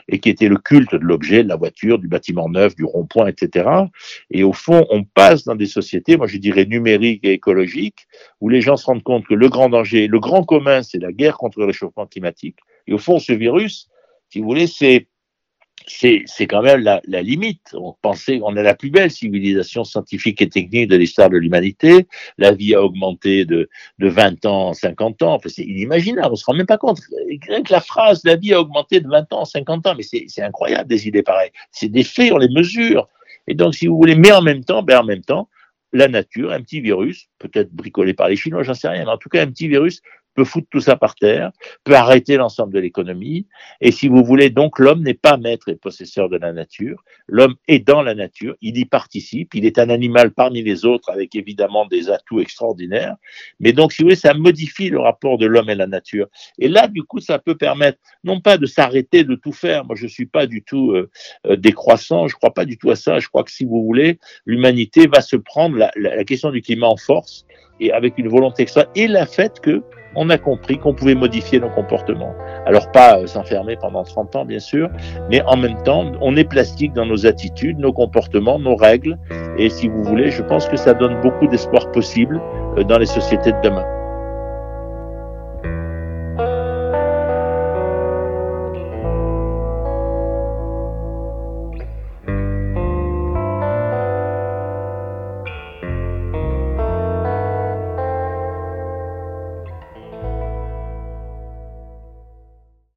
et 0.09 0.19
qui 0.19 0.31
étaient 0.31 0.49
le 0.49 0.57
culte 0.57 0.93
de 0.93 1.05
l'objet, 1.05 1.43
de 1.43 1.49
la 1.49 1.57
voiture, 1.57 1.99
du 1.99 2.09
bâtiment 2.09 2.49
neuf, 2.49 2.75
du 2.75 2.85
rond-point, 2.85 3.27
etc. 3.27 3.69
Et 4.31 4.43
au 4.43 4.53
fond, 4.53 4.87
on 4.91 5.05
passe 5.05 5.45
dans 5.45 5.55
des 5.55 5.67
sociétés, 5.67 6.17
moi 6.17 6.27
je 6.27 6.39
dirais 6.39 6.65
numériques 6.65 7.25
et 7.25 7.33
écologiques, 7.33 8.07
où 8.41 8.49
les 8.49 8.61
gens 8.61 8.77
se 8.77 8.87
rendent 8.87 9.03
compte 9.03 9.27
que 9.27 9.35
le 9.35 9.49
grand 9.49 9.69
danger, 9.69 10.07
le 10.07 10.21
grand 10.21 10.45
commun, 10.45 10.83
c'est 10.83 10.99
la 10.99 11.13
guerre 11.13 11.37
contre 11.37 11.59
le 11.59 11.67
réchauffement 11.67 12.07
climatique. 12.07 12.59
Et 12.87 12.93
au 12.93 12.99
fond, 12.99 13.19
ce 13.19 13.33
virus, 13.33 13.89
si 14.31 14.41
vous 14.41 14.47
voulez, 14.47 14.67
c'est 14.67 15.09
c'est 15.87 16.47
quand 16.47 16.63
même 16.63 16.81
la, 16.81 17.01
la, 17.07 17.23
limite. 17.23 17.75
On 17.75 17.93
pensait 17.93 18.39
qu'on 18.39 18.57
est 18.57 18.63
la 18.63 18.75
plus 18.75 18.91
belle 18.91 19.11
civilisation 19.11 19.85
scientifique 19.85 20.41
et 20.41 20.49
technique 20.49 20.89
de 20.89 20.97
l'histoire 20.97 21.29
de 21.31 21.37
l'humanité. 21.37 22.07
La 22.39 22.53
vie 22.53 22.75
a 22.75 22.83
augmenté 22.83 23.45
de, 23.45 23.69
de 23.99 24.09
20 24.09 24.47
ans 24.47 24.69
en 24.69 24.73
50 24.73 25.23
ans. 25.23 25.35
Enfin, 25.35 25.49
c'est 25.49 25.65
inimaginable, 25.65 26.31
on 26.33 26.37
se 26.37 26.45
rend 26.45 26.55
même 26.55 26.67
pas 26.67 26.79
compte. 26.79 27.01
Rien 27.49 27.63
que 27.63 27.73
la 27.73 27.81
phrase 27.81 28.23
«la 28.25 28.37
vie 28.37 28.55
a 28.55 28.61
augmenté 28.61 29.01
de 29.01 29.09
20 29.09 29.33
ans 29.33 29.41
en 29.41 29.45
50 29.45 29.87
ans», 29.87 29.95
mais 29.97 30.03
c'est 30.03 30.43
incroyable 30.43 30.89
des 30.89 31.07
idées 31.07 31.23
pareilles. 31.23 31.53
C'est 31.71 31.89
des 31.89 32.05
faits, 32.05 32.33
on 32.33 32.39
les 32.39 32.49
mesure. 32.49 33.09
Et 33.47 33.55
donc, 33.55 33.75
si 33.75 33.87
vous 33.87 33.97
voulez, 33.97 34.15
mais 34.15 34.33
en 34.33 34.43
même 34.43 34.65
temps, 34.65 34.83
ben 34.83 35.01
en 35.01 35.05
même 35.05 35.23
temps, 35.23 35.49
la 35.93 36.09
nature, 36.09 36.51
un 36.53 36.61
petit 36.61 36.81
virus, 36.81 37.29
peut-être 37.39 37.73
bricolé 37.73 38.15
par 38.15 38.29
les 38.29 38.37
Chinois, 38.37 38.63
j'en 38.63 38.75
sais 38.75 38.89
rien, 38.89 39.05
mais 39.05 39.11
en 39.11 39.19
tout 39.19 39.29
cas 39.29 39.43
un 39.43 39.47
petit 39.47 39.69
virus 39.69 40.01
peut 40.35 40.45
foutre 40.45 40.69
tout 40.71 40.81
ça 40.81 40.97
par 40.97 41.15
terre, 41.15 41.53
peut 41.85 41.95
arrêter 41.95 42.37
l'ensemble 42.37 42.73
de 42.73 42.81
l'économie. 42.81 43.47
Et 43.81 43.91
si 43.91 44.09
vous 44.09 44.25
voulez, 44.25 44.51
donc 44.51 44.79
l'homme 44.79 45.03
n'est 45.03 45.15
pas 45.15 45.37
maître 45.37 45.69
et 45.69 45.77
possesseur 45.77 46.29
de 46.29 46.37
la 46.37 46.53
nature. 46.53 47.03
L'homme 47.29 47.55
est 47.69 47.81
dans 47.81 48.03
la 48.03 48.15
nature, 48.15 48.57
il 48.61 48.77
y 48.79 48.85
participe, 48.85 49.55
il 49.55 49.65
est 49.65 49.79
un 49.79 49.91
animal 49.91 50.33
parmi 50.33 50.63
les 50.63 50.85
autres 50.85 51.11
avec 51.11 51.35
évidemment 51.35 51.87
des 51.87 52.11
atouts 52.11 52.41
extraordinaires. 52.41 53.17
Mais 53.61 53.73
donc, 53.73 53.93
si 53.93 54.03
vous 54.03 54.07
voulez, 54.07 54.17
ça 54.17 54.35
modifie 54.35 54.91
le 54.91 55.01
rapport 55.01 55.39
de 55.39 55.47
l'homme 55.47 55.71
et 55.71 55.75
la 55.75 55.87
nature. 55.87 56.27
Et 56.59 56.69
là, 56.69 56.89
du 56.89 57.03
coup, 57.03 57.21
ça 57.21 57.39
peut 57.39 57.57
permettre 57.57 57.99
non 58.25 58.41
pas 58.41 58.59
de 58.59 58.67
s'arrêter 58.67 59.25
de 59.25 59.35
tout 59.35 59.53
faire. 59.53 59.85
Moi, 59.85 59.97
je 59.97 60.07
suis 60.07 60.27
pas 60.27 60.47
du 60.47 60.63
tout 60.63 60.93
euh, 60.93 61.11
euh, 61.47 61.57
décroissant, 61.57 62.29
je 62.29 62.35
crois 62.35 62.53
pas 62.53 62.65
du 62.65 62.77
tout 62.79 62.91
à 62.91 62.97
ça. 62.97 63.21
Je 63.21 63.29
crois 63.29 63.45
que 63.45 63.51
si 63.51 63.65
vous 63.65 63.85
voulez, 63.85 64.19
l'humanité 64.47 65.07
va 65.07 65.21
se 65.21 65.37
prendre 65.37 65.77
la, 65.77 65.93
la 65.97 66.25
question 66.25 66.51
du 66.51 66.61
climat 66.63 66.89
en 66.89 66.97
force 66.97 67.47
et 67.81 67.93
avec 67.93 68.19
une 68.19 68.29
volonté 68.29 68.63
extra 68.63 68.85
et 68.95 69.07
la 69.09 69.27
fait 69.27 69.61
que 69.61 69.83
on 70.17 70.31
a 70.31 70.39
compris 70.39 70.79
qu'on 70.79 70.95
pouvait 70.95 71.15
modifier 71.15 71.59
nos 71.61 71.71
comportements. 71.71 72.35
Alors 72.67 72.91
pas 72.93 73.19
euh, 73.19 73.27
s'enfermer 73.27 73.77
pendant 73.77 74.05
30 74.05 74.37
ans, 74.37 74.45
bien 74.45 74.61
sûr, 74.61 74.89
mais 75.31 75.43
en 75.43 75.57
même 75.57 75.83
temps, 75.83 76.13
on 76.21 76.37
est 76.37 76.45
plastique 76.45 76.93
dans 76.93 77.07
nos 77.07 77.27
attitudes, 77.27 77.79
nos 77.79 77.93
comportements, 77.93 78.59
nos 78.59 78.77
règles. 78.77 79.19
Et 79.59 79.69
si 79.69 79.89
vous 79.89 80.03
voulez, 80.05 80.31
je 80.31 80.43
pense 80.43 80.69
que 80.69 80.77
ça 80.77 80.95
donne 80.95 81.21
beaucoup 81.21 81.47
d'espoir 81.47 81.91
possible 81.93 82.41
euh, 82.79 82.85
dans 82.85 82.99
les 82.99 83.07
sociétés 83.07 83.53
de 83.53 83.61
demain. 83.63 84.04